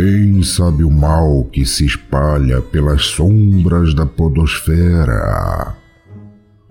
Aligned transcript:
Quem 0.00 0.42
sabe 0.42 0.82
o 0.82 0.90
mal 0.90 1.44
que 1.52 1.66
se 1.66 1.84
espalha 1.84 2.62
pelas 2.62 3.04
sombras 3.04 3.92
da 3.92 4.06
podosfera? 4.06 5.74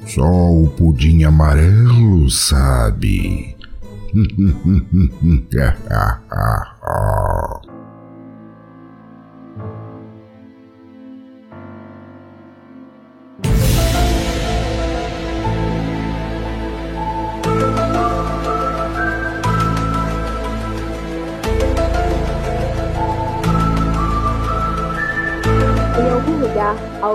Só 0.07 0.51
o 0.51 0.67
pudim 0.67 1.25
amarelo 1.25 2.27
sabe. 2.27 3.55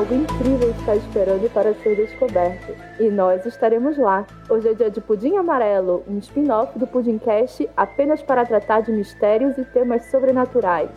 algo 0.05 0.15
incrível 0.15 0.71
está 0.79 0.95
esperando 0.97 1.51
para 1.51 1.73
ser 1.77 1.97
descoberto. 1.97 2.75
E 3.01 3.09
nós 3.09 3.47
estaremos 3.47 3.97
lá. 3.97 4.27
Hoje 4.51 4.69
é 4.69 4.75
dia 4.75 4.91
de 4.91 5.01
Pudim 5.01 5.37
Amarelo, 5.37 6.05
um 6.07 6.19
spin-off 6.19 6.79
do 6.79 6.87
Pudimcast 6.87 7.69
apenas 7.75 8.23
para 8.23 8.45
tratar 8.45 8.83
de 8.83 8.93
mistérios 8.93 9.57
e 9.57 9.65
temas 9.65 10.05
sobrenaturais. 10.11 10.91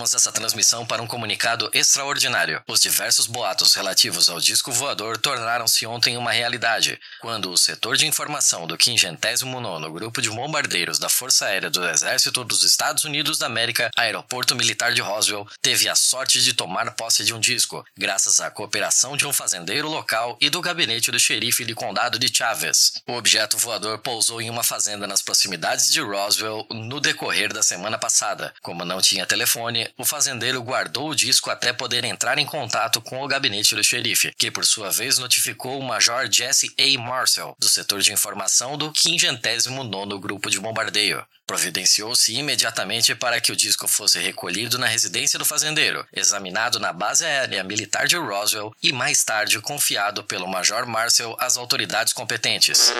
Interrompemos 0.00 0.14
essa 0.14 0.32
transmissão 0.32 0.86
para 0.86 1.02
um 1.02 1.06
comunicado 1.06 1.68
extraordinário. 1.74 2.62
Os 2.66 2.80
diversos 2.80 3.26
boatos 3.26 3.74
relativos 3.74 4.30
ao 4.30 4.40
disco 4.40 4.72
voador 4.72 5.18
tornaram-se 5.18 5.86
ontem 5.86 6.16
uma 6.16 6.32
realidade, 6.32 6.98
quando 7.20 7.50
o 7.50 7.58
setor 7.58 7.96
de 7.96 8.06
informação 8.06 8.66
do 8.66 8.78
59 8.82 9.90
Grupo 9.90 10.22
de 10.22 10.30
Bombardeiros 10.30 10.98
da 10.98 11.08
Força 11.08 11.46
Aérea 11.46 11.68
do 11.68 11.86
Exército 11.86 12.44
dos 12.44 12.64
Estados 12.64 13.04
Unidos 13.04 13.36
da 13.36 13.46
América, 13.46 13.90
Aeroporto 13.96 14.56
Militar 14.56 14.94
de 14.94 15.02
Roswell, 15.02 15.46
teve 15.60 15.88
a 15.88 15.94
sorte 15.94 16.40
de 16.40 16.54
tomar 16.54 16.92
posse 16.92 17.24
de 17.24 17.34
um 17.34 17.40
disco, 17.40 17.84
graças 17.96 18.40
à 18.40 18.50
cooperação 18.50 19.16
de 19.16 19.26
um 19.26 19.32
fazendeiro 19.32 19.88
local 19.88 20.38
e 20.40 20.48
do 20.48 20.62
gabinete 20.62 21.10
do 21.10 21.20
xerife 21.20 21.64
de 21.64 21.74
condado 21.74 22.18
de 22.18 22.34
Chaves. 22.34 22.92
O 23.06 23.12
objeto 23.12 23.58
voador 23.58 23.98
pousou 23.98 24.40
em 24.40 24.48
uma 24.48 24.62
fazenda 24.62 25.06
nas 25.06 25.20
proximidades 25.20 25.92
de 25.92 26.00
Roswell 26.00 26.66
no 26.70 27.00
decorrer 27.00 27.52
da 27.52 27.62
semana 27.62 27.98
passada. 27.98 28.54
Como 28.62 28.84
não 28.84 29.00
tinha 29.00 29.26
telefone, 29.26 29.89
o 29.98 30.04
fazendeiro 30.04 30.62
guardou 30.62 31.10
o 31.10 31.14
disco 31.14 31.50
até 31.50 31.72
poder 31.72 32.04
entrar 32.04 32.38
em 32.38 32.46
contato 32.46 33.00
com 33.00 33.22
o 33.22 33.28
gabinete 33.28 33.74
do 33.74 33.84
xerife, 33.84 34.32
que 34.36 34.50
por 34.50 34.64
sua 34.64 34.90
vez 34.90 35.18
notificou 35.18 35.78
o 35.78 35.82
Major 35.82 36.26
Jesse 36.30 36.74
A. 36.78 37.00
Marcel, 37.00 37.56
do 37.58 37.68
setor 37.68 38.00
de 38.00 38.12
informação 38.12 38.76
do 38.76 38.92
59 38.96 40.18
Grupo 40.18 40.50
de 40.50 40.60
Bombardeio. 40.60 41.24
Providenciou-se 41.46 42.32
imediatamente 42.32 43.14
para 43.14 43.40
que 43.40 43.50
o 43.50 43.56
disco 43.56 43.88
fosse 43.88 44.18
recolhido 44.20 44.78
na 44.78 44.86
residência 44.86 45.38
do 45.38 45.44
fazendeiro, 45.44 46.06
examinado 46.12 46.78
na 46.78 46.92
base 46.92 47.24
aérea 47.24 47.64
militar 47.64 48.06
de 48.06 48.16
Roswell 48.16 48.72
e 48.82 48.92
mais 48.92 49.24
tarde 49.24 49.60
confiado 49.60 50.22
pelo 50.22 50.46
Major 50.46 50.86
Marcel 50.86 51.36
às 51.40 51.56
autoridades 51.56 52.12
competentes. 52.12 52.92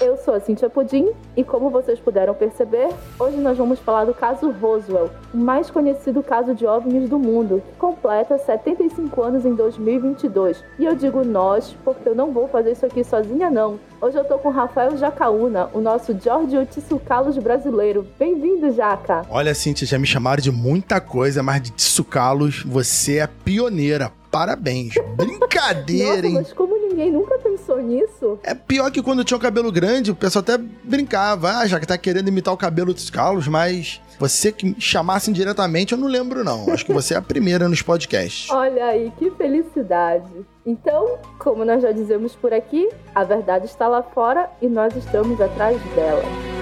Eu 0.00 0.16
sou 0.18 0.34
a 0.34 0.40
Cintia 0.40 0.68
Pudim 0.68 1.12
e, 1.36 1.42
como 1.42 1.70
vocês 1.70 1.98
puderam 1.98 2.34
perceber, 2.34 2.88
hoje 3.18 3.36
nós 3.38 3.56
vamos 3.56 3.80
falar 3.80 4.04
do 4.04 4.12
caso 4.12 4.50
Roswell, 4.50 5.10
mais 5.32 5.70
conhecido 5.70 6.22
caso 6.22 6.54
de 6.54 6.66
OVNIs 6.66 7.08
do 7.08 7.18
mundo, 7.18 7.62
que 7.66 7.78
completa 7.78 8.38
75 8.38 9.22
anos 9.22 9.44
em 9.44 9.54
2022. 9.54 10.62
E 10.78 10.84
eu 10.84 10.94
digo 10.94 11.24
nós, 11.24 11.76
porque 11.84 12.08
eu 12.08 12.14
não 12.14 12.32
vou 12.32 12.48
fazer 12.48 12.72
isso 12.72 12.86
aqui 12.86 13.04
sozinha, 13.04 13.50
não. 13.50 13.78
Hoje 14.00 14.18
eu 14.18 14.24
tô 14.24 14.38
com 14.38 14.50
Rafael 14.50 14.96
Jacaúna, 14.96 15.70
o 15.72 15.80
nosso 15.80 16.18
George 16.18 16.56
Otício 16.56 16.98
Carlos 16.98 17.38
brasileiro. 17.38 18.06
Bem-vindo, 18.18 18.70
Jaca! 18.72 19.22
Olha, 19.30 19.54
Cintia, 19.54 19.86
já 19.86 19.98
me 19.98 20.06
chamaram 20.06 20.42
de 20.42 20.50
muita 20.50 21.00
coisa, 21.00 21.42
mas 21.42 21.62
de 21.62 21.70
Tício 21.70 22.04
Carlos, 22.04 22.62
você 22.62 23.18
é 23.18 23.26
pioneira. 23.26 24.12
Parabéns. 24.34 24.94
Brincadeira, 25.14 26.16
Nossa, 26.16 26.26
hein? 26.26 26.34
Mas 26.34 26.52
como 26.52 26.76
ninguém 26.76 27.12
nunca 27.12 27.38
pensou 27.38 27.80
nisso? 27.80 28.36
É 28.42 28.52
pior 28.52 28.90
que 28.90 29.00
quando 29.00 29.22
tinha 29.22 29.38
o 29.38 29.40
cabelo 29.40 29.70
grande, 29.70 30.10
o 30.10 30.14
pessoal 30.16 30.42
até 30.42 30.58
brincava. 30.58 31.58
Ah, 31.58 31.66
já 31.68 31.78
que 31.78 31.86
tá 31.86 31.96
querendo 31.96 32.26
imitar 32.26 32.52
o 32.52 32.56
cabelo 32.56 32.92
dos 32.92 33.08
Carlos, 33.10 33.46
mas 33.46 34.00
você 34.18 34.50
que 34.50 34.74
chamasse 34.80 35.32
diretamente, 35.32 35.92
eu 35.92 35.98
não 35.98 36.08
lembro, 36.08 36.42
não. 36.42 36.68
Acho 36.72 36.84
que 36.84 36.92
você 36.92 37.14
é 37.14 37.16
a 37.16 37.22
primeira 37.22 37.68
nos 37.68 37.80
podcasts. 37.80 38.50
Olha 38.52 38.86
aí, 38.86 39.12
que 39.16 39.30
felicidade. 39.30 40.44
Então, 40.66 41.16
como 41.38 41.64
nós 41.64 41.80
já 41.80 41.92
dizemos 41.92 42.34
por 42.34 42.52
aqui, 42.52 42.88
a 43.14 43.22
verdade 43.22 43.66
está 43.66 43.86
lá 43.86 44.02
fora 44.02 44.50
e 44.60 44.66
nós 44.66 44.96
estamos 44.96 45.40
atrás 45.40 45.80
dela. 45.94 46.53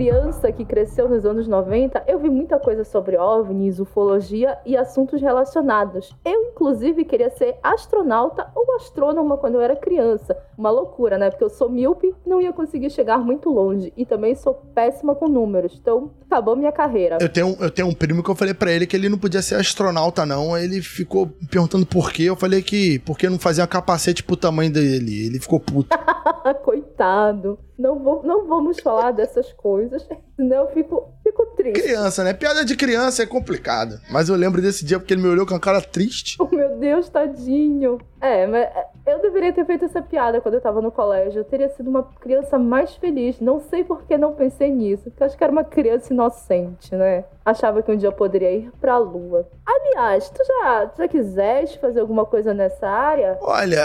Criança 0.00 0.50
que 0.50 0.64
cresceu 0.64 1.10
nos 1.10 1.26
anos 1.26 1.46
90, 1.46 2.04
eu 2.06 2.18
vi 2.18 2.30
muita 2.30 2.58
coisa 2.58 2.84
sobre 2.84 3.18
OVNIs, 3.18 3.78
ufologia 3.78 4.56
e 4.64 4.74
assuntos 4.74 5.20
relacionados. 5.20 6.16
Eu, 6.24 6.40
inclusive, 6.44 7.04
queria 7.04 7.28
ser 7.28 7.58
astronauta 7.62 8.50
ou 8.54 8.76
astrônoma 8.76 9.36
quando 9.36 9.56
eu 9.56 9.60
era 9.60 9.76
criança. 9.76 10.34
Uma 10.56 10.70
loucura, 10.70 11.18
né? 11.18 11.28
Porque 11.28 11.44
eu 11.44 11.50
sou 11.50 11.68
míope, 11.68 12.14
não 12.24 12.40
ia 12.40 12.50
conseguir 12.50 12.88
chegar 12.88 13.18
muito 13.18 13.50
longe. 13.50 13.92
E 13.94 14.06
também 14.06 14.34
sou 14.34 14.54
péssima 14.74 15.14
com 15.14 15.28
números. 15.28 15.78
Então, 15.78 16.10
acabou 16.30 16.54
minha 16.54 16.70
carreira. 16.70 17.18
Eu 17.20 17.28
tenho, 17.28 17.56
eu 17.58 17.70
tenho 17.70 17.88
um 17.88 17.92
primo 17.92 18.22
que 18.22 18.30
eu 18.30 18.36
falei 18.36 18.54
pra 18.54 18.70
ele 18.70 18.86
que 18.86 18.96
ele 18.96 19.08
não 19.08 19.18
podia 19.18 19.42
ser 19.42 19.56
astronauta, 19.56 20.24
não. 20.24 20.54
Aí 20.54 20.64
Ele 20.64 20.80
ficou 20.80 21.26
perguntando 21.50 21.84
por 21.84 22.12
quê. 22.12 22.24
Eu 22.24 22.36
falei 22.36 22.62
que 22.62 23.00
porque 23.00 23.28
não 23.28 23.38
fazia 23.38 23.66
capacete 23.66 24.22
pro 24.22 24.36
tamanho 24.36 24.72
dele. 24.72 25.26
Ele 25.26 25.40
ficou 25.40 25.58
puto. 25.58 25.96
Coitado. 26.62 27.58
Não, 27.76 27.98
vou, 27.98 28.22
não 28.22 28.46
vamos 28.46 28.78
falar 28.80 29.10
dessas 29.10 29.52
coisas, 29.54 30.06
senão 30.36 30.64
eu 30.64 30.68
fico, 30.68 31.08
fico 31.40 31.56
triste. 31.56 31.82
Criança, 31.82 32.24
né? 32.24 32.32
Piada 32.32 32.64
de 32.64 32.76
criança 32.76 33.22
é 33.22 33.26
complicado. 33.26 34.00
Mas 34.10 34.28
eu 34.28 34.36
lembro 34.36 34.60
desse 34.60 34.84
dia 34.84 34.98
porque 34.98 35.14
ele 35.14 35.22
me 35.22 35.28
olhou 35.28 35.46
com 35.46 35.54
a 35.54 35.60
cara 35.60 35.80
triste. 35.80 36.36
Oh, 36.38 36.48
meu 36.54 36.76
Deus, 36.76 37.08
tadinho. 37.08 37.98
É, 38.20 38.46
mas 38.46 38.68
eu 39.06 39.20
deveria 39.20 39.52
ter 39.52 39.64
feito 39.64 39.84
essa 39.86 40.02
piada 40.02 40.40
quando 40.40 40.54
eu 40.54 40.60
tava 40.60 40.80
no 40.82 40.92
colégio. 40.92 41.40
Eu 41.40 41.44
teria 41.44 41.68
sido 41.70 41.88
uma 41.88 42.02
criança 42.20 42.58
mais 42.58 42.94
feliz. 42.96 43.40
Não 43.40 43.60
sei 43.60 43.84
por 43.84 44.04
que 44.04 44.16
não 44.18 44.34
pensei 44.34 44.70
nisso. 44.70 45.04
Porque 45.04 45.22
eu 45.22 45.26
acho 45.26 45.36
que 45.36 45.44
era 45.44 45.52
uma 45.52 45.64
criança 45.64 46.12
inocente, 46.12 46.94
né? 46.94 47.24
Achava 47.44 47.82
que 47.82 47.90
um 47.90 47.96
dia 47.96 48.08
eu 48.08 48.12
poderia 48.12 48.52
ir 48.52 48.70
pra 48.80 48.98
lua. 48.98 49.48
Aliás, 49.66 50.28
tu 50.28 50.42
já, 50.44 50.86
tu 50.86 50.98
já 50.98 51.08
quiseste 51.08 51.78
fazer 51.78 52.00
alguma 52.00 52.24
coisa 52.26 52.52
nessa 52.52 52.86
área? 52.86 53.38
Olha, 53.40 53.82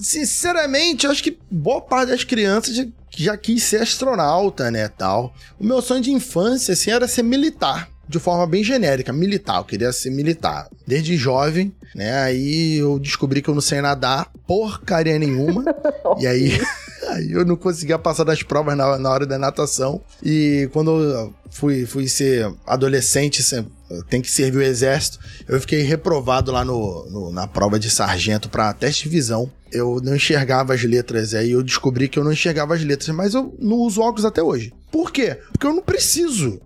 sinceramente, 0.00 1.06
eu 1.06 1.12
acho 1.12 1.22
que 1.22 1.38
boa 1.50 1.80
parte 1.80 2.10
das 2.10 2.24
crianças 2.24 2.74
já, 3.24 3.36
quis 3.36 3.62
ser 3.62 3.82
astronauta, 3.82 4.70
né, 4.70 4.88
tal. 4.88 5.34
O 5.58 5.64
meu 5.64 5.80
sonho 5.80 6.02
de 6.02 6.12
infância, 6.12 6.74
assim, 6.74 6.90
era 6.90 7.08
ser 7.08 7.22
militar. 7.22 7.88
De 8.08 8.20
forma 8.20 8.46
bem 8.46 8.62
genérica, 8.62 9.12
militar. 9.12 9.58
Eu 9.58 9.64
queria 9.64 9.92
ser 9.92 10.10
militar. 10.10 10.68
Desde 10.86 11.16
jovem, 11.16 11.74
né? 11.92 12.22
Aí 12.22 12.76
eu 12.76 13.00
descobri 13.00 13.42
que 13.42 13.50
eu 13.50 13.54
não 13.54 13.60
sei 13.60 13.80
nadar 13.80 14.30
porcaria 14.46 15.18
nenhuma. 15.18 15.64
e 16.20 16.26
aí, 16.26 16.60
aí 17.08 17.32
eu 17.32 17.44
não 17.44 17.56
conseguia 17.56 17.98
passar 17.98 18.22
das 18.22 18.44
provas 18.44 18.76
na, 18.76 18.96
na 18.96 19.10
hora 19.10 19.26
da 19.26 19.36
natação. 19.36 20.00
E 20.22 20.68
quando 20.72 21.02
eu 21.02 21.34
fui, 21.50 21.84
fui 21.84 22.06
ser 22.06 22.48
adolescente, 22.64 23.42
tem 24.08 24.20
que 24.20 24.30
servir 24.30 24.58
o 24.58 24.62
exército, 24.62 25.18
eu 25.48 25.60
fiquei 25.60 25.82
reprovado 25.82 26.50
lá 26.52 26.64
no, 26.64 27.06
no- 27.10 27.32
na 27.32 27.46
prova 27.46 27.78
de 27.78 27.90
sargento 27.90 28.48
para 28.48 28.72
teste 28.72 29.04
de 29.04 29.08
visão. 29.10 29.50
Eu 29.72 30.00
não 30.02 30.14
enxergava 30.16 30.74
as 30.74 30.82
letras, 30.84 31.34
aí 31.34 31.50
eu 31.52 31.62
descobri 31.62 32.08
que 32.08 32.18
eu 32.18 32.24
não 32.24 32.32
enxergava 32.32 32.74
as 32.74 32.82
letras, 32.82 33.08
mas 33.14 33.34
eu 33.34 33.54
não 33.58 33.76
uso 33.78 34.00
óculos 34.00 34.24
até 34.24 34.42
hoje. 34.42 34.72
Por 34.90 35.10
quê? 35.12 35.38
Porque 35.52 35.66
eu 35.66 35.74
não 35.74 35.82
preciso. 35.82 36.60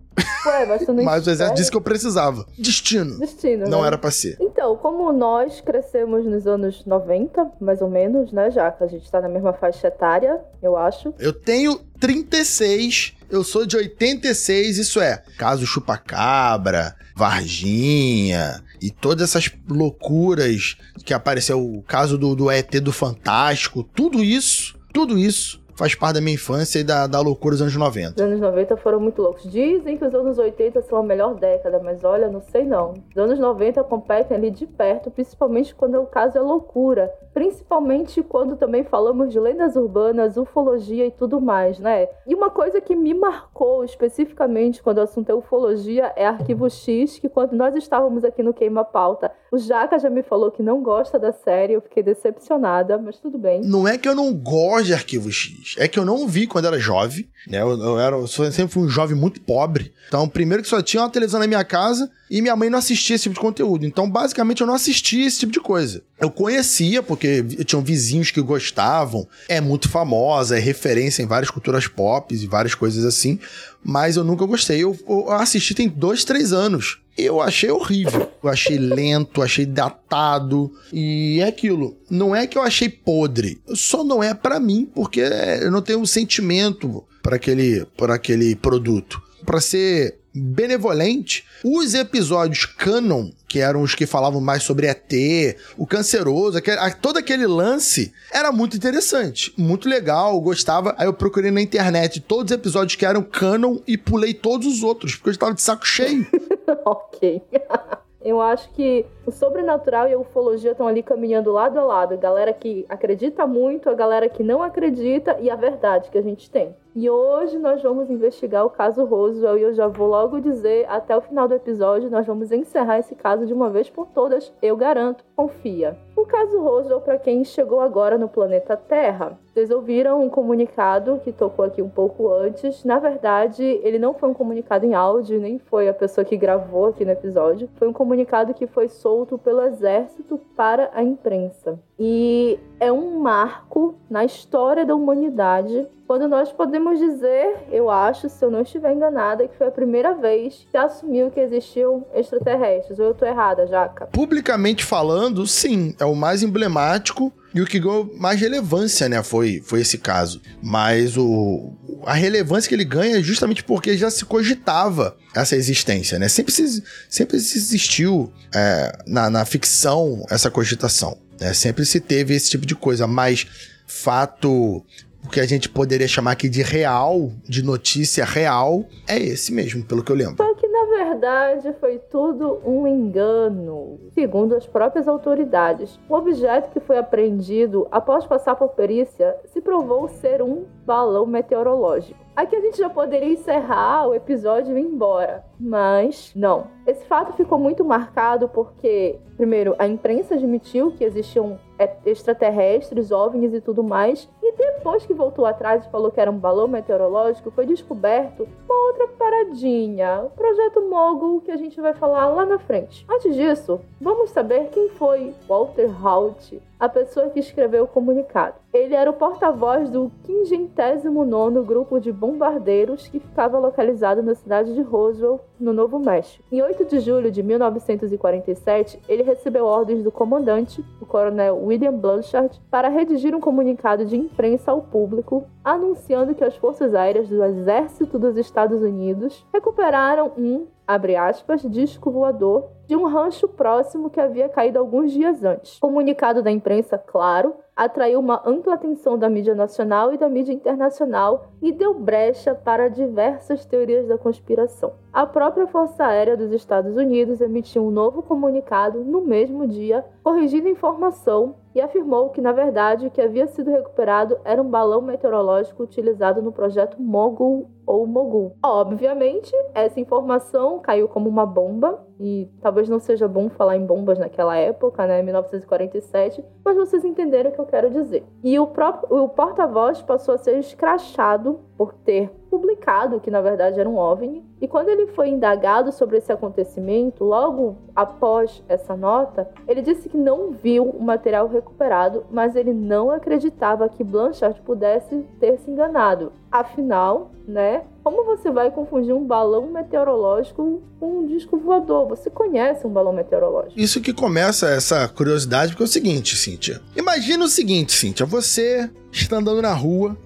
Ué, 0.46 0.66
mas 0.66 0.86
não 0.88 1.02
Mas 1.02 1.26
o 1.26 1.30
exército 1.30 1.56
disse 1.56 1.70
que 1.70 1.76
eu 1.76 1.80
precisava. 1.80 2.44
Destino. 2.58 3.18
Destino, 3.18 3.66
Não 3.68 3.80
né? 3.82 3.86
era 3.88 3.98
pra 3.98 4.10
ser. 4.10 4.36
Então, 4.40 4.76
como 4.76 5.10
nós 5.12 5.60
crescemos 5.62 6.26
nos 6.26 6.46
anos 6.46 6.84
90, 6.84 7.52
mais 7.60 7.80
ou 7.80 7.88
menos, 7.88 8.30
né, 8.32 8.50
já 8.50 8.70
que 8.70 8.84
a 8.84 8.86
gente 8.86 9.10
tá 9.10 9.20
na 9.20 9.28
mesma 9.28 9.52
faixa 9.54 9.88
etária, 9.88 10.38
eu 10.62 10.76
acho. 10.76 11.14
Eu 11.18 11.32
tenho 11.32 11.80
36, 12.00 13.14
eu 13.30 13.44
sou 13.44 13.66
de 13.66 13.76
86, 13.76 14.78
isso 14.78 15.00
é, 15.00 15.22
caso 15.36 15.66
Chupacabra, 15.66 16.96
Varginha 17.14 18.64
e 18.80 18.90
todas 18.90 19.28
essas 19.28 19.50
loucuras 19.68 20.78
que 21.04 21.12
apareceu, 21.12 21.60
o 21.60 21.82
caso 21.82 22.16
do, 22.16 22.34
do 22.34 22.50
ET 22.50 22.70
do 22.80 22.92
Fantástico, 22.92 23.84
tudo 23.84 24.24
isso, 24.24 24.78
tudo 24.92 25.18
isso 25.18 25.60
faz 25.80 25.94
parte 25.94 26.16
da 26.16 26.20
minha 26.20 26.34
infância 26.34 26.78
e 26.78 26.84
da, 26.84 27.06
da 27.06 27.20
loucura 27.20 27.54
dos 27.54 27.62
anos 27.62 27.74
90. 27.74 28.14
Os 28.14 28.20
anos 28.20 28.38
90 28.38 28.76
foram 28.76 29.00
muito 29.00 29.22
loucos. 29.22 29.50
Dizem 29.50 29.96
que 29.96 30.04
os 30.04 30.14
anos 30.14 30.36
80 30.36 30.82
são 30.82 30.98
a 30.98 31.02
melhor 31.02 31.34
década, 31.36 31.80
mas 31.82 32.04
olha, 32.04 32.28
não 32.28 32.42
sei 32.42 32.66
não. 32.66 32.92
Os 33.10 33.16
anos 33.16 33.38
90 33.38 33.82
competem 33.84 34.36
ali 34.36 34.50
de 34.50 34.66
perto, 34.66 35.10
principalmente 35.10 35.74
quando 35.74 35.98
o 35.98 36.04
caso 36.04 36.36
é 36.36 36.40
loucura. 36.42 37.10
Principalmente 37.32 38.22
quando 38.22 38.56
também 38.56 38.84
falamos 38.84 39.32
de 39.32 39.38
lendas 39.38 39.76
urbanas, 39.76 40.36
ufologia 40.36 41.06
e 41.06 41.10
tudo 41.10 41.40
mais, 41.40 41.78
né? 41.78 42.08
E 42.26 42.34
uma 42.34 42.50
coisa 42.50 42.80
que 42.80 42.96
me 42.96 43.14
marcou 43.14 43.84
especificamente 43.84 44.82
quando 44.82 44.98
o 44.98 45.02
assunto 45.02 45.30
é 45.30 45.34
ufologia 45.34 46.12
é 46.16 46.26
Arquivo 46.26 46.68
X, 46.68 47.18
que 47.18 47.28
quando 47.28 47.52
nós 47.52 47.74
estávamos 47.74 48.24
aqui 48.24 48.42
no 48.42 48.52
Queima 48.54 48.84
Pauta, 48.84 49.32
o 49.52 49.58
Jaca 49.58 49.98
já 49.98 50.08
me 50.08 50.22
falou 50.22 50.50
que 50.50 50.62
não 50.62 50.82
gosta 50.82 51.18
da 51.18 51.32
série, 51.32 51.72
eu 51.72 51.80
fiquei 51.80 52.02
decepcionada, 52.02 52.98
mas 52.98 53.18
tudo 53.18 53.38
bem. 53.38 53.62
Não 53.62 53.86
é 53.86 53.98
que 53.98 54.08
eu 54.08 54.14
não 54.14 54.32
gosto 54.32 54.86
de 54.86 54.94
Arquivo 54.94 55.30
X, 55.30 55.74
é 55.78 55.88
que 55.88 55.98
eu 55.98 56.04
não 56.04 56.26
vi 56.26 56.46
quando 56.46 56.66
era 56.66 56.78
jovem, 56.78 57.28
né? 57.48 57.60
Eu, 57.60 57.70
eu 57.78 57.98
era, 57.98 58.16
eu 58.16 58.26
sempre 58.26 58.68
fui 58.68 58.84
um 58.84 58.88
jovem 58.88 59.16
muito 59.16 59.40
pobre. 59.40 59.92
Então, 60.08 60.28
primeiro 60.28 60.62
que 60.62 60.68
só 60.68 60.82
tinha 60.82 61.02
uma 61.02 61.10
televisão 61.10 61.40
na 61.40 61.46
minha 61.46 61.64
casa 61.64 62.10
e 62.30 62.40
minha 62.40 62.54
mãe 62.54 62.70
não 62.70 62.78
assistia 62.78 63.16
esse 63.16 63.24
tipo 63.24 63.34
de 63.34 63.40
conteúdo. 63.40 63.84
Então, 63.84 64.08
basicamente, 64.08 64.60
eu 64.60 64.66
não 64.66 64.74
assistia 64.74 65.26
esse 65.26 65.40
tipo 65.40 65.52
de 65.52 65.60
coisa. 65.60 66.02
Eu 66.20 66.30
conhecia, 66.30 67.02
porque 67.02 67.19
tinham 67.64 67.82
vizinhos 67.82 68.30
que 68.30 68.40
gostavam, 68.40 69.26
é 69.48 69.60
muito 69.60 69.88
famosa, 69.88 70.56
é 70.56 70.60
referência 70.60 71.22
em 71.22 71.26
várias 71.26 71.50
culturas 71.50 71.86
pop 71.86 72.34
e 72.34 72.46
várias 72.46 72.74
coisas 72.74 73.04
assim, 73.04 73.38
mas 73.82 74.16
eu 74.16 74.24
nunca 74.24 74.44
gostei. 74.46 74.82
Eu, 74.82 74.96
eu 75.08 75.30
assisti 75.32 75.74
tem 75.74 75.88
dois, 75.88 76.24
três 76.24 76.52
anos. 76.52 77.00
Eu 77.16 77.40
achei 77.40 77.70
horrível. 77.70 78.30
Eu 78.42 78.48
achei 78.48 78.78
lento, 78.78 79.42
achei 79.42 79.66
datado. 79.66 80.72
E 80.92 81.40
é 81.40 81.46
aquilo. 81.46 81.96
Não 82.08 82.34
é 82.34 82.46
que 82.46 82.56
eu 82.56 82.62
achei 82.62 82.88
podre. 82.88 83.60
Só 83.74 84.02
não 84.02 84.22
é 84.22 84.32
para 84.32 84.58
mim, 84.58 84.88
porque 84.94 85.20
eu 85.20 85.70
não 85.70 85.82
tenho 85.82 85.98
um 85.98 86.06
sentimento 86.06 87.04
para 87.22 87.36
aquele, 87.36 87.86
aquele 88.08 88.56
produto. 88.56 89.20
Para 89.44 89.60
ser 89.60 90.19
benevolente, 90.34 91.44
os 91.64 91.94
episódios 91.94 92.64
canon, 92.64 93.30
que 93.48 93.58
eram 93.58 93.82
os 93.82 93.94
que 93.94 94.06
falavam 94.06 94.40
mais 94.40 94.62
sobre 94.62 94.86
ET, 94.86 95.56
o 95.76 95.86
canceroso, 95.86 96.58
aquele, 96.58 96.78
todo 97.00 97.18
aquele 97.18 97.46
lance, 97.46 98.12
era 98.32 98.52
muito 98.52 98.76
interessante, 98.76 99.52
muito 99.56 99.88
legal, 99.88 100.40
gostava. 100.40 100.94
Aí 100.96 101.06
eu 101.06 101.12
procurei 101.12 101.50
na 101.50 101.60
internet 101.60 102.20
todos 102.20 102.52
os 102.52 102.56
episódios 102.56 102.96
que 102.96 103.04
eram 103.04 103.22
canon 103.22 103.78
e 103.86 103.98
pulei 103.98 104.32
todos 104.34 104.66
os 104.66 104.82
outros, 104.82 105.16
porque 105.16 105.30
eu 105.30 105.32
estava 105.32 105.54
de 105.54 105.62
saco 105.62 105.86
cheio. 105.86 106.26
ok. 106.84 107.42
Eu 108.22 108.38
acho 108.38 108.70
que 108.72 109.06
o 109.24 109.30
sobrenatural 109.30 110.06
e 110.06 110.12
a 110.12 110.18
ufologia 110.18 110.72
estão 110.72 110.86
ali 110.86 111.02
caminhando 111.02 111.50
lado 111.50 111.78
a 111.78 111.84
lado. 111.84 112.12
A 112.12 112.18
galera 112.18 112.52
que 112.52 112.84
acredita 112.86 113.46
muito, 113.46 113.88
a 113.88 113.94
galera 113.94 114.28
que 114.28 114.42
não 114.42 114.62
acredita 114.62 115.38
e 115.40 115.48
a 115.48 115.56
verdade 115.56 116.10
que 116.10 116.18
a 116.18 116.22
gente 116.22 116.50
tem. 116.50 116.76
E 116.94 117.08
hoje 117.08 117.56
nós 117.56 117.80
vamos 117.80 118.10
investigar 118.10 118.66
o 118.66 118.70
caso 118.70 119.04
Roswell 119.04 119.56
e 119.56 119.62
eu 119.62 119.72
já 119.72 119.86
vou 119.86 120.08
logo 120.08 120.40
dizer, 120.40 120.86
até 120.88 121.16
o 121.16 121.20
final 121.20 121.46
do 121.46 121.54
episódio, 121.54 122.10
nós 122.10 122.26
vamos 122.26 122.50
encerrar 122.50 122.98
esse 122.98 123.14
caso 123.14 123.46
de 123.46 123.52
uma 123.52 123.70
vez 123.70 123.88
por 123.88 124.08
todas, 124.08 124.52
eu 124.60 124.76
garanto, 124.76 125.24
confia. 125.36 125.96
O 126.16 126.26
caso 126.26 126.60
Roswell, 126.60 127.00
para 127.00 127.18
quem 127.18 127.44
chegou 127.44 127.80
agora 127.80 128.18
no 128.18 128.28
planeta 128.28 128.76
Terra, 128.76 129.38
vocês 129.46 129.70
ouviram 129.70 130.22
um 130.22 130.28
comunicado 130.28 131.20
que 131.24 131.32
tocou 131.32 131.64
aqui 131.64 131.80
um 131.80 131.88
pouco 131.88 132.32
antes. 132.32 132.84
Na 132.84 132.98
verdade, 132.98 133.62
ele 133.82 133.98
não 133.98 134.12
foi 134.12 134.28
um 134.28 134.34
comunicado 134.34 134.84
em 134.84 134.94
áudio, 134.94 135.40
nem 135.40 135.58
foi 135.58 135.88
a 135.88 135.94
pessoa 135.94 136.24
que 136.24 136.36
gravou 136.36 136.86
aqui 136.86 137.04
no 137.04 137.10
episódio. 137.10 137.68
Foi 137.76 137.88
um 137.88 137.92
comunicado 137.92 138.52
que 138.52 138.66
foi 138.66 138.88
solto 138.88 139.38
pelo 139.38 139.62
exército 139.62 140.38
para 140.56 140.90
a 140.92 141.02
imprensa. 141.02 141.78
E 141.98 142.58
é 142.78 142.92
um 142.92 143.18
marco 143.18 143.94
na 144.08 144.24
história 144.24 144.84
da 144.84 144.94
humanidade 144.94 145.88
quando 146.10 146.26
nós 146.26 146.50
podemos 146.50 146.98
dizer, 146.98 147.54
eu 147.70 147.88
acho, 147.88 148.28
se 148.28 148.44
eu 148.44 148.50
não 148.50 148.62
estiver 148.62 148.92
enganada, 148.92 149.46
que 149.46 149.56
foi 149.56 149.68
a 149.68 149.70
primeira 149.70 150.12
vez 150.12 150.66
que 150.68 150.76
assumiu 150.76 151.30
que 151.30 151.38
existiam 151.38 152.04
extraterrestres. 152.12 152.98
Ou 152.98 153.04
eu 153.04 153.14
tô 153.14 153.24
errada, 153.24 153.64
Jaca? 153.68 154.06
Publicamente 154.08 154.84
falando, 154.84 155.46
sim, 155.46 155.94
é 156.00 156.04
o 156.04 156.16
mais 156.16 156.42
emblemático 156.42 157.32
e 157.54 157.60
o 157.60 157.64
que 157.64 157.78
ganhou 157.78 158.12
mais 158.18 158.40
relevância, 158.40 159.08
né, 159.08 159.22
foi, 159.22 159.62
foi 159.64 159.82
esse 159.82 159.98
caso. 159.98 160.42
Mas 160.60 161.16
o, 161.16 161.74
a 162.04 162.14
relevância 162.14 162.68
que 162.68 162.74
ele 162.74 162.84
ganha 162.84 163.20
é 163.20 163.22
justamente 163.22 163.62
porque 163.62 163.96
já 163.96 164.10
se 164.10 164.24
cogitava 164.24 165.16
essa 165.32 165.54
existência, 165.54 166.18
né? 166.18 166.28
Sempre, 166.28 166.52
se, 166.52 166.82
sempre 167.08 167.38
se 167.38 167.56
existiu 167.56 168.32
é, 168.52 168.98
na, 169.06 169.30
na 169.30 169.44
ficção 169.44 170.26
essa 170.28 170.50
cogitação. 170.50 171.16
Né? 171.40 171.54
Sempre 171.54 171.84
se 171.84 172.00
teve 172.00 172.34
esse 172.34 172.50
tipo 172.50 172.66
de 172.66 172.74
coisa, 172.74 173.06
mas 173.06 173.46
fato 173.86 174.84
o 175.30 175.32
que 175.32 175.38
a 175.38 175.46
gente 175.46 175.68
poderia 175.68 176.08
chamar 176.08 176.32
aqui 176.32 176.48
de 176.48 176.60
real, 176.60 177.30
de 177.44 177.64
notícia 177.64 178.24
real, 178.24 178.84
é 179.06 179.16
esse 179.16 179.54
mesmo, 179.54 179.84
pelo 179.84 180.02
que 180.02 180.10
eu 180.10 180.16
lembro. 180.16 180.34
Só 180.36 180.54
que 180.54 180.66
na 180.66 180.84
verdade 180.86 181.72
foi 181.78 182.00
tudo 182.10 182.60
um 182.66 182.84
engano, 182.84 184.00
segundo 184.12 184.56
as 184.56 184.66
próprias 184.66 185.06
autoridades. 185.06 186.00
O 186.08 186.14
objeto 186.16 186.70
que 186.72 186.80
foi 186.80 186.98
apreendido 186.98 187.86
após 187.92 188.26
passar 188.26 188.56
por 188.56 188.70
perícia 188.70 189.36
se 189.52 189.60
provou 189.60 190.08
ser 190.08 190.42
um 190.42 190.64
balão 190.84 191.26
meteorológico. 191.26 192.18
Aqui 192.34 192.56
a 192.56 192.60
gente 192.60 192.78
já 192.78 192.88
poderia 192.88 193.32
encerrar 193.32 194.08
o 194.08 194.14
episódio 194.14 194.76
e 194.76 194.80
ir 194.80 194.84
embora, 194.84 195.44
mas 195.58 196.32
não. 196.34 196.68
Esse 196.86 197.04
fato 197.04 197.34
ficou 197.34 197.58
muito 197.58 197.84
marcado 197.84 198.48
porque, 198.48 199.18
primeiro, 199.36 199.74
a 199.78 199.86
imprensa 199.86 200.34
admitiu 200.34 200.92
que 200.92 201.04
existiam 201.04 201.58
extraterrestres, 202.06 203.10
OVNIs 203.10 203.52
e 203.52 203.60
tudo 203.60 203.82
mais, 203.82 204.28
e 204.42 204.52
depois 204.52 205.04
que 205.04 205.12
voltou 205.12 205.44
atrás 205.44 205.84
e 205.84 205.90
falou 205.90 206.10
que 206.10 206.20
era 206.20 206.30
um 206.30 206.38
balão 206.38 206.66
meteorológico, 206.66 207.50
foi 207.50 207.66
descoberto 207.66 208.48
uma 208.68 208.86
outra 208.86 209.08
paradinha, 209.08 210.22
o 210.24 210.30
projeto 210.30 210.80
Mogul 210.88 211.40
que 211.40 211.50
a 211.50 211.56
gente 211.56 211.80
vai 211.80 211.92
falar 211.92 212.28
lá 212.28 212.46
na 212.46 212.58
frente. 212.58 213.04
Antes 213.10 213.34
disso, 213.34 213.80
vamos 214.00 214.30
saber 214.30 214.68
quem 214.70 214.88
foi 214.88 215.34
Walter 215.46 215.90
Hout, 216.06 216.62
a 216.80 216.88
pessoa 216.88 217.28
que 217.28 217.38
escreveu 217.38 217.84
o 217.84 217.86
comunicado. 217.86 218.54
Ele 218.72 218.94
era 218.94 219.10
o 219.10 219.12
porta-voz 219.12 219.90
do 219.90 220.10
59º 220.26 221.62
Grupo 221.62 222.00
de 222.00 222.10
Bombardeiros 222.10 223.06
que 223.06 223.20
ficava 223.20 223.58
localizado 223.58 224.22
na 224.22 224.34
cidade 224.34 224.74
de 224.74 224.80
Roswell, 224.80 225.40
no 225.58 225.74
Novo 225.74 225.98
México. 225.98 226.42
Em 226.50 226.62
8 226.62 226.86
de 226.86 227.00
julho 227.00 227.30
de 227.30 227.42
1947, 227.42 228.98
ele 229.06 229.22
recebeu 229.22 229.66
ordens 229.66 230.02
do 230.02 230.10
comandante, 230.10 230.82
o 231.00 231.04
coronel 231.04 231.62
William 231.62 231.92
Blanchard, 231.92 232.58
para 232.70 232.88
redigir 232.88 233.34
um 233.34 233.40
comunicado 233.40 234.06
de 234.06 234.16
imprensa 234.16 234.70
ao 234.70 234.80
público 234.80 235.44
anunciando 235.62 236.34
que 236.34 236.42
as 236.42 236.56
forças 236.56 236.94
aéreas 236.94 237.28
do 237.28 237.44
Exército 237.44 238.18
dos 238.18 238.38
Estados 238.38 238.80
Unidos 238.80 239.46
recuperaram 239.52 240.32
um 240.38 240.66
abre 240.90 241.14
aspas, 241.14 241.62
disco 241.62 242.10
voador 242.10 242.68
de 242.90 242.96
um 242.96 243.06
rancho 243.06 243.46
próximo 243.46 244.10
que 244.10 244.20
havia 244.20 244.48
caído 244.48 244.80
alguns 244.80 245.12
dias 245.12 245.44
antes. 245.44 245.78
Comunicado 245.78 246.42
da 246.42 246.50
imprensa, 246.50 246.98
claro, 246.98 247.54
atraiu 247.76 248.20
uma 248.20 248.42
ampla 248.44 248.74
atenção 248.74 249.18
da 249.18 249.28
mídia 249.28 249.54
nacional 249.54 250.12
e 250.12 250.18
da 250.18 250.28
mídia 250.28 250.52
internacional 250.52 251.46
e 251.62 251.72
deu 251.72 251.94
brecha 251.94 252.54
para 252.54 252.88
diversas 252.88 253.64
teorias 253.64 254.06
da 254.06 254.18
conspiração. 254.18 254.92
A 255.12 255.26
própria 255.26 255.66
Força 255.66 256.04
Aérea 256.04 256.36
dos 256.36 256.52
Estados 256.52 256.96
Unidos 256.96 257.40
emitiu 257.40 257.84
um 257.84 257.90
novo 257.90 258.22
comunicado 258.22 259.02
no 259.04 259.20
mesmo 259.20 259.66
dia, 259.66 260.04
corrigindo 260.22 260.68
a 260.68 260.70
informação 260.70 261.56
e 261.74 261.80
afirmou 261.80 262.30
que, 262.30 262.40
na 262.40 262.52
verdade, 262.52 263.06
o 263.06 263.10
que 263.10 263.20
havia 263.20 263.46
sido 263.46 263.70
recuperado 263.70 264.38
era 264.44 264.60
um 264.60 264.68
balão 264.68 265.00
meteorológico 265.00 265.82
utilizado 265.82 266.42
no 266.42 266.52
projeto 266.52 267.00
Mogul 267.00 267.68
ou 267.86 268.06
Mogul. 268.06 268.56
Obviamente, 268.62 269.52
essa 269.74 269.98
informação 269.98 270.78
caiu 270.78 271.08
como 271.08 271.28
uma 271.28 271.46
bomba 271.46 272.04
e 272.20 272.48
talvez 272.60 272.88
não 272.88 273.00
seja 273.00 273.26
bom 273.26 273.48
falar 273.48 273.76
em 273.76 273.86
bombas 273.86 274.18
naquela 274.18 274.56
época, 274.56 275.06
né, 275.06 275.22
1947, 275.22 276.44
mas 276.64 276.76
vocês 276.76 277.04
entenderam 277.04 277.50
o 277.50 277.54
que 277.60 277.76
eu 277.76 277.80
quero 277.80 277.90
dizer. 277.90 278.24
E 278.42 278.58
o 278.58 278.66
próprio 278.66 279.22
o 279.22 279.28
porta-voz 279.28 280.02
passou 280.02 280.34
a 280.34 280.38
ser 280.38 280.58
escrachado 280.58 281.60
por 281.76 281.92
ter 281.92 282.30
publicado 282.50 283.20
que 283.20 283.30
na 283.30 283.40
verdade 283.40 283.78
era 283.78 283.88
um 283.88 283.96
OVNI. 283.96 284.44
E 284.60 284.68
quando 284.68 284.88
ele 284.88 285.06
foi 285.08 285.28
indagado 285.28 285.92
sobre 285.92 286.18
esse 286.18 286.32
acontecimento, 286.32 287.24
logo 287.24 287.76
após 287.94 288.62
essa 288.68 288.96
nota, 288.96 289.48
ele 289.66 289.80
disse 289.80 290.08
que 290.08 290.18
não 290.18 290.50
viu 290.50 290.84
o 290.84 291.02
material 291.02 291.48
recuperado, 291.48 292.24
mas 292.30 292.56
ele 292.56 292.74
não 292.74 293.10
acreditava 293.10 293.88
que 293.88 294.04
Blanchard 294.04 294.60
pudesse 294.62 295.24
ter 295.38 295.58
se 295.58 295.70
enganado. 295.70 296.32
Afinal, 296.50 297.30
né? 297.46 297.82
Como 298.02 298.24
você 298.24 298.50
vai 298.50 298.70
confundir 298.70 299.14
um 299.14 299.24
balão 299.24 299.66
meteorológico 299.70 300.82
com 300.98 301.20
um 301.20 301.26
disco 301.26 301.56
voador? 301.56 302.08
Você 302.08 302.28
conhece 302.28 302.86
um 302.86 302.90
balão 302.90 303.12
meteorológico? 303.12 303.78
Isso 303.78 304.00
que 304.00 304.12
começa 304.12 304.68
essa 304.68 305.06
curiosidade, 305.08 305.72
porque 305.72 305.84
é 305.84 305.86
o 305.86 305.88
seguinte, 305.88 306.36
Cíntia. 306.36 306.80
Imagina 306.96 307.44
o 307.44 307.48
seguinte, 307.48 307.92
Cíntia. 307.92 308.26
Você 308.26 308.90
está 309.12 309.36
andando 309.36 309.62
na 309.62 309.72
rua, 309.72 310.16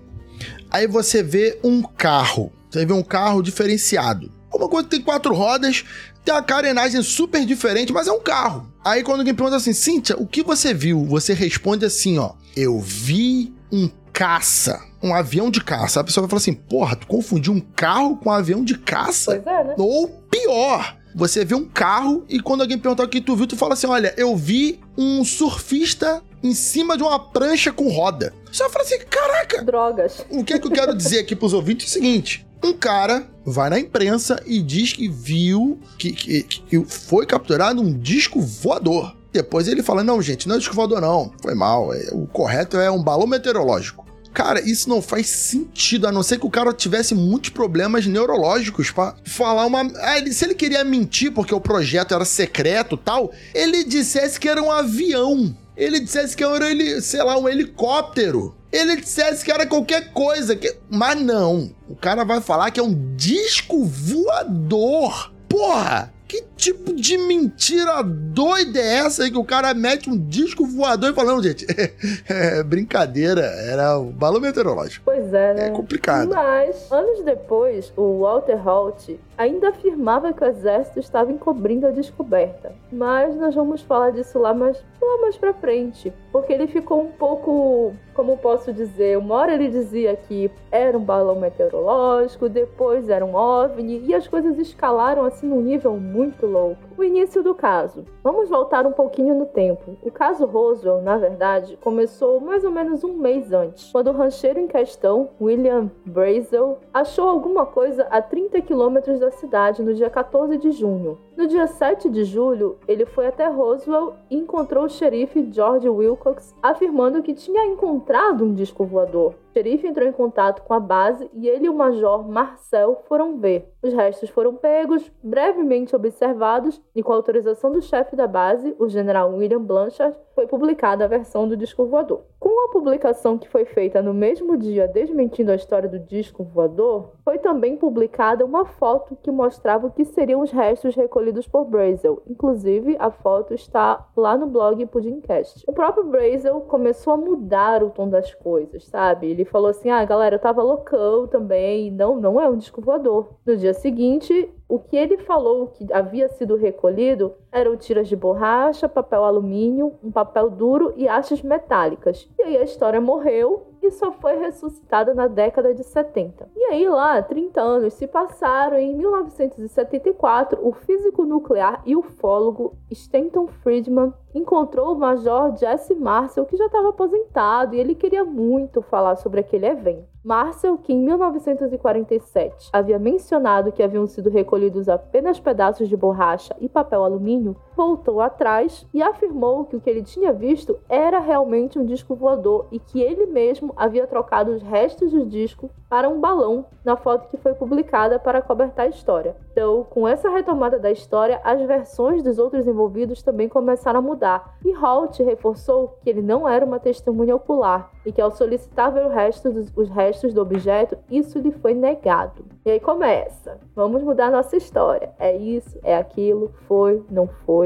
aí 0.75 0.89
você 0.89 1.23
vê 1.23 1.57
um 1.63 1.81
carro. 1.83 2.53
Você 2.69 2.85
vê 2.85 2.93
um 2.93 3.03
carro 3.03 3.41
diferenciado. 3.43 4.33
Uma 4.53 4.69
coisa 4.69 4.89
que 4.89 4.97
tem 4.97 5.05
quatro 5.05 5.33
rodas, 5.33 5.85
tem 6.25 6.35
uma 6.35 6.43
carenagem 6.43 7.01
super 7.01 7.47
diferente, 7.47 7.93
mas 7.93 8.09
é 8.09 8.13
um 8.13 8.21
carro. 8.21 8.69
Aí 8.85 9.05
quando 9.05 9.21
alguém 9.21 9.35
pergunta 9.35 9.57
assim, 9.57 9.73
Cíntia, 9.73 10.17
o 10.19 10.27
que 10.27 10.43
você 10.43 10.75
viu? 10.75 11.05
Você 11.05 11.33
responde 11.33 11.85
assim, 11.85 12.19
ó. 12.19 12.33
Eu 12.57 12.81
vi 12.81 13.55
um 13.71 13.89
caça. 14.13 14.83
Um 15.01 15.15
avião 15.15 15.49
de 15.49 15.63
caça. 15.63 16.01
A 16.01 16.05
pessoa 16.05 16.23
vai 16.23 16.31
falar 16.31 16.41
assim: 16.41 16.55
porra, 16.55 16.97
tu 16.97 17.07
confundiu 17.07 17.53
um 17.53 17.61
carro 17.61 18.17
com 18.17 18.29
um 18.29 18.33
avião 18.33 18.65
de 18.65 18.77
caça? 18.77 19.41
Pois 19.41 19.47
é, 19.47 19.65
né? 19.65 19.75
Ou 19.79 20.09
pior, 20.31 20.97
você 21.15 21.45
vê 21.45 21.55
um 21.55 21.67
carro 21.67 22.25
e 22.29 22.41
quando 22.41 22.63
alguém 22.63 22.79
perguntar 22.79 23.05
o 23.05 23.09
que 23.09 23.21
tu 23.21 23.37
viu, 23.37 23.47
tu 23.47 23.57
fala 23.57 23.75
assim: 23.75 23.87
olha, 23.87 24.13
eu 24.17 24.37
vi 24.37 24.81
um 24.97 25.25
surfista 25.25 26.23
em 26.45 26.55
cima 26.55 26.97
de 26.97 27.03
uma 27.03 27.19
prancha 27.19 27.73
com 27.73 27.89
roda. 27.89 28.35
Você 28.53 28.69
fala 28.69 28.85
assim, 28.85 28.99
caraca! 29.09 29.65
Drogas. 29.65 30.25
O 30.31 30.45
que, 30.45 30.53
é 30.53 30.59
que 30.59 30.67
eu 30.67 30.71
quero 30.71 30.95
dizer 30.95 31.21
aqui 31.21 31.35
pros 31.35 31.55
ouvintes 31.55 31.87
é 31.87 31.89
o 31.89 31.93
seguinte: 31.93 32.47
um 32.63 32.75
cara 32.75 33.27
vai 33.45 33.71
na 33.71 33.81
imprensa 33.81 34.41
e 34.47 34.61
diz 34.61 34.93
que 34.93 35.09
viu 35.09 35.81
que, 35.99 36.13
que, 36.13 36.43
que 36.43 36.85
foi 36.85 37.25
capturado 37.25 37.81
um 37.81 37.99
disco 37.99 38.41
voador. 38.41 39.17
Depois 39.33 39.67
ele 39.67 39.83
fala: 39.83 40.05
não, 40.05 40.21
gente, 40.21 40.47
não 40.47 40.57
é 40.57 40.59
disco 40.59 40.75
voador, 40.75 41.01
não. 41.01 41.33
Foi 41.43 41.55
mal. 41.55 41.93
É, 41.95 42.11
o 42.13 42.27
correto 42.27 42.77
é 42.77 42.91
um 42.91 43.03
balão 43.03 43.27
meteorológico. 43.27 44.05
Cara, 44.35 44.61
isso 44.61 44.89
não 44.89 45.01
faz 45.01 45.29
sentido, 45.29 46.09
a 46.09 46.13
não 46.13 46.23
ser 46.23 46.41
que 46.41 46.47
o 46.47 46.51
cara 46.51 46.73
tivesse 46.73 47.15
muitos 47.15 47.51
problemas 47.51 48.05
neurológicos 48.05 48.91
para 48.91 49.15
falar 49.25 49.65
uma. 49.65 49.83
Ah, 49.83 50.17
se 50.31 50.45
ele 50.45 50.55
queria 50.55 50.83
mentir 50.83 51.33
porque 51.33 51.55
o 51.55 51.61
projeto 51.61 52.15
era 52.15 52.25
secreto 52.25 52.97
tal, 52.97 53.33
ele 53.55 53.85
dissesse 53.85 54.39
que 54.39 54.49
era 54.49 54.61
um 54.61 54.73
avião. 54.73 55.57
Ele 55.77 56.01
dissesse 56.01 56.37
que 56.37 56.45
era, 56.45 56.71
ele, 56.71 57.01
sei 57.01 57.23
lá, 57.23 57.37
um 57.39 57.49
helicóptero. 57.49 58.55
Ele 58.71 58.97
dissesse 58.97 59.45
que 59.45 59.51
era 59.51 59.67
qualquer 59.67 60.13
coisa. 60.13 60.55
Que... 60.55 60.77
Mas 60.89 61.21
não. 61.21 61.75
O 61.89 61.97
cara 61.97 62.25
vai 62.25 62.41
falar 62.41 62.71
que 62.71 62.81
é 62.81 62.83
um 62.83 63.15
disco 63.17 63.85
voador. 63.85 65.33
Porra! 65.49 66.13
Que 66.27 66.45
tipo 66.65 66.95
de 66.95 67.19
mentira 67.19 68.03
doida 68.03 68.79
é 68.79 68.95
essa 68.97 69.25
aí 69.25 69.31
que 69.31 69.37
o 69.37 69.45
cara 69.45 69.75
mete 69.75 70.09
um 70.09 70.17
disco 70.17 70.65
voador 70.65 71.11
e 71.11 71.15
fala, 71.15 71.35
não, 71.35 71.43
gente, 71.43 71.67
é, 72.27 72.63
brincadeira, 72.63 73.43
era 73.43 73.99
o 73.99 74.07
balão 74.07 74.41
meteorológico. 74.41 75.05
Pois 75.05 75.33
é, 75.35 75.53
né? 75.53 75.67
É 75.67 75.71
complicado. 75.71 76.31
Mas, 76.31 76.91
anos 76.91 77.23
depois, 77.23 77.93
o 77.97 78.21
Walter 78.21 78.57
Holt 78.57 79.11
ainda 79.37 79.69
afirmava 79.69 80.33
que 80.33 80.43
o 80.43 80.47
exército 80.47 81.01
estava 81.01 81.31
encobrindo 81.31 81.87
a 81.87 81.91
descoberta. 81.91 82.73
Mas 82.91 83.37
nós 83.37 83.55
vamos 83.55 83.83
falar 83.83 84.11
disso 84.11 84.39
lá 84.39 84.55
mais, 84.55 84.83
lá 85.03 85.21
mais 85.21 85.37
pra 85.37 85.53
frente. 85.53 86.13
Porque 86.33 86.53
ele 86.53 86.67
ficou 86.67 87.03
um 87.03 87.11
pouco, 87.11 87.95
como 88.15 88.37
posso 88.39 88.73
dizer, 88.73 89.19
uma 89.19 89.35
hora 89.35 89.55
ele 89.55 89.69
dizia 89.69 90.17
que 90.17 90.51
era 90.71 90.97
um 90.97 91.05
balão 91.05 91.39
meteorológico, 91.39 92.49
depois 92.49 93.09
era 93.09 93.25
um 93.25 93.35
OVNI, 93.35 94.05
e 94.07 94.15
as 94.15 94.27
coisas 94.27 94.59
escalaram 94.59 95.25
assim 95.25 95.47
num 95.47 95.61
nível 95.61 95.97
muito 95.97 96.47
O 96.97 97.03
início 97.03 97.43
do 97.43 97.55
caso. 97.55 98.05
Vamos 98.23 98.49
voltar 98.49 98.87
um 98.87 98.93
pouquinho 98.93 99.35
no 99.35 99.47
tempo. 99.47 99.97
O 100.03 100.11
caso 100.11 100.47
Roswell, 100.47 101.03
na 101.03 101.17
verdade, 101.17 101.77
começou 101.83 102.41
mais 102.41 102.65
ou 102.65 102.71
menos 102.71 103.03
um 103.03 103.15
mês 103.15 103.53
antes, 103.53 103.91
quando 103.91 104.09
o 104.09 104.13
rancheiro 104.13 104.61
em 104.61 104.67
questão, 104.67 105.31
William 105.41 105.91
Brazel, 106.07 106.79
achou 106.93 107.29
alguma 107.29 107.67
coisa 107.67 108.05
a 108.05 108.23
30 108.23 108.61
quilômetros 108.63 109.19
da 109.19 109.31
cidade 109.31 109.83
no 109.83 109.95
dia 109.95 110.09
14 110.09 110.57
de 110.59 110.71
junho. 110.71 111.19
No 111.37 111.47
dia 111.47 111.67
7 111.67 112.09
de 112.09 112.25
julho, 112.25 112.79
ele 112.87 113.05
foi 113.05 113.27
até 113.27 113.49
Roswell 113.49 114.15
e 114.31 114.37
encontrou 114.37 114.85
o 114.85 114.89
xerife 114.89 115.49
George 115.51 115.89
Wilcox 115.89 116.55
afirmando 116.63 117.23
que 117.23 117.35
tinha 117.35 117.67
encontrado 117.67 118.45
um 118.45 118.55
disco 118.55 118.85
voador. 118.85 119.35
O 119.55 119.57
xerife 119.57 119.87
entrou 119.87 120.09
em 120.09 120.11
contato 120.11 120.63
com 120.65 120.75
a 120.75 120.81
base 120.81 121.31
e 121.33 121.47
ele 121.47 121.67
e 121.67 121.69
o 121.69 121.75
major 121.75 122.29
Marcel 122.29 123.05
foram 123.07 123.39
ver. 123.39 123.73
Os 123.81 123.95
restos 123.95 124.29
foram 124.29 124.57
pegos, 124.57 125.09
brevemente 125.23 125.95
observados 125.95 126.83
e, 126.93 127.05
com 127.05 127.13
autorização 127.13 127.71
do 127.71 127.81
chefe 127.81 128.17
da 128.17 128.27
base, 128.27 128.75
o 128.81 128.89
general 128.89 129.33
William 129.33 129.63
Blanchard, 129.63 130.17
foi 130.35 130.49
publicada 130.49 131.05
a 131.05 131.09
versão 131.09 131.47
do 131.47 131.57
disco 131.57 131.87
voador. 131.87 132.25
Com 132.41 132.65
a 132.67 132.73
publicação 132.73 133.39
que 133.39 133.49
foi 133.49 133.65
feita 133.65 134.03
no 134.03 134.13
mesmo 134.13 134.57
dia 134.57 134.89
desmentindo 134.89 135.53
a 135.53 135.55
história 135.55 135.89
do 135.89 136.01
disco 136.01 136.43
voador, 136.43 137.13
foi 137.25 137.39
também 137.39 137.77
publicada 137.77 138.45
uma 138.45 138.67
foto 138.67 139.17
que 139.23 139.31
mostrava 139.31 139.87
o 139.87 139.91
que 139.91 140.05
seriam 140.05 140.43
os 140.43 140.51
restos 140.51 140.95
recolhidos 140.95 141.49
por 141.49 141.65
Brazel. 141.65 142.23
Inclusive, 142.29 142.97
a 142.99 143.11
foto 143.11 143.55
está 143.55 144.07
lá 144.15 144.37
no 144.37 144.47
blog 144.47 144.85
Pudimcast. 144.87 145.65
O 145.67 145.73
próprio 145.73 146.05
Brazel 146.05 146.61
começou 146.63 147.15
a 147.15 147.17
mudar 147.17 147.83
o 147.83 147.91
tom 147.91 148.09
das 148.09 148.35
coisas, 148.35 148.85
sabe? 148.87 149.31
Ele 149.31 149.45
falou 149.45 149.69
assim: 149.69 149.89
ah, 149.89 150.05
galera, 150.05 150.37
eu 150.37 150.41
tava 150.41 150.63
loucão 150.63 151.27
também, 151.27 151.91
não, 151.91 152.21
não 152.21 152.39
é 152.39 152.49
um 152.49 152.59
disco 152.59 152.83
voador. 152.83 153.31
No 153.47 153.57
dia 153.57 153.73
seguinte, 153.73 154.53
o 154.69 154.79
que 154.79 154.97
ele 154.97 155.17
falou 155.19 155.69
que 155.69 155.91
havia 155.93 156.29
sido 156.29 156.57
recolhido 156.57 157.35
eram 157.53 157.77
tiras 157.77 158.09
de 158.09 158.17
borracha, 158.17 158.89
papel 158.89 159.25
alumínio, 159.25 159.95
um 160.03 160.11
papel 160.11 160.51
duro 160.51 160.93
e 160.97 161.09
hastes 161.09 161.43
metálicas. 161.43 162.29
E 162.39 162.43
aí 162.43 162.57
a 162.59 162.63
história 162.65 163.01
morreu 163.01 163.74
e 163.87 163.91
só 163.91 164.13
foi 164.13 164.37
ressuscitada 164.37 165.15
na 165.15 165.27
década 165.27 165.75
de 165.75 165.85
70. 165.85 166.49
E 166.57 166.65
aí 166.65 166.89
lá, 166.89 167.23
30 167.23 167.61
anos 167.61 167.95
se 167.95 168.07
passaram 168.07 168.79
e 168.79 168.85
em 168.85 168.95
1974, 168.97 170.67
o 170.67 170.73
físico 170.73 171.25
nuclear 171.25 171.83
e 171.85 171.95
ufólogo 171.97 172.75
Stanton 172.91 173.47
Friedman 173.47 174.13
encontrou 174.35 174.93
o 174.93 174.99
Major 174.99 175.57
Jesse 175.57 175.95
Marcel, 175.95 176.45
que 176.45 176.57
já 176.57 176.67
estava 176.67 176.89
aposentado, 176.89 177.75
e 177.75 177.81
ele 177.81 177.95
queria 177.95 178.25
muito 178.25 178.83
falar 178.83 179.17
sobre 179.17 179.41
aquele 179.41 179.67
evento. 179.67 180.15
Marcel, 180.25 180.79
que 180.79 180.93
em 180.93 180.99
1947 180.99 182.71
havia 182.73 182.99
mencionado 182.99 183.71
que 183.71 183.83
haviam 183.83 184.07
sido 184.07 184.31
recolhidos 184.31 184.89
apenas 184.89 185.39
pedaços 185.39 185.89
de 185.89 185.97
borracha 185.97 186.57
e 186.61 186.69
papel 186.69 187.05
alumínio, 187.05 187.55
voltou 187.77 188.21
atrás 188.21 188.87
e 188.93 189.03
afirmou 189.03 189.65
que 189.65 189.77
o 189.77 189.81
que 189.81 189.91
ele 189.91 190.03
tinha 190.03 190.33
visto 190.33 190.79
era 190.89 191.19
realmente 191.19 191.79
um 191.79 191.85
disco 191.85 192.15
voador 192.15 192.67
e 192.71 192.79
que 192.79 193.01
ele 193.01 193.27
mesmo 193.27 193.73
havia 193.77 194.07
trocado 194.07 194.53
os 194.53 194.63
restos 194.63 195.13
do 195.13 195.27
disco 195.27 195.71
para 195.89 196.09
um 196.09 196.21
balão 196.21 196.67
na 196.85 196.97
foto 196.97 197.29
que 197.29 197.37
foi 197.37 197.55
publicada 197.55 198.19
para 198.19 198.43
cobertar 198.43 198.87
a 198.87 198.89
história. 198.89 199.37
Então, 199.53 199.87
com 199.89 200.07
essa 200.09 200.29
retomada 200.29 200.79
da 200.79 200.91
história, 200.91 201.41
as 201.45 201.63
versões 201.63 202.23
dos 202.23 202.39
outros 202.39 202.67
envolvidos 202.67 203.23
também 203.23 203.49
começaram 203.49 204.01
a 204.01 204.03
mudar, 204.03 204.59
e 204.65 204.73
Holt 204.73 205.21
reforçou 205.21 205.97
que 206.03 206.11
ele 206.11 206.21
não 206.21 206.49
era 206.49 206.65
uma 206.65 206.81
testemunha 206.81 207.37
ocular 207.37 207.91
e 208.05 208.13
que 208.13 208.21
ao 208.21 208.31
solicitar 208.31 208.93
ver 208.93 209.07
resto 209.09 209.51
dos, 209.51 209.73
os 209.77 209.89
restos 209.89 210.35
do 210.35 210.43
objeto, 210.43 210.99
isso 211.11 211.39
lhe 211.39 211.53
foi 211.53 211.75
negado. 211.75 212.45
E 212.65 212.71
aí 212.71 212.81
começa. 212.81 213.59
Vamos 213.75 214.03
mudar 214.03 214.31
nossa 214.31 214.57
história. 214.57 215.13
É 215.19 215.35
isso, 215.37 215.79
é 215.83 215.97
aquilo, 215.97 216.53
foi, 216.67 217.03
não 217.11 217.27
foi. 217.27 217.64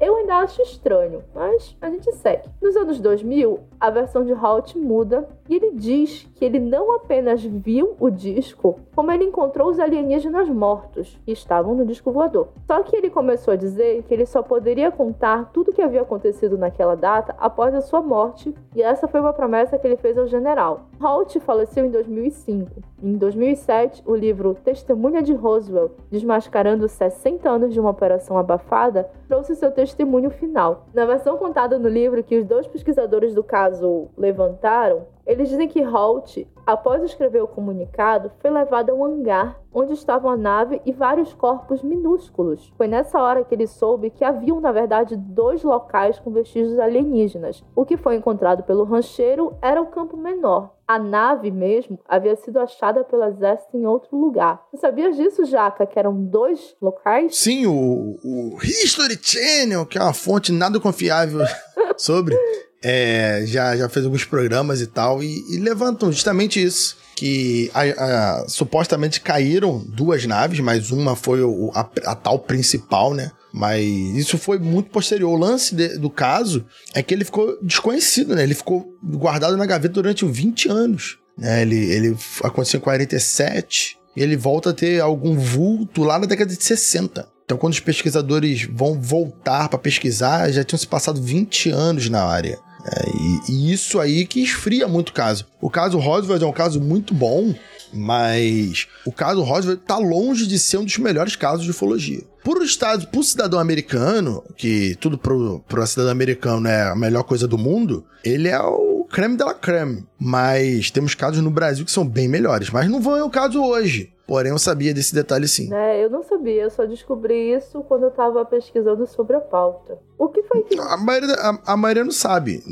Eu 0.00 0.16
ainda 0.16 0.36
acho 0.36 0.60
estranho, 0.62 1.24
mas 1.34 1.76
a 1.80 1.90
gente 1.90 2.12
segue. 2.12 2.48
Nos 2.60 2.76
anos 2.76 3.00
2000, 3.00 3.60
a 3.80 3.90
versão 3.90 4.24
de 4.24 4.32
Halt 4.32 4.76
muda 4.76 5.28
e 5.48 5.56
ele 5.56 5.72
diz 5.72 6.27
que 6.38 6.44
ele 6.44 6.60
não 6.60 6.94
apenas 6.94 7.42
viu 7.42 7.96
o 7.98 8.08
disco, 8.08 8.78
como 8.94 9.10
ele 9.10 9.24
encontrou 9.24 9.68
os 9.68 9.80
alienígenas 9.80 10.48
mortos 10.48 11.18
que 11.24 11.32
estavam 11.32 11.74
no 11.74 11.84
disco 11.84 12.12
voador. 12.12 12.48
Só 12.64 12.80
que 12.84 12.94
ele 12.94 13.10
começou 13.10 13.54
a 13.54 13.56
dizer 13.56 14.04
que 14.04 14.14
ele 14.14 14.24
só 14.24 14.40
poderia 14.40 14.92
contar 14.92 15.50
tudo 15.52 15.72
o 15.72 15.74
que 15.74 15.82
havia 15.82 16.02
acontecido 16.02 16.56
naquela 16.56 16.94
data 16.94 17.34
após 17.38 17.74
a 17.74 17.80
sua 17.80 18.00
morte, 18.00 18.54
e 18.76 18.80
essa 18.80 19.08
foi 19.08 19.20
uma 19.20 19.32
promessa 19.32 19.76
que 19.76 19.86
ele 19.86 19.96
fez 19.96 20.16
ao 20.16 20.28
general. 20.28 20.82
Halt 21.00 21.40
faleceu 21.40 21.84
em 21.84 21.90
2005. 21.90 22.70
Em 23.02 23.16
2007, 23.16 24.02
o 24.06 24.14
livro 24.14 24.56
Testemunha 24.64 25.22
de 25.22 25.32
Roswell, 25.32 25.90
desmascarando 26.10 26.88
60 26.88 27.48
anos 27.48 27.72
de 27.72 27.80
uma 27.80 27.90
operação 27.90 28.38
abafada, 28.38 29.10
trouxe 29.26 29.56
seu 29.56 29.72
testemunho 29.72 30.30
final. 30.30 30.86
Na 30.94 31.04
versão 31.04 31.36
contada 31.36 31.78
no 31.78 31.88
livro 31.88 32.22
que 32.22 32.38
os 32.38 32.44
dois 32.44 32.66
pesquisadores 32.66 33.34
do 33.34 33.42
caso 33.42 34.08
levantaram, 34.16 35.06
eles 35.28 35.50
dizem 35.50 35.68
que 35.68 35.82
Holt, 35.82 36.48
após 36.66 37.02
escrever 37.02 37.42
o 37.42 37.46
comunicado, 37.46 38.32
foi 38.40 38.50
levado 38.50 38.88
a 38.88 38.94
um 38.94 39.04
hangar 39.04 39.60
onde 39.70 39.92
estavam 39.92 40.30
a 40.30 40.36
nave 40.38 40.80
e 40.86 40.90
vários 40.90 41.34
corpos 41.34 41.82
minúsculos. 41.82 42.72
Foi 42.78 42.88
nessa 42.88 43.20
hora 43.20 43.44
que 43.44 43.54
ele 43.54 43.66
soube 43.66 44.08
que 44.08 44.24
haviam, 44.24 44.58
na 44.58 44.72
verdade, 44.72 45.16
dois 45.16 45.62
locais 45.62 46.18
com 46.18 46.30
vestígios 46.30 46.78
alienígenas. 46.78 47.62
O 47.76 47.84
que 47.84 47.98
foi 47.98 48.16
encontrado 48.16 48.62
pelo 48.62 48.84
rancheiro 48.84 49.54
era 49.60 49.82
o 49.82 49.88
campo 49.88 50.16
menor. 50.16 50.74
A 50.86 50.98
nave 50.98 51.50
mesmo 51.50 52.00
havia 52.08 52.34
sido 52.34 52.58
achada 52.58 53.04
pelo 53.04 53.24
exército 53.24 53.76
em 53.76 53.84
outro 53.84 54.16
lugar. 54.16 54.66
Você 54.70 54.78
sabia 54.78 55.12
disso, 55.12 55.44
Jaca, 55.44 55.86
que 55.86 55.98
eram 55.98 56.24
dois 56.24 56.74
locais? 56.80 57.36
Sim, 57.36 57.66
o, 57.66 58.16
o 58.24 58.56
History 58.62 59.18
Channel, 59.20 59.84
que 59.84 59.98
é 59.98 60.02
uma 60.02 60.14
fonte 60.14 60.50
nada 60.50 60.80
confiável 60.80 61.40
sobre 61.98 62.34
é, 62.82 63.42
já, 63.46 63.76
já 63.76 63.88
fez 63.88 64.04
alguns 64.04 64.24
programas 64.24 64.80
e 64.80 64.86
tal, 64.86 65.22
e, 65.22 65.44
e 65.50 65.58
levantam 65.58 66.12
justamente 66.12 66.62
isso. 66.62 66.96
Que 67.16 67.70
a, 67.74 67.82
a, 67.82 68.48
supostamente 68.48 69.20
caíram 69.20 69.84
duas 69.88 70.24
naves, 70.24 70.60
mas 70.60 70.92
uma 70.92 71.16
foi 71.16 71.42
o, 71.42 71.72
a, 71.74 71.80
a, 72.04 72.14
tal 72.14 72.38
principal, 72.38 73.12
né? 73.12 73.32
Mas 73.52 73.84
isso 73.84 74.38
foi 74.38 74.58
muito 74.58 74.90
posterior. 74.90 75.32
O 75.32 75.36
lance 75.36 75.74
de, 75.74 75.98
do 75.98 76.08
caso 76.08 76.64
é 76.94 77.02
que 77.02 77.12
ele 77.12 77.24
ficou 77.24 77.58
desconhecido, 77.60 78.36
né? 78.36 78.44
Ele 78.44 78.54
ficou 78.54 78.86
guardado 79.02 79.56
na 79.56 79.66
gaveta 79.66 79.94
durante 79.94 80.24
20 80.24 80.68
anos. 80.68 81.18
Né? 81.36 81.62
Ele, 81.62 81.76
ele 81.76 82.16
aconteceu 82.44 82.78
em 82.78 82.82
47 82.82 83.98
e 84.16 84.22
ele 84.22 84.36
volta 84.36 84.70
a 84.70 84.74
ter 84.74 85.00
algum 85.00 85.36
vulto 85.36 86.04
lá 86.04 86.20
na 86.20 86.26
década 86.26 86.54
de 86.54 86.62
60. 86.62 87.26
Então, 87.44 87.56
quando 87.56 87.72
os 87.72 87.80
pesquisadores 87.80 88.68
vão 88.70 89.00
voltar 89.00 89.68
para 89.68 89.78
pesquisar, 89.78 90.50
já 90.52 90.62
tinham 90.62 90.78
se 90.78 90.86
passado 90.86 91.20
20 91.20 91.70
anos 91.70 92.10
na 92.10 92.22
área. 92.22 92.58
É, 92.84 93.10
e, 93.10 93.52
e, 93.52 93.72
isso 93.72 93.98
aí 93.98 94.26
que 94.26 94.42
esfria 94.42 94.86
muito 94.86 95.10
o 95.10 95.12
caso. 95.12 95.46
O 95.60 95.68
caso 95.68 95.98
Roosevelt 95.98 96.42
é 96.42 96.46
um 96.46 96.52
caso 96.52 96.80
muito 96.80 97.12
bom, 97.12 97.54
mas 97.92 98.86
o 99.04 99.12
caso 99.12 99.42
Roosevelt 99.42 99.80
está 99.80 99.98
longe 99.98 100.46
de 100.46 100.58
ser 100.58 100.78
um 100.78 100.84
dos 100.84 100.98
melhores 100.98 101.36
casos 101.36 101.64
de 101.64 101.70
ufologia. 101.70 102.22
Por 102.44 102.62
estado, 102.62 103.08
por 103.08 103.24
cidadão 103.24 103.58
americano, 103.58 104.42
que 104.56 104.96
tudo 105.00 105.18
pro, 105.18 105.62
pro 105.68 105.86
cidadão 105.86 106.12
americano 106.12 106.68
é 106.68 106.88
a 106.88 106.96
melhor 106.96 107.24
coisa 107.24 107.46
do 107.46 107.58
mundo, 107.58 108.06
ele 108.24 108.48
é 108.48 108.58
o 108.60 109.06
creme 109.10 109.36
de 109.36 109.44
la 109.44 109.54
creme. 109.54 110.06
Mas 110.18 110.90
temos 110.90 111.14
casos 111.14 111.42
no 111.42 111.50
Brasil 111.50 111.84
que 111.84 111.90
são 111.90 112.06
bem 112.06 112.28
melhores. 112.28 112.70
Mas 112.70 112.88
não 112.88 113.00
vão 113.00 113.16
é 113.16 113.22
o 113.22 113.30
caso 113.30 113.62
hoje. 113.62 114.12
Porém, 114.28 114.52
eu 114.52 114.58
sabia 114.58 114.92
desse 114.92 115.14
detalhe 115.14 115.48
sim. 115.48 115.72
É, 115.72 116.04
eu 116.04 116.10
não 116.10 116.22
sabia, 116.22 116.64
eu 116.64 116.70
só 116.70 116.84
descobri 116.84 117.50
isso 117.54 117.82
quando 117.84 118.02
eu 118.02 118.10
tava 118.10 118.44
pesquisando 118.44 119.06
sobre 119.06 119.34
a 119.34 119.40
pauta. 119.40 119.98
O 120.18 120.28
que 120.28 120.42
foi 120.42 120.62
que. 120.64 120.78
A 120.78 120.98
maioria, 120.98 121.34
a, 121.34 121.72
a 121.72 121.76
maioria 121.78 122.04
não 122.04 122.12
sabe. 122.12 122.62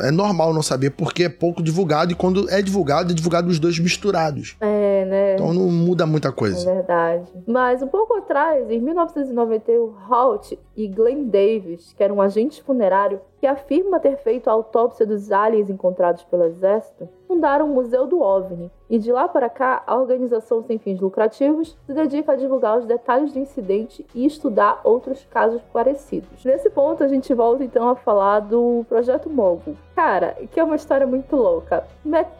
É 0.00 0.10
normal 0.10 0.52
não 0.52 0.62
saber, 0.62 0.90
porque 0.90 1.22
é 1.22 1.28
pouco 1.28 1.62
divulgado 1.62 2.10
e 2.10 2.16
quando 2.16 2.50
é 2.50 2.60
divulgado, 2.60 3.12
é 3.12 3.14
divulgado 3.14 3.48
os 3.48 3.60
dois 3.60 3.78
misturados. 3.78 4.56
É, 4.60 5.04
né? 5.04 5.34
Então 5.34 5.54
não 5.54 5.70
muda 5.70 6.06
muita 6.06 6.32
coisa. 6.32 6.68
É 6.68 6.74
verdade. 6.74 7.30
Mas 7.46 7.80
um 7.82 7.88
pouco 7.88 8.16
atrás, 8.16 8.68
em 8.68 8.80
1991, 8.80 9.94
Halt 10.10 10.58
e 10.76 10.88
Glenn 10.88 11.28
Davis, 11.28 11.94
que 11.96 12.02
era 12.02 12.12
um 12.12 12.20
agente 12.20 12.60
funerário 12.64 13.20
que 13.46 13.50
afirma 13.50 14.00
ter 14.00 14.16
feito 14.16 14.50
a 14.50 14.52
autópsia 14.52 15.06
dos 15.06 15.30
aliens 15.30 15.70
encontrados 15.70 16.24
pelo 16.24 16.42
exército, 16.42 17.08
fundaram 17.28 17.66
o 17.66 17.74
Museu 17.74 18.04
do 18.04 18.20
OVNI. 18.20 18.72
E 18.90 18.98
de 18.98 19.12
lá 19.12 19.28
para 19.28 19.48
cá, 19.48 19.84
a 19.86 19.96
organização 19.96 20.62
sem 20.62 20.78
fins 20.78 21.00
lucrativos 21.00 21.76
se 21.86 21.92
dedica 21.92 22.32
a 22.32 22.36
divulgar 22.36 22.76
os 22.78 22.86
detalhes 22.86 23.32
do 23.32 23.38
incidente 23.38 24.04
e 24.12 24.26
estudar 24.26 24.80
outros 24.82 25.24
casos 25.26 25.62
parecidos. 25.72 26.44
Nesse 26.44 26.70
ponto, 26.70 27.04
a 27.04 27.08
gente 27.08 27.32
volta 27.34 27.62
então 27.62 27.88
a 27.88 27.94
falar 27.94 28.40
do 28.40 28.84
Projeto 28.88 29.30
Mogul. 29.30 29.76
Cara, 29.94 30.36
que 30.50 30.58
é 30.58 30.64
uma 30.64 30.76
história 30.76 31.06
muito 31.06 31.36
louca. 31.36 31.84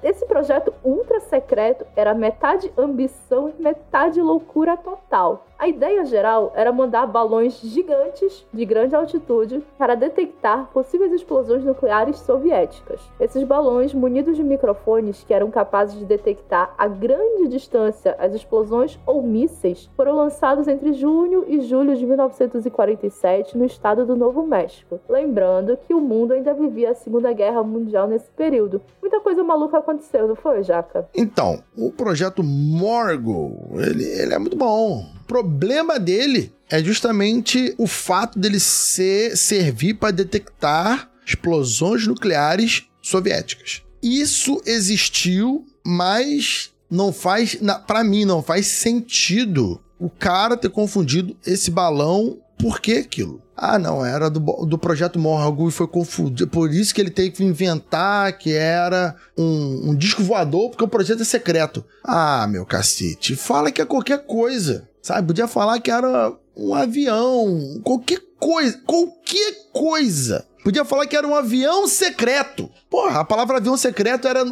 Esse 0.03 0.27
projeto 0.27 0.75
ultra 0.85 1.21
secreto 1.21 1.87
era 1.95 2.15
metade 2.15 2.73
ambição 2.77 3.53
e 3.57 3.63
metade 3.63 4.21
loucura 4.21 4.77
total. 4.77 5.47
A 5.59 5.69
ideia 5.69 6.05
geral 6.05 6.53
era 6.55 6.71
mandar 6.71 7.07
balões 7.07 7.59
gigantes 7.61 8.47
de 8.53 8.63
grande 8.67 8.95
altitude 8.95 9.65
para 9.79 9.95
detectar 9.95 10.67
possíveis 10.67 11.11
explosões 11.11 11.65
nucleares 11.65 12.19
soviéticas. 12.19 13.01
Esses 13.19 13.43
balões, 13.43 13.95
munidos 13.95 14.37
de 14.37 14.45
microfones 14.45 15.25
que 15.25 15.33
eram 15.33 15.51
capazes 15.51 15.99
de 15.99 16.05
detectar 16.05 16.75
a 16.77 16.87
grande 16.87 17.49
distância 17.49 18.15
as 18.19 18.35
explosões 18.35 18.99
ou 19.07 19.23
mísseis, 19.23 19.89
foram 19.97 20.15
lançados 20.17 20.69
entre 20.69 20.93
junho 20.93 21.47
e 21.49 21.63
julho 21.63 21.97
de 21.97 22.05
1947 22.05 23.57
no 23.57 23.65
estado 23.65 24.05
do 24.05 24.15
Novo 24.15 24.47
México. 24.47 25.01
Lembrando 25.09 25.79
que 25.79 25.95
o 25.95 26.01
mundo 26.03 26.35
ainda 26.35 26.53
vivia 26.53 26.91
a 26.91 26.95
Segunda 26.95 27.33
Guerra 27.33 27.63
Mundial 27.63 28.07
nesse 28.07 28.31
período. 28.33 28.83
Muita 29.01 29.21
coisa 29.21 29.43
maluca 29.43 29.79
aconteceu, 29.79 30.29
não 30.29 30.37
foi, 30.37 30.63
Jaca? 30.63 31.09
Então, 31.17 31.63
o 31.75 31.91
projeto 31.91 32.43
Morgul, 32.43 33.71
ele, 33.73 34.05
ele 34.05 34.35
é 34.35 34.39
muito 34.39 34.57
bom 34.57 35.16
problema 35.27 35.99
dele 35.99 36.53
é 36.71 36.83
justamente 36.83 37.75
o 37.79 37.87
fato 37.87 38.39
dele 38.39 38.61
ser, 38.61 39.37
servir 39.37 39.95
para 39.95 40.13
detectar 40.13 41.11
explosões 41.25 42.07
nucleares 42.07 42.85
soviéticas. 43.03 43.83
Isso 44.03 44.61
existiu, 44.65 45.65
mas 45.85 46.71
não 46.91 47.13
faz, 47.13 47.59
para 47.87 48.05
mim, 48.05 48.25
não 48.25 48.43
faz 48.43 48.67
sentido 48.67 49.81
o 49.99 50.09
cara 50.09 50.57
ter 50.57 50.71
confundido 50.71 51.37
esse 51.45 51.71
balão. 51.71 52.39
Por 52.59 52.81
que 52.81 52.95
aquilo? 52.95 53.43
Ah, 53.57 53.79
não, 53.79 54.05
era 54.05 54.31
do, 54.31 54.41
do 54.67 54.79
projeto 54.79 55.19
Morgul 55.19 55.69
e 55.69 55.73
foi 55.73 55.87
confundido. 55.87 56.49
Por 56.49 56.73
isso 56.73 56.95
que 56.95 57.01
ele 57.01 57.11
teve 57.11 57.31
que 57.31 57.45
inventar 57.45 58.37
que 58.37 58.53
era 58.53 59.17
um, 59.37 59.91
um 59.91 59.95
disco 59.95 60.23
voador, 60.23 60.71
porque 60.71 60.85
o 60.85 60.89
projeto 60.89 61.23
é 61.23 61.25
secreto. 61.25 61.85
Ah, 62.05 62.47
meu 62.49 62.67
cacete, 62.67 63.35
fala 63.35 63.71
que 63.71 63.81
é 63.81 63.87
qualquer 63.87 64.27
coisa. 64.27 64.89
Sabe? 65.07 65.29
Podia 65.29 65.47
falar 65.47 65.79
que 65.79 65.89
era 65.89 66.33
um 66.57 66.75
avião, 66.75 67.81
qualquer 67.85 68.21
coisa, 68.41 68.77
qualquer 68.85 69.55
coisa. 69.73 70.45
Podia 70.67 70.85
falar 70.85 71.07
que 71.07 71.17
era 71.17 71.25
um 71.25 71.33
avião 71.33 71.87
secreto. 71.87 72.69
Porra, 72.91 73.21
a 73.21 73.25
palavra 73.25 73.59
avião 73.59 73.77
secreto 73.77 74.27
era 74.27 74.45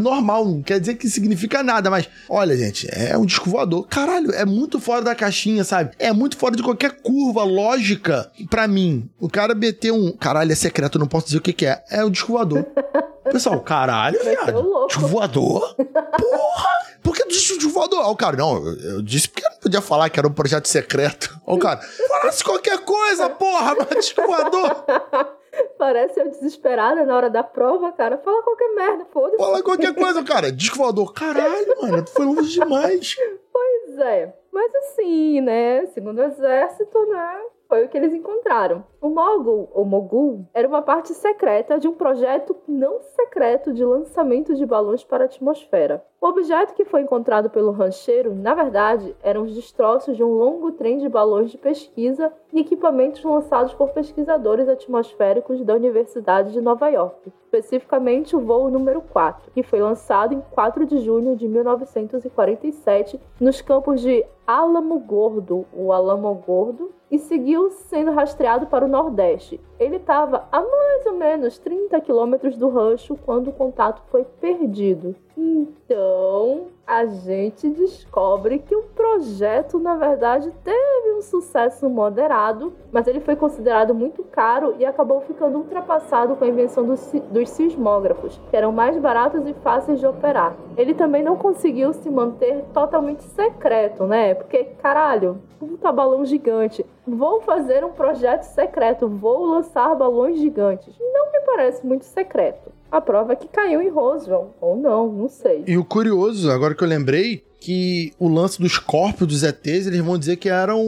normal, 0.00 0.44
não 0.44 0.62
quer 0.62 0.80
dizer 0.80 0.96
que 0.96 1.08
significa 1.08 1.62
nada, 1.62 1.88
mas 1.88 2.08
olha, 2.28 2.56
gente, 2.56 2.88
é 2.90 3.16
um 3.16 3.24
disco 3.24 3.48
voador. 3.48 3.86
Caralho, 3.86 4.32
é 4.32 4.44
muito 4.44 4.80
fora 4.80 5.00
da 5.00 5.14
caixinha, 5.14 5.62
sabe? 5.62 5.92
É 5.96 6.12
muito 6.12 6.36
fora 6.36 6.56
de 6.56 6.62
qualquer 6.64 7.00
curva 7.00 7.44
lógica 7.44 8.32
para 8.50 8.66
mim. 8.66 9.08
O 9.20 9.28
cara 9.28 9.54
meteu 9.54 9.94
um. 9.94 10.10
Caralho, 10.10 10.50
é 10.50 10.56
secreto, 10.56 10.98
não 10.98 11.06
posso 11.06 11.26
dizer 11.26 11.38
o 11.38 11.40
que, 11.40 11.52
que 11.52 11.66
é. 11.66 11.84
É 11.88 12.02
o 12.02 12.10
disco 12.10 12.32
voador. 12.32 12.66
Pessoal, 13.30 13.60
caralho, 13.60 14.18
viado. 14.24 14.86
Disco 14.88 15.06
voador? 15.06 15.76
Porra! 15.76 16.68
Por 17.00 17.14
que 17.14 17.28
disse 17.28 17.56
de 17.56 17.66
voador? 17.66 18.00
Ó, 18.06 18.10
o 18.10 18.16
cara, 18.16 18.36
não, 18.36 18.66
eu 18.66 19.00
disse 19.02 19.28
porque 19.28 19.48
não 19.48 19.58
podia 19.58 19.80
falar 19.80 20.10
que 20.10 20.18
era 20.18 20.26
um 20.26 20.32
projeto 20.32 20.66
secreto. 20.66 21.40
Ó, 21.46 21.54
o 21.54 21.58
cara, 21.60 21.80
falasse 22.08 22.42
qualquer 22.42 22.78
coisa, 22.80 23.30
porra, 23.30 23.76
mas 23.78 24.04
disco 24.04 24.26
voador. 24.26 24.84
Parece 25.78 26.20
eu 26.20 26.28
desesperada 26.28 27.04
na 27.04 27.16
hora 27.16 27.30
da 27.30 27.42
prova, 27.42 27.92
cara. 27.92 28.18
Fala 28.18 28.42
qualquer 28.42 28.74
merda, 28.74 29.06
foda-se. 29.12 29.36
Fala 29.36 29.62
qualquer 29.62 29.94
coisa, 29.94 30.22
cara. 30.22 30.52
Disco 30.52 30.78
voador. 30.78 31.12
Caralho, 31.12 31.80
mano, 31.80 32.04
tu 32.04 32.10
foi 32.10 32.24
longe 32.26 32.52
demais. 32.58 33.16
Pois 33.52 33.98
é. 33.98 34.32
Mas 34.52 34.74
assim, 34.74 35.40
né? 35.40 35.84
Segundo 35.88 36.20
o 36.20 36.24
exército, 36.24 36.98
né? 37.06 37.42
Foi 37.68 37.84
o 37.84 37.88
que 37.88 37.96
eles 37.96 38.12
encontraram. 38.14 38.84
O 39.02 39.08
Mogul, 39.08 39.66
ou 39.72 39.82
Mogul, 39.82 40.44
era 40.52 40.68
uma 40.68 40.82
parte 40.82 41.14
secreta 41.14 41.78
de 41.78 41.88
um 41.88 41.94
projeto 41.94 42.54
não 42.68 43.00
secreto 43.00 43.72
de 43.72 43.82
lançamento 43.82 44.54
de 44.54 44.66
balões 44.66 45.02
para 45.02 45.24
a 45.24 45.26
atmosfera. 45.26 46.04
O 46.20 46.26
objeto 46.26 46.74
que 46.74 46.84
foi 46.84 47.00
encontrado 47.00 47.48
pelo 47.48 47.70
rancheiro, 47.70 48.34
na 48.34 48.52
verdade, 48.52 49.16
eram 49.22 49.44
os 49.44 49.54
destroços 49.54 50.18
de 50.18 50.22
um 50.22 50.34
longo 50.34 50.72
trem 50.72 50.98
de 50.98 51.08
balões 51.08 51.50
de 51.50 51.56
pesquisa 51.56 52.30
e 52.52 52.60
equipamentos 52.60 53.24
lançados 53.24 53.72
por 53.72 53.88
pesquisadores 53.88 54.68
atmosféricos 54.68 55.64
da 55.64 55.74
Universidade 55.74 56.52
de 56.52 56.60
Nova 56.60 56.90
York, 56.90 57.32
especificamente 57.44 58.36
o 58.36 58.40
voo 58.40 58.70
número 58.70 59.00
4, 59.00 59.50
que 59.52 59.62
foi 59.62 59.80
lançado 59.80 60.34
em 60.34 60.42
4 60.50 60.84
de 60.84 60.98
junho 60.98 61.34
de 61.36 61.48
1947 61.48 63.18
nos 63.40 63.62
campos 63.62 64.02
de 64.02 64.22
Alamo 64.46 64.98
Gordo, 64.98 65.64
o 65.72 65.90
Alamo 65.90 66.34
Gordo, 66.34 66.90
e 67.10 67.18
seguiu 67.18 67.70
sendo 67.70 68.12
rastreado 68.12 68.66
para 68.66 68.84
o 68.84 68.88
Nordeste. 68.90 69.58
Ele 69.78 69.96
estava 69.96 70.46
a 70.52 70.60
mais 70.60 71.06
ou 71.06 71.14
menos 71.14 71.58
30 71.58 71.98
quilômetros 72.02 72.56
do 72.56 72.68
rancho 72.68 73.16
quando 73.24 73.48
o 73.48 73.52
contato 73.52 74.02
foi 74.10 74.24
perdido. 74.24 75.16
Então, 75.36 76.66
a 76.86 77.06
gente 77.06 77.68
descobre 77.70 78.58
que 78.58 78.76
o 78.76 78.82
projeto, 78.82 79.78
na 79.78 79.96
verdade, 79.96 80.52
teve 80.62 80.99
um 81.20 81.22
sucesso 81.22 81.88
moderado, 81.88 82.72
mas 82.90 83.06
ele 83.06 83.20
foi 83.20 83.36
considerado 83.36 83.94
muito 83.94 84.24
caro 84.24 84.74
e 84.78 84.86
acabou 84.86 85.20
ficando 85.20 85.58
ultrapassado 85.58 86.34
com 86.34 86.44
a 86.44 86.48
invenção 86.48 86.84
dos, 86.84 87.12
dos 87.30 87.50
sismógrafos, 87.50 88.40
que 88.50 88.56
eram 88.56 88.72
mais 88.72 88.96
baratos 88.96 89.46
e 89.46 89.52
fáceis 89.54 90.00
de 90.00 90.06
operar. 90.06 90.56
Ele 90.78 90.94
também 90.94 91.22
não 91.22 91.36
conseguiu 91.36 91.92
se 91.92 92.08
manter 92.08 92.64
totalmente 92.72 93.22
secreto, 93.22 94.04
né? 94.04 94.34
Porque, 94.34 94.64
caralho, 94.82 95.38
puta 95.58 95.92
balão 95.92 96.24
gigante. 96.24 96.84
Vou 97.06 97.42
fazer 97.42 97.84
um 97.84 97.92
projeto 97.92 98.44
secreto, 98.44 99.06
vou 99.06 99.44
lançar 99.44 99.94
balões 99.94 100.38
gigantes. 100.38 100.96
Não 100.98 101.30
me 101.32 101.40
parece 101.40 101.86
muito 101.86 102.06
secreto. 102.06 102.72
A 102.90 103.00
prova 103.00 103.32
é 103.32 103.36
que 103.36 103.48
caiu 103.48 103.80
em 103.80 103.88
Roswell. 103.88 104.54
Ou 104.60 104.76
não, 104.76 105.12
não 105.12 105.28
sei. 105.28 105.64
E 105.66 105.76
o 105.78 105.84
curioso, 105.84 106.50
agora 106.50 106.74
que 106.74 106.82
eu 106.82 106.88
lembrei, 106.88 107.44
que 107.60 108.12
o 108.18 108.28
lance 108.28 108.60
dos 108.60 108.78
corpos 108.78 109.28
dos 109.28 109.42
ETs, 109.42 109.86
eles 109.86 110.00
vão 110.00 110.18
dizer 110.18 110.36
que 110.36 110.48
eram 110.48 110.82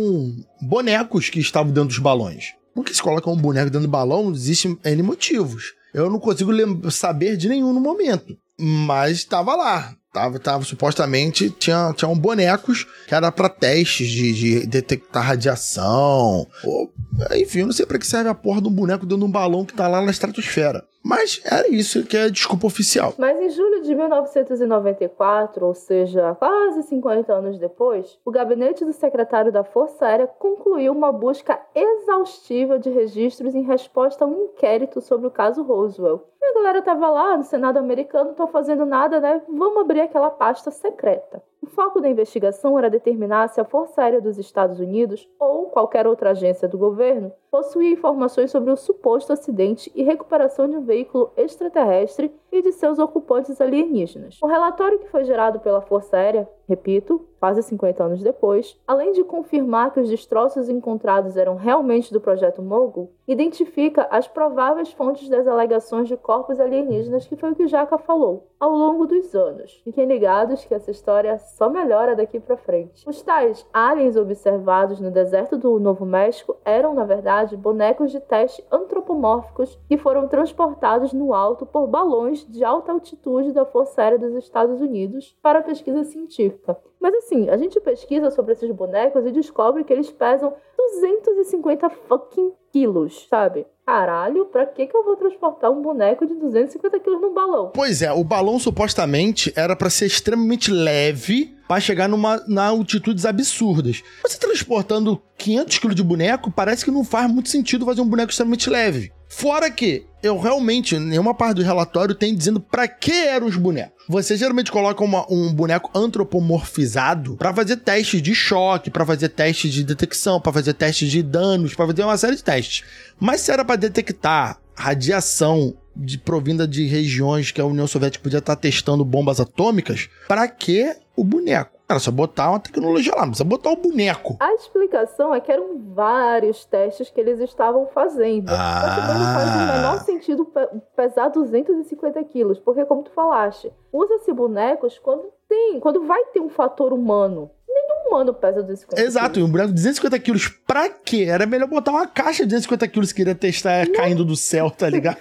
bonecos 0.61 1.29
que 1.29 1.39
estavam 1.39 1.71
dentro 1.71 1.91
dos 1.91 1.99
balões. 1.99 2.55
Por 2.75 2.85
que 2.85 2.95
se 2.95 3.03
coloca 3.03 3.31
um 3.31 3.37
boneco 3.37 3.71
dentro 3.71 3.87
do 3.87 3.91
balão? 3.91 4.33
Existem 4.33 4.79
N 4.85 5.03
motivos. 5.03 5.75
Eu 5.93 6.09
não 6.09 6.19
consigo 6.19 6.53
saber 6.91 7.37
de 7.37 7.49
nenhum 7.49 7.73
no 7.73 7.81
momento. 7.81 8.37
Mas 8.59 9.19
estava 9.19 9.55
lá. 9.55 9.95
Tava, 10.13 10.39
tava, 10.39 10.63
supostamente, 10.63 11.49
tinha, 11.51 11.93
tinham 11.97 12.15
bonecos 12.15 12.87
que 13.09 13.15
era 13.15 13.33
para 13.33 13.49
testes 13.49 14.09
de, 14.09 14.33
de, 14.33 14.67
detectar 14.67 15.27
radiação. 15.27 16.47
Ou, 16.65 16.93
enfim, 17.35 17.61
eu 17.61 17.67
não 17.67 17.73
sei 17.73 17.87
para 17.87 17.99
que 17.99 18.07
serve 18.07 18.29
a 18.29 18.35
porra 18.35 18.61
de 18.61 18.69
um 18.69 18.73
boneco 18.73 19.07
dentro 19.07 19.19
de 19.19 19.25
um 19.25 19.31
balão 19.31 19.65
que 19.65 19.73
tá 19.73 19.89
lá 19.89 20.03
na 20.03 20.11
estratosfera. 20.11 20.85
Mas 21.05 21.43
era 21.45 21.69
isso 21.69 22.07
que 22.07 22.17
é 22.17 22.25
a 22.25 22.31
desculpa 22.31 22.67
oficial. 22.67 23.15
Mas 23.19 23.41
em 23.41 23.51
julho 23.51 23.83
de 23.83 23.95
1994, 23.95 25.67
ou 25.67 25.75
seja, 25.75 26.35
quase 26.37 26.83
50 26.85 27.33
anos 27.33 27.59
depois, 27.59 28.19
o 28.25 28.31
gabinete 28.31 28.85
do 28.85 28.93
secretário 28.93 29.51
da 29.51 29.65
Força 29.65 30.07
Aérea 30.07 30.27
concluiu 30.27 30.93
uma 30.93 31.11
busca 31.11 31.61
exaustiva 31.75 32.79
de 32.79 32.91
registros 32.91 33.55
em 33.55 33.63
resposta 33.63 34.25
a 34.25 34.29
um 34.29 34.45
inquérito 34.45 35.01
sobre 35.01 35.27
o 35.27 35.31
caso 35.31 35.63
Roswell. 35.63 36.29
E 36.41 36.45
a 36.45 36.55
galera 36.55 36.83
tava 36.83 37.09
lá 37.11 37.37
no 37.37 37.43
Senado 37.43 37.79
americano, 37.79 38.31
não 38.31 38.35
tô 38.35 38.47
fazendo 38.47 38.87
nada, 38.87 39.21
né? 39.21 39.43
Vamos 39.49 39.81
abrir 39.83 40.01
aquela 40.01 40.31
pasta 40.31 40.71
secreta. 40.71 41.43
O 41.65 41.69
foco 41.69 42.01
da 42.01 42.09
investigação 42.09 42.77
era 42.77 42.91
determinar 42.91 43.47
se 43.47 43.61
a 43.61 43.65
Força 43.65 44.03
Aérea 44.03 44.21
dos 44.21 44.37
Estados 44.37 44.81
Unidos 44.81 45.29
ou 45.39 45.67
qualquer 45.67 46.09
outra 46.09 46.31
agência 46.31 46.67
do 46.67 46.77
governo 46.77 47.33
possuía 47.53 47.93
informações 47.93 48.51
sobre 48.51 48.73
o 48.73 48.77
suposto 48.77 49.33
acidente 49.33 49.91
e 49.95 50.03
recuperação 50.03 50.69
de 50.69 50.77
um 50.77 50.85
veículo 50.85 51.33
extraterrestre 51.37 52.35
e 52.53 52.61
de 52.61 52.71
seus 52.71 52.99
ocupantes 52.99 53.61
alienígenas. 53.61 54.39
O 54.43 54.47
relatório 54.47 54.99
que 54.99 55.09
foi 55.09 55.25
gerado 55.25 55.59
pela 55.59 55.81
Força 55.81 56.19
Aérea, 56.19 56.47
repito, 56.69 57.27
quase 57.41 57.61
50 57.61 58.05
anos 58.05 58.23
depois, 58.23 58.79
além 58.87 59.11
de 59.11 59.25
confirmar 59.25 59.93
que 59.93 59.99
os 59.99 60.09
destroços 60.09 60.69
encontrados 60.69 61.37
eram 61.37 61.57
realmente 61.57 62.13
do 62.13 62.21
projeto 62.21 62.63
Mogul, 62.63 63.11
identifica 63.27 64.07
as 64.13 64.29
prováveis 64.29 64.93
fontes 64.93 65.29
das 65.29 65.49
alegações 65.49 66.07
de 66.07 66.17
corpos 66.17 66.61
alienígenas, 66.61 67.27
que 67.27 67.35
foi 67.35 67.51
o 67.51 67.55
que 67.57 67.67
Jaca 67.67 67.99
falou, 67.99 68.47
ao 68.61 68.71
longo 68.71 69.07
dos 69.07 69.35
anos. 69.35 69.81
Fiquem 69.83 70.07
ligados 70.07 70.65
que 70.65 70.73
essa 70.73 70.93
história 70.93 71.37
só 71.39 71.69
melhora 71.69 72.15
daqui 72.15 72.39
para 72.39 72.57
frente. 72.57 73.09
Os 73.09 73.23
tais 73.23 73.67
aliens 73.73 74.17
observados 74.17 75.01
no 75.01 75.11
deserto 75.11 75.57
do 75.57 75.81
Novo 75.81 76.05
México 76.05 76.57
eram, 76.65 76.95
na 76.95 77.05
verdade, 77.05 77.57
bonecos 77.57 78.13
de 78.13 78.21
teste 78.21 78.65
antropomórficos 78.71 79.77
que 79.89 79.97
foram 79.97 80.29
transportados 80.29 81.13
no 81.13 81.35
alto 81.35 81.67
por 81.67 81.89
balões 81.89 82.42
de 82.51 82.65
alta 82.65 82.93
altitude 82.93 83.53
da 83.53 83.65
Força 83.65 84.03
Aérea 84.03 84.19
dos 84.19 84.35
Estados 84.35 84.81
Unidos 84.81 85.37
para 85.43 85.63
pesquisa 85.63 86.05
científica. 86.05 86.77
Mas 87.01 87.15
assim, 87.15 87.49
a 87.49 87.57
gente 87.57 87.81
pesquisa 87.81 88.31
sobre 88.31 88.53
esses 88.53 88.71
bonecos 88.71 89.27
e 89.27 89.33
descobre 89.33 89.85
que 89.85 89.93
eles 89.93 90.11
pesam 90.11 90.55
250 90.77 91.91
fucking 91.91 92.53
quilos, 92.73 93.27
sabe? 93.29 93.67
Caralho, 93.85 94.47
pra 94.47 94.65
que, 94.65 94.87
que 94.87 94.97
eu 94.97 95.05
vou 95.05 95.17
transportar 95.17 95.71
um 95.71 95.83
boneco 95.83 96.25
de 96.25 96.35
250 96.35 97.01
quilos 97.01 97.21
num 97.21 97.35
balão? 97.35 97.73
Pois 97.75 98.01
é, 98.01 98.13
o 98.13 98.23
balão 98.23 98.59
supostamente 98.59 99.53
era 99.57 99.75
para 99.75 99.91
ser 99.91 100.07
extremamente 100.07 100.71
leve 100.71 101.57
para 101.67 101.81
chegar 101.81 102.09
numa, 102.09 102.43
na 102.47 102.67
altitudes 102.67 103.25
absurdas. 103.25 104.03
Você 104.23 104.39
transportando 104.39 105.21
500 105.37 105.79
quilos 105.79 105.97
de 105.97 106.03
boneco, 106.03 106.51
parece 106.51 106.85
que 106.85 106.91
não 106.91 107.03
faz 107.03 107.31
muito 107.31 107.49
sentido 107.49 107.85
fazer 107.85 108.01
um 108.01 108.09
boneco 108.09 108.31
extremamente 108.31 108.71
leve. 108.71 109.13
Fora 109.35 109.71
que 109.71 110.05
eu 110.23 110.39
realmente, 110.39 110.99
nenhuma 110.99 111.35
parte 111.35 111.57
do 111.57 111.63
relatório 111.63 112.15
tem 112.15 112.35
dizendo 112.35 112.61
para 112.61 112.87
que 112.87 113.11
eram 113.11 113.47
os 113.47 113.57
bonecos. 113.57 114.05
Você 114.07 114.37
geralmente 114.37 114.71
coloca 114.71 115.03
uma, 115.03 115.27
um 115.33 115.53
boneco 115.53 115.91
antropomorfizado 115.95 117.35
para 117.37 117.53
fazer 117.53 117.79
testes 117.79 118.21
de 118.21 118.35
choque, 118.35 118.91
para 118.91 119.07
fazer 119.07 119.31
testes 119.31 119.73
de 119.73 119.83
detecção, 119.83 120.39
para 120.39 120.53
fazer 120.53 120.75
testes 120.75 121.11
de 121.11 121.23
danos, 121.23 121.75
para 121.75 121.87
fazer 121.87 122.05
uma 122.05 122.17
série 122.19 122.37
de 122.37 122.45
testes. 122.45 122.85
Mas 123.19 123.41
se 123.41 123.51
era 123.51 123.65
para 123.65 123.77
detectar 123.77 124.61
radiação 124.77 125.75
de 125.97 126.19
provinda 126.19 126.69
de 126.69 126.87
regiões 126.87 127.51
que 127.51 127.61
a 127.61 127.65
União 127.65 127.87
Soviética 127.87 128.23
podia 128.23 128.39
estar 128.39 128.55
testando 128.55 129.05
bombas 129.05 129.41
atômicas, 129.41 130.11
para 130.29 130.47
que 130.47 130.95
o 131.17 131.25
boneco? 131.25 131.82
Era 131.93 132.01
só 132.01 132.11
botar 132.11 132.51
uma 132.51 132.59
tecnologia 132.59 133.15
lá, 133.15 133.21
não 133.23 133.29
precisa 133.29 133.49
botar 133.49 133.71
o 133.71 133.77
boneco. 133.77 134.37
A 134.41 134.55
explicação 134.55 135.35
é 135.35 135.41
que 135.41 135.53
eram 135.53 135.79
vários 135.95 136.65
testes 136.65 137.11
que 137.11 137.21
eles 137.21 137.39
estavam 137.39 137.87
fazendo. 137.87 138.49
Ah. 138.49 139.05
Mas 139.07 139.19
não 139.19 139.35
faz 139.35 139.55
o 139.55 139.77
menor 139.77 140.01
sentido 140.01 140.53
pesar 140.97 141.29
250 141.29 142.25
quilos, 142.25 142.59
porque 142.59 142.85
como 142.87 143.03
tu 143.03 143.11
falaste, 143.11 143.71
usa-se 143.93 144.33
bonecos 144.33 144.99
quando 144.99 145.25
tem, 145.47 145.79
quando 145.81 146.07
vai 146.07 146.25
ter 146.33 146.41
um 146.41 146.49
fator 146.49 146.93
humano 146.93 147.51
nenhum 147.73 148.09
humano 148.09 148.35
pesa 148.35 148.63
250 148.63 149.03
Exato, 149.03 149.41
e 149.41 149.43
um 149.43 149.51
boneco 149.51 149.69
de 149.69 149.75
250 149.75 150.19
quilos 150.19 150.49
pra 150.49 150.89
quê? 150.89 151.27
Era 151.29 151.47
melhor 151.47 151.69
botar 151.69 151.93
uma 151.93 152.07
caixa 152.07 152.45
de 152.45 152.51
250 152.51 152.89
quilos 152.89 153.13
que 153.13 153.23
iria 153.23 153.35
testar 153.35 153.87
não. 153.87 153.95
caindo 153.95 154.25
do 154.25 154.37
céu, 154.37 154.71
tá 154.71 154.89
ligado? 154.89 155.21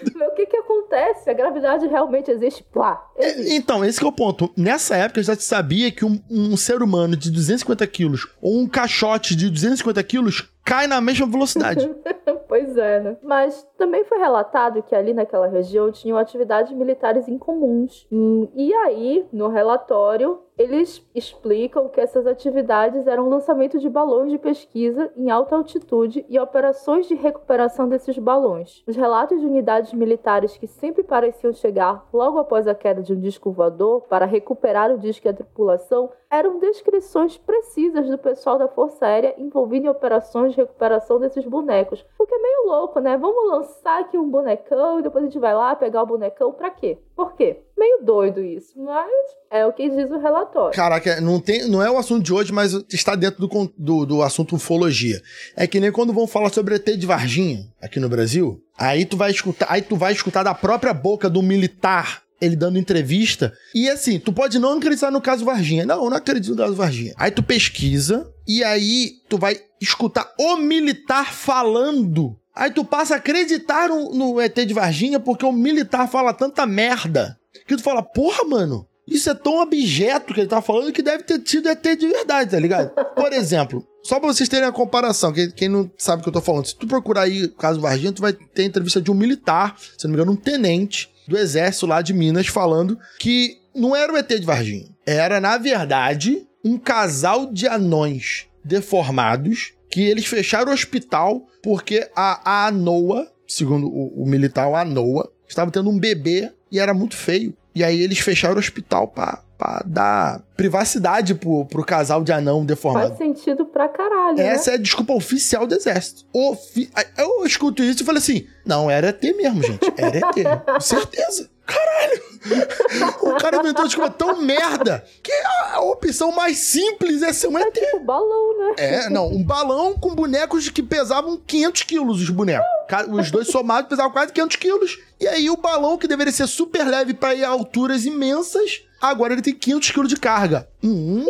Acontece? 0.92 1.30
A 1.30 1.34
gravidade 1.34 1.88
realmente 1.88 2.30
existe? 2.30 2.64
Plá. 2.64 3.10
Existe. 3.18 3.56
Então, 3.56 3.84
esse 3.84 4.04
é 4.04 4.08
o 4.08 4.12
ponto. 4.12 4.50
Nessa 4.58 4.96
época 4.96 5.24
já 5.24 5.36
se 5.36 5.44
sabia 5.44 5.92
que 5.92 6.06
um, 6.06 6.22
um 6.30 6.58
ser 6.58 6.82
humano 6.84 7.16
de 7.16 7.32
250 7.32 7.86
quilos 7.88 8.28
ou 8.42 8.60
um 8.60 8.68
caixote 8.68 9.36
de 9.36 9.50
250 9.50 10.04
quilos 10.04 10.52
cai 10.64 10.86
na 10.88 11.02
mesma 11.02 11.26
velocidade. 11.26 11.90
pois 12.48 12.78
é, 12.78 13.00
né? 13.00 13.18
Mas 13.24 13.66
também 13.78 14.04
foi 14.04 14.20
relatado 14.20 14.84
que 14.84 14.94
ali 14.94 15.14
naquela 15.14 15.48
região 15.48 15.92
tinham 15.92 16.18
atividades 16.18 16.72
militares 16.74 17.28
incomuns. 17.28 18.08
Hum, 18.12 18.48
e 18.56 18.74
aí, 18.74 19.26
no 19.32 19.48
relatório, 19.48 20.40
eles 20.62 21.04
explicam 21.16 21.90
que 21.90 22.00
essas 22.00 22.28
atividades 22.28 23.08
eram 23.08 23.30
lançamento 23.30 23.80
de 23.80 23.90
balões 23.90 24.32
de 24.32 24.38
pesquisa 24.38 25.12
em 25.18 25.32
alta 25.32 25.56
altitude 25.56 26.26
e 26.30 26.40
operações 26.40 27.08
de 27.08 27.16
recuperação 27.16 27.90
desses 27.90 28.18
balões. 28.18 28.84
Os 28.88 28.96
relatos 28.96 29.40
de 29.40 29.46
unidades 29.46 29.92
militares 29.94 30.58
que 30.58 30.68
sempre 30.68 31.04
pareciam 31.04 31.52
chegar 31.52 32.08
logo 32.14 32.38
após 32.38 32.68
a 32.68 32.76
queda 32.76 33.02
de 33.02 33.14
um 33.14 33.20
disco 33.20 33.52
voador 33.52 34.02
para 34.02 34.26
recuperar 34.26 34.92
o 34.92 35.00
disco 35.00 35.28
e 35.28 35.30
a 35.30 35.34
tripulação 35.34 36.12
eram 36.30 36.60
descrições 36.60 37.38
precisas 37.38 38.08
do 38.08 38.18
pessoal 38.18 38.58
da 38.58 38.68
Força 38.68 39.06
Aérea 39.06 39.36
envolvido 39.38 39.88
em 39.88 39.90
operações 39.90 40.54
de 40.54 40.62
recuperação 40.62 41.20
desses 41.20 41.46
bonecos. 41.46 42.06
O 42.18 42.26
que 42.26 42.34
é 42.34 42.38
meio 42.38 42.68
louco, 42.68 43.00
né? 43.02 43.18
Vamos 43.18 43.50
lançar 43.50 44.00
aqui 44.00 44.18
um 44.18 44.30
bonecão 44.30 45.00
e 45.00 45.04
depois 45.04 45.24
a 45.24 45.28
gente 45.28 45.40
vai 45.40 45.54
lá 45.54 45.76
pegar 45.76 46.04
o 46.04 46.06
bonecão 46.06 46.54
pra 46.54 46.70
quê? 46.70 46.98
Por 47.16 47.34
quê? 47.34 47.64
Meio 47.82 48.06
doido 48.06 48.44
isso, 48.44 48.80
mas 48.80 49.10
é 49.50 49.66
o 49.66 49.74
que 49.74 49.90
diz 49.90 50.12
o 50.12 50.20
relatório. 50.20 50.76
Caraca, 50.76 51.20
não, 51.20 51.40
tem, 51.40 51.68
não 51.68 51.82
é 51.82 51.90
o 51.90 51.98
assunto 51.98 52.24
de 52.24 52.32
hoje, 52.32 52.54
mas 52.54 52.74
está 52.94 53.16
dentro 53.16 53.48
do, 53.48 53.74
do, 53.76 54.06
do 54.06 54.22
assunto 54.22 54.56
ufologia. 54.56 55.20
É 55.56 55.66
que 55.66 55.80
nem 55.80 55.92
quando 55.92 56.14
vão 56.14 56.28
falar 56.28 56.54
sobre 56.54 56.76
ET 56.76 56.86
de 56.86 57.08
Varginha 57.08 57.66
aqui 57.82 58.00
no 58.00 58.08
Brasil. 58.08 58.62
Aí 58.78 59.04
tu 59.04 59.18
vai 59.18 59.32
escutar, 59.32 59.66
aí 59.68 59.82
tu 59.82 59.96
vai 59.96 60.14
escutar 60.14 60.44
da 60.44 60.54
própria 60.54 60.94
boca 60.94 61.28
do 61.28 61.42
militar 61.42 62.22
ele 62.40 62.56
dando 62.56 62.78
entrevista. 62.78 63.52
E 63.74 63.90
assim, 63.90 64.20
tu 64.20 64.32
pode 64.32 64.60
não 64.60 64.78
acreditar 64.78 65.10
no 65.10 65.22
caso 65.22 65.44
Varginha. 65.44 65.84
Não, 65.84 66.04
eu 66.04 66.10
não 66.10 66.18
acredito 66.18 66.52
no 66.52 66.58
caso 66.58 66.76
Varginha. 66.76 67.16
Aí 67.18 67.32
tu 67.32 67.42
pesquisa 67.42 68.32
e 68.48 68.64
aí 68.64 69.14
tu 69.28 69.40
vai 69.40 69.60
escutar 69.82 70.32
o 70.40 70.58
militar 70.58 71.34
falando. 71.34 72.38
Aí 72.54 72.70
tu 72.70 72.86
passa 72.86 73.16
a 73.16 73.18
acreditar 73.18 73.90
no, 73.90 74.14
no 74.14 74.40
ET 74.40 74.56
de 74.56 74.74
Varginha 74.74 75.20
porque 75.20 75.46
o 75.46 75.52
militar 75.52 76.08
fala 76.08 76.32
tanta 76.32 76.64
merda. 76.68 77.41
Que 77.68 77.76
tu 77.76 77.84
fala, 77.84 78.02
porra, 78.02 78.44
mano, 78.44 78.88
isso 79.08 79.30
é 79.30 79.34
tão 79.34 79.62
objeto 79.62 80.34
que 80.34 80.40
ele 80.40 80.48
tá 80.48 80.62
falando 80.62 80.92
que 80.92 81.02
deve 81.02 81.24
ter 81.24 81.40
tido 81.40 81.70
ET 81.70 81.84
de 81.84 82.08
verdade, 82.08 82.52
tá 82.52 82.60
ligado? 82.60 82.92
Por 83.16 83.34
exemplo, 83.34 83.86
só 84.04 84.20
pra 84.20 84.34
vocês 84.34 84.50
terem 84.50 84.68
a 84.68 84.72
comparação, 84.72 85.34
quem, 85.34 85.52
quem 85.52 85.70
não 85.70 85.92
sabe 85.98 86.22
o 86.22 86.24
que 86.24 86.30
eu 86.30 86.34
tô 86.34 86.42
falando, 86.42 86.66
se 86.66 86.76
tu 86.76 86.88
procurar 86.88 87.24
aí 87.24 87.46
o 87.46 87.54
caso 87.54 87.82
Varginha, 87.82 88.12
tu 88.12 88.22
vai 88.22 88.34
ter 88.34 88.64
entrevista 88.64 89.02
de 89.02 89.12
um 89.12 89.16
militar, 89.16 89.76
se 89.98 90.06
não 90.06 90.12
me 90.12 90.16
engano, 90.16 90.32
um 90.32 90.36
tenente, 90.36 91.12
do 91.28 91.38
exército 91.38 91.86
lá 91.86 92.02
de 92.02 92.14
Minas 92.14 92.48
falando 92.48 92.98
que 93.20 93.58
não 93.74 93.96
era 93.96 94.12
o 94.12 94.18
ET 94.18 94.28
de 94.28 94.46
Varginha. 94.46 94.90
Era, 95.06 95.40
na 95.40 95.58
verdade, 95.58 96.46
um 96.64 96.78
casal 96.78 97.52
de 97.52 97.68
anões 97.68 98.48
deformados 98.64 99.74
que 99.90 100.02
eles 100.02 100.26
fecharam 100.26 100.72
o 100.72 100.74
hospital 100.74 101.48
porque 101.62 102.10
a, 102.16 102.66
a 102.66 102.68
ANOA, 102.68 103.32
segundo 103.48 103.88
o, 103.88 104.24
o 104.24 104.28
militar, 104.28 104.72
a 104.74 104.82
ANOA, 104.82 105.32
estava 105.48 105.72
tendo 105.72 105.90
um 105.90 106.00
bebê 106.00 106.52
e 106.72 106.80
era 106.80 106.94
muito 106.94 107.16
feio. 107.16 107.54
E 107.74 107.84
aí 107.84 108.02
eles 108.02 108.20
fecharam 108.20 108.56
o 108.56 108.60
hospital 108.60 109.08
pra, 109.08 109.42
pra 109.58 109.84
dar 109.86 110.42
privacidade 110.58 111.36
pro, 111.36 111.66
pro 111.66 111.86
casal 111.86 112.24
de 112.24 112.34
anão 112.34 112.66
deformado. 112.66 113.16
Faz 113.16 113.18
sentido 113.18 113.66
pra 113.66 113.88
caralho. 113.88 114.38
Né? 114.38 114.48
Essa 114.48 114.72
né? 114.72 114.76
é 114.76 114.80
a 114.80 114.82
desculpa 114.82 115.14
oficial 115.14 115.66
do 115.66 115.76
exército. 115.76 116.26
Ofi 116.34 116.90
eu 117.18 117.46
escuto 117.46 117.84
isso 117.84 118.04
e 118.04 118.06
falei 118.06 118.20
assim: 118.20 118.46
não, 118.66 118.90
era 118.90 119.10
ET 119.10 119.22
mesmo, 119.36 119.62
gente. 119.64 119.94
Era 119.96 120.18
ET. 120.18 120.66
Com 120.66 120.80
certeza. 120.80 121.50
Caralho! 121.74 122.32
O 123.22 123.36
cara 123.36 123.58
inventou 123.58 123.86
desculpa 123.86 124.10
tão 124.10 124.42
merda 124.42 125.04
que 125.22 125.32
a, 125.32 125.76
a, 125.76 125.82
opção 125.82 126.32
mais 126.32 126.58
simples 126.58 127.22
é 127.22 127.32
ser 127.32 127.48
um 127.48 127.58
é 127.58 127.62
ET. 127.62 127.74
Tipo 127.74 128.00
balão, 128.00 128.58
né? 128.58 128.76
É, 128.78 129.10
não, 129.10 129.28
um 129.28 129.44
balão 129.44 129.94
com 129.94 130.14
bonecos 130.14 130.68
que 130.70 130.82
pesavam 130.82 131.38
500 131.38 131.84
quilos, 131.84 132.22
os 132.22 132.30
bonecos. 132.30 132.68
Os 133.10 133.32
dois 133.32 133.48
somados 133.48 133.90
pesavam 133.90 134.12
quase 134.12 134.34
500 134.34 134.56
quilos. 134.58 135.00
E 135.20 135.28
aí 135.28 135.50
o 135.50 135.58
balão, 135.58 135.98
que 135.98 136.08
deveria 136.08 136.34
ser 136.34 136.48
super 136.48 136.86
leve 136.86 137.14
para 137.14 137.36
ir 137.36 137.44
a 137.44 137.50
alturas 137.50 138.06
imensas, 138.06 138.82
agora 139.02 139.34
ele 139.34 139.42
tem 139.42 139.54
500 139.54 139.92
quilos 139.92 140.10
de 140.10 140.18
carga. 140.18 140.68
Hum, 140.84 141.26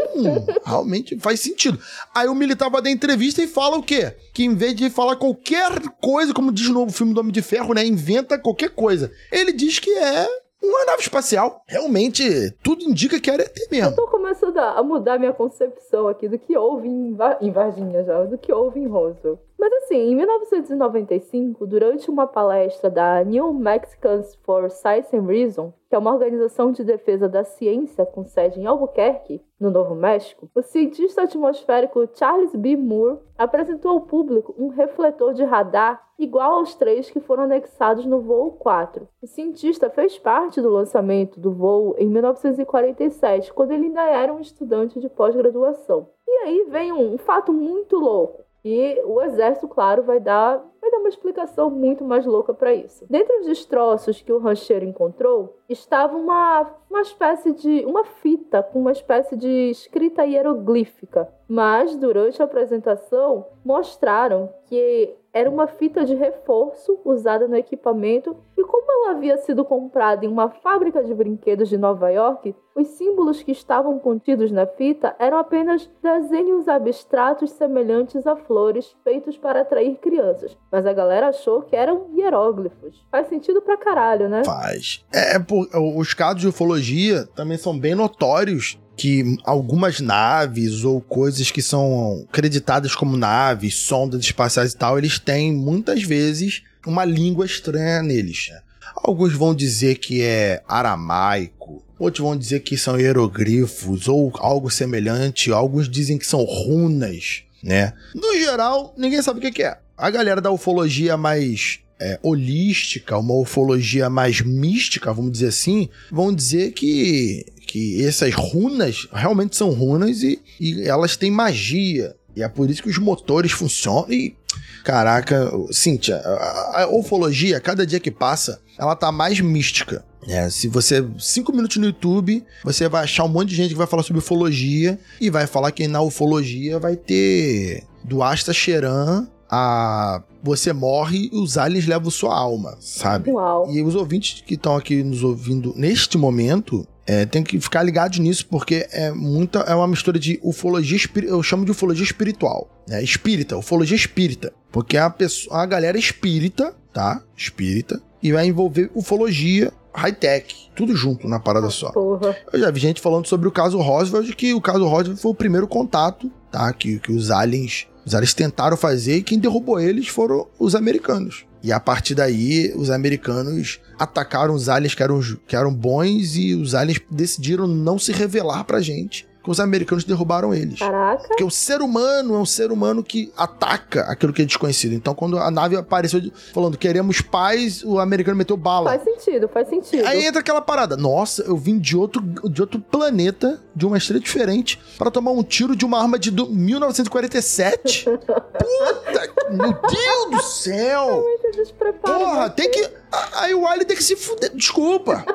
realmente 0.66 1.18
faz 1.20 1.40
sentido. 1.40 1.80
Aí 2.14 2.28
o 2.28 2.36
militar 2.36 2.70
vai 2.70 2.82
dar 2.82 2.92
entrevista 2.92 3.42
e 3.42 3.48
fala 3.48 3.78
o 3.78 3.84
quê? 3.84 4.14
Que 4.34 4.44
em 4.44 4.54
vez 4.56 4.76
de 4.76 4.90
falar 4.90 5.16
qualquer 5.16 5.72
coisa, 6.02 6.34
como 6.34 6.52
diz 6.52 6.68
no 6.68 6.74
novo 6.74 6.92
filme 6.92 7.14
do 7.14 7.20
Homem 7.20 7.32
de 7.32 7.42
Ferro, 7.42 7.74
né? 7.74 7.86
Inventa 7.86 8.38
qualquer 8.38 8.72
coisa. 8.72 9.12
Ele 9.32 9.54
diz 9.54 9.80
que 9.80 9.92
é 9.92 10.28
uma 10.62 10.86
nave 10.86 11.02
espacial. 11.02 11.64
Realmente, 11.68 12.52
tudo 12.62 12.84
indica 12.84 13.20
que 13.20 13.32
era 13.32 13.44
ET 13.44 13.58
mesmo. 13.72 13.90
Eu 13.90 13.96
tô 13.96 14.08
começando 14.08 14.58
a 14.58 14.82
mudar 14.84 15.18
minha 15.18 15.34
concepção 15.34 16.08
aqui 16.08 16.28
do 16.28 16.38
que 16.38 16.56
houve 16.56 16.88
em, 16.88 17.18
em 17.42 17.52
Varginha 17.52 18.04
já, 18.04 18.24
do 18.24 18.38
que 18.38 18.54
houve 18.54 18.80
em 18.80 18.88
Roswell. 18.88 19.40
Mas 19.62 19.72
assim, 19.74 20.10
em 20.10 20.16
1995, 20.16 21.68
durante 21.68 22.10
uma 22.10 22.26
palestra 22.26 22.90
da 22.90 23.24
New 23.24 23.54
Mexicans 23.54 24.34
for 24.42 24.72
Science 24.72 25.16
and 25.16 25.28
Reason, 25.28 25.72
que 25.88 25.94
é 25.94 26.00
uma 26.00 26.12
organização 26.12 26.72
de 26.72 26.84
defesa 26.84 27.30
da 27.30 27.44
ciência 27.44 28.04
com 28.04 28.24
sede 28.24 28.60
em 28.60 28.66
Albuquerque, 28.66 29.40
no 29.60 29.70
Novo 29.70 29.94
México, 29.94 30.50
o 30.56 30.64
cientista 30.64 31.22
atmosférico 31.22 32.10
Charles 32.16 32.56
B. 32.56 32.76
Moore 32.76 33.20
apresentou 33.38 33.92
ao 33.92 34.02
público 34.02 34.56
um 34.58 34.70
refletor 34.70 35.36
de 35.36 35.44
radar 35.44 36.02
igual 36.18 36.54
aos 36.54 36.74
três 36.74 37.12
que 37.12 37.20
foram 37.20 37.44
anexados 37.44 38.04
no 38.08 38.20
voo 38.20 38.54
4. 38.54 39.08
O 39.22 39.28
cientista 39.28 39.92
fez 39.92 40.18
parte 40.18 40.60
do 40.60 40.72
lançamento 40.72 41.40
do 41.40 41.52
voo 41.52 41.94
em 42.00 42.08
1947, 42.08 43.54
quando 43.54 43.74
ele 43.74 43.86
ainda 43.86 44.10
era 44.10 44.34
um 44.34 44.40
estudante 44.40 45.00
de 45.00 45.08
pós-graduação. 45.08 46.10
E 46.28 46.32
aí 46.46 46.66
vem 46.68 46.92
um 46.92 47.16
fato 47.20 47.54
muito 47.54 47.96
louco. 48.00 48.42
E 48.64 49.02
o 49.06 49.22
exército, 49.22 49.68
claro, 49.68 50.04
vai 50.04 50.20
dar 50.20 50.64
vai 50.82 50.90
dar 50.90 50.98
uma 50.98 51.10
explicação 51.10 51.70
muito 51.70 52.04
mais 52.04 52.26
louca 52.26 52.54
para 52.54 52.74
isso. 52.74 53.06
Dentre 53.08 53.38
os 53.38 53.46
destroços 53.46 54.22
que 54.22 54.34
o 54.34 54.40
rancheiro 54.40 54.84
encontrou, 54.84 55.58
estava 55.70 56.18
uma, 56.18 56.68
uma 56.90 57.02
espécie 57.02 57.54
de. 57.54 57.86
uma 57.86 58.04
fita 58.04 58.64
com 58.64 58.80
uma 58.80 58.92
espécie 58.92 59.36
de 59.36 59.70
escrita 59.70 60.26
hieroglífica. 60.26 61.32
Mas 61.48 61.96
durante 61.96 62.42
a 62.42 62.46
apresentação 62.46 63.46
mostraram 63.64 64.50
que 64.66 65.16
era 65.34 65.50
uma 65.50 65.68
fita 65.68 66.04
de 66.04 66.16
reforço 66.16 67.00
usada 67.06 67.48
no 67.48 67.56
equipamento 67.56 68.36
e 68.62 68.64
como 68.64 68.86
ela 68.92 69.18
havia 69.18 69.38
sido 69.38 69.66
comprada 69.66 70.24
em 70.24 70.28
uma 70.30 70.50
fábrica 70.50 71.04
de 71.04 71.14
brinquedos 71.14 71.68
de 71.68 71.78
Nova 71.78 72.10
York, 72.10 72.56
os 72.76 72.88
símbolos 72.90 73.42
que 73.42 73.52
estavam 73.52 73.98
contidos 73.98 74.52
na 74.52 74.68
fita 74.68 75.16
eram 75.20 75.38
apenas 75.38 75.90
desenhos 76.02 76.68
abstratos 76.68 77.52
semelhantes 77.52 78.26
a 78.28 78.36
flores 78.36 78.96
feitos 79.04 79.38
para 79.38 79.62
atrair 79.62 79.98
crianças. 79.98 80.56
Mas 80.72 80.86
a 80.86 80.94
galera 80.94 81.30
achou 81.30 81.64
que 81.64 81.76
eram 81.76 82.10
hieróglifos. 82.14 83.06
Faz 83.12 83.28
sentido 83.28 83.62
pra 83.62 83.78
caralho, 83.78 84.30
né? 84.30 84.44
Faz. 84.46 85.04
É, 85.12 85.40
por, 85.40 85.68
os 85.98 86.14
casos 86.14 86.42
de 86.42 86.48
ufologia 86.48 87.26
também 87.36 87.58
são 87.58 87.78
bem 87.78 87.96
notórios 87.96 88.80
que 88.96 89.38
algumas 89.44 90.00
naves 90.00 90.84
ou 90.84 91.02
coisas 91.02 91.50
que 91.50 91.62
são 91.62 92.26
creditadas 92.32 92.94
como 92.94 93.18
naves, 93.18 93.88
sondas 93.88 94.22
espaciais 94.22 94.74
e 94.74 94.78
tal, 94.78 94.98
eles 94.98 95.18
têm 95.18 95.52
muitas 95.52 96.04
vezes 96.04 96.64
uma 96.86 97.06
língua 97.06 97.46
estranha 97.46 98.02
neles. 98.02 98.50
Alguns 98.96 99.34
vão 99.34 99.56
dizer 99.56 99.96
que 99.96 100.22
é 100.22 100.62
aramaico, 100.68 101.84
outros 101.98 102.24
vão 102.24 102.38
dizer 102.38 102.62
que 102.62 102.78
são 102.78 103.00
hieroglifos 103.00 104.08
ou 104.08 104.32
algo 104.38 104.70
semelhante, 104.70 105.52
alguns 105.52 105.90
dizem 105.90 106.18
que 106.18 106.26
são 106.26 106.44
runas, 106.44 107.44
né? 107.64 107.94
No 108.14 108.38
geral, 108.38 108.94
ninguém 108.98 109.22
sabe 109.22 109.40
o 109.40 109.52
que 109.52 109.64
é. 109.64 109.78
A 109.98 110.10
galera 110.10 110.42
da 110.42 110.52
ufologia 110.52 111.16
mais 111.16 111.80
é, 112.02 112.20
holística, 112.24 113.18
uma 113.18 113.36
ufologia 113.36 114.10
mais 114.10 114.42
mística, 114.42 115.14
vamos 115.14 115.34
dizer 115.34 115.48
assim, 115.48 115.88
vão 116.12 116.34
dizer 116.34 116.72
que, 116.72 117.46
que 117.68 118.04
essas 118.04 118.34
runas 118.34 119.08
realmente 119.14 119.56
são 119.56 119.70
runas 119.70 120.24
e, 120.24 120.42
e 120.60 120.82
elas 120.82 121.16
têm 121.16 121.30
magia. 121.30 122.16
E 122.36 122.42
é 122.42 122.50
por 122.50 122.70
isso 122.70 122.82
que 122.82 122.90
os 122.90 122.98
motores 122.98 123.52
funcionam. 123.52 124.12
E, 124.12 124.36
caraca, 124.84 125.52
Cíntia, 125.72 126.18
a, 126.18 126.84
a 126.84 126.88
ufologia, 126.90 127.60
cada 127.60 127.86
dia 127.86 128.00
que 128.00 128.12
passa, 128.12 128.60
ela 128.78 128.96
tá 128.96 129.12
mais 129.12 129.40
mística. 129.40 130.04
É, 130.28 130.50
se 130.50 130.68
você. 130.68 131.04
Cinco 131.18 131.52
minutos 131.52 131.78
no 131.78 131.86
YouTube, 131.86 132.46
você 132.64 132.88
vai 132.88 133.04
achar 133.04 133.24
um 133.24 133.28
monte 133.28 133.50
de 133.50 133.56
gente 133.56 133.70
que 133.70 133.78
vai 133.78 133.88
falar 133.88 134.04
sobre 134.04 134.20
ufologia 134.20 135.00
e 135.20 135.30
vai 135.30 135.48
falar 135.48 135.72
que 135.72 135.88
na 135.88 136.02
ufologia 136.02 136.78
vai 136.78 136.96
ter 136.96 137.84
do 138.04 138.22
Asta 138.22 138.54
Cheran 138.54 139.28
a 139.50 140.22
você 140.44 140.74
morre 140.74 141.30
e 141.32 141.38
os 141.38 141.58
aliens 141.58 141.86
levam 141.86 142.10
sua 142.10 142.36
alma, 142.36 142.78
sabe? 142.80 143.32
Uau. 143.32 143.70
E 143.70 143.84
os 143.84 143.96
ouvintes 143.96 144.42
que 144.46 144.56
estão 144.56 144.76
aqui 144.76 145.04
nos 145.04 145.24
ouvindo 145.24 145.74
neste 145.76 146.18
momento, 146.18 146.88
é, 147.06 147.26
tem 147.26 147.44
que 147.44 147.60
ficar 147.60 147.84
ligados 147.84 148.20
nisso, 148.20 148.46
porque 148.48 148.88
é 148.92 149.12
muita 149.12 149.60
é 149.60 149.76
uma 149.76 149.88
mistura 149.88 150.20
de 150.20 150.40
ufologia, 150.44 151.00
eu 151.24 151.42
chamo 151.42 151.66
de 151.66 151.72
ufologia 151.72 152.04
espiritual, 152.04 152.70
né? 152.88 153.04
Espírita, 153.04 153.58
ufologia 153.58 153.96
espírita, 153.96 154.54
porque 154.72 154.98
a 154.98 155.10
pessoa, 155.10 155.62
a 155.62 155.66
galera 155.66 155.98
espírita, 155.98 156.74
tá? 156.94 157.22
Espírita 157.36 158.02
e 158.22 158.32
vai 158.32 158.46
envolver 158.46 158.90
ufologia 158.94 159.74
high-tech, 159.94 160.56
tudo 160.76 160.96
junto 160.96 161.28
na 161.28 161.40
parada 161.40 161.70
só. 161.70 161.92
Porra. 161.92 162.36
Eu 162.54 162.60
já 162.60 162.72
vi 162.72 162.80
gente 162.80 163.02
falando 163.02 163.28
sobre 163.28 163.48
o 163.48 163.52
caso 163.52 163.80
Roswell, 163.80 164.24
que 164.36 164.54
o 164.54 164.62
caso 164.62 164.88
Roswell 164.88 165.18
foi 165.18 165.32
o 165.32 165.36
primeiro 165.36 165.68
contato, 165.68 166.32
tá? 166.52 166.72
Que, 166.72 167.00
que 167.00 167.12
os 167.12 167.32
aliens 167.32 167.88
os 168.06 168.16
aliens 168.16 168.34
tentaram 168.34 168.76
fazer 168.76 169.18
e 169.18 169.24
quem 169.24 169.38
derrubou 169.38 169.80
eles 169.80 170.08
foram 170.08 170.48
os 170.58 170.76
americanos. 170.76 171.46
E 171.64 171.72
a 171.72 171.80
partir 171.80 172.16
daí, 172.16 172.74
os 172.76 172.90
americanos 172.90 173.80
atacaram 174.00 174.54
os 174.54 174.68
aliens 174.68 174.96
que 174.96 175.04
eram, 175.04 175.22
que 175.48 175.56
eram 175.56 175.74
bons 175.74 176.36
e 176.36 176.56
os 176.56 176.74
aliens 176.74 177.00
decidiram 177.10 177.68
não 177.68 178.00
se 178.00 178.12
revelar 178.12 178.64
pra 178.64 178.82
gente 178.82 179.30
que 179.44 179.50
os 179.50 179.60
americanos 179.60 180.04
derrubaram 180.04 180.54
eles. 180.54 180.80
Caraca. 180.80 181.28
Porque 181.28 181.44
o 181.44 181.50
ser 181.50 181.82
humano 181.82 182.36
é 182.36 182.38
um 182.38 182.46
ser 182.46 182.72
humano 182.72 183.04
que 183.04 183.32
ataca 183.36 184.02
aquilo 184.04 184.32
que 184.32 184.42
é 184.42 184.46
desconhecido. 184.46 184.94
Então, 184.94 185.16
quando 185.16 185.38
a 185.38 185.50
nave 185.50 185.76
apareceu 185.76 186.22
falando 186.54 186.78
queremos 186.78 187.22
paz, 187.22 187.84
o 187.84 188.00
americano 188.00 188.38
meteu 188.38 188.56
bala. 188.56 188.92
Faz 188.92 189.04
sentido, 189.04 189.48
faz 189.48 189.68
sentido. 189.68 190.06
Aí 190.08 190.26
entra 190.26 190.42
aquela 190.42 190.62
parada. 190.62 190.96
Nossa, 190.96 191.44
eu 191.44 191.58
vim 191.58 191.80
de 191.80 191.98
outro, 191.98 192.22
de 192.22 192.62
outro 192.62 192.80
planeta, 192.80 193.60
de 193.76 193.86
uma 193.86 193.98
estrela 193.98 194.22
diferente, 194.22 194.80
para 194.98 195.10
tomar 195.10 195.32
um 195.32 195.44
tiro 195.44 195.76
de 195.76 195.86
uma 195.86 196.00
arma 196.00 196.20
de 196.20 196.32
1947. 196.32 198.06
Puta, 198.10 199.34
meu 199.50 199.74
Deus 199.74 200.32
do 200.32 200.42
céu! 200.44 201.22
Muito 201.22 201.58
despreparo. 201.58 202.20
Porra, 202.20 202.50
tem 202.50 202.70
que. 202.70 203.01
Aí 203.34 203.54
o 203.54 203.68
Alien 203.68 203.86
tem 203.86 203.98
que 203.98 204.04
se 204.04 204.16
fuder. 204.16 204.52
Desculpa. 204.56 205.26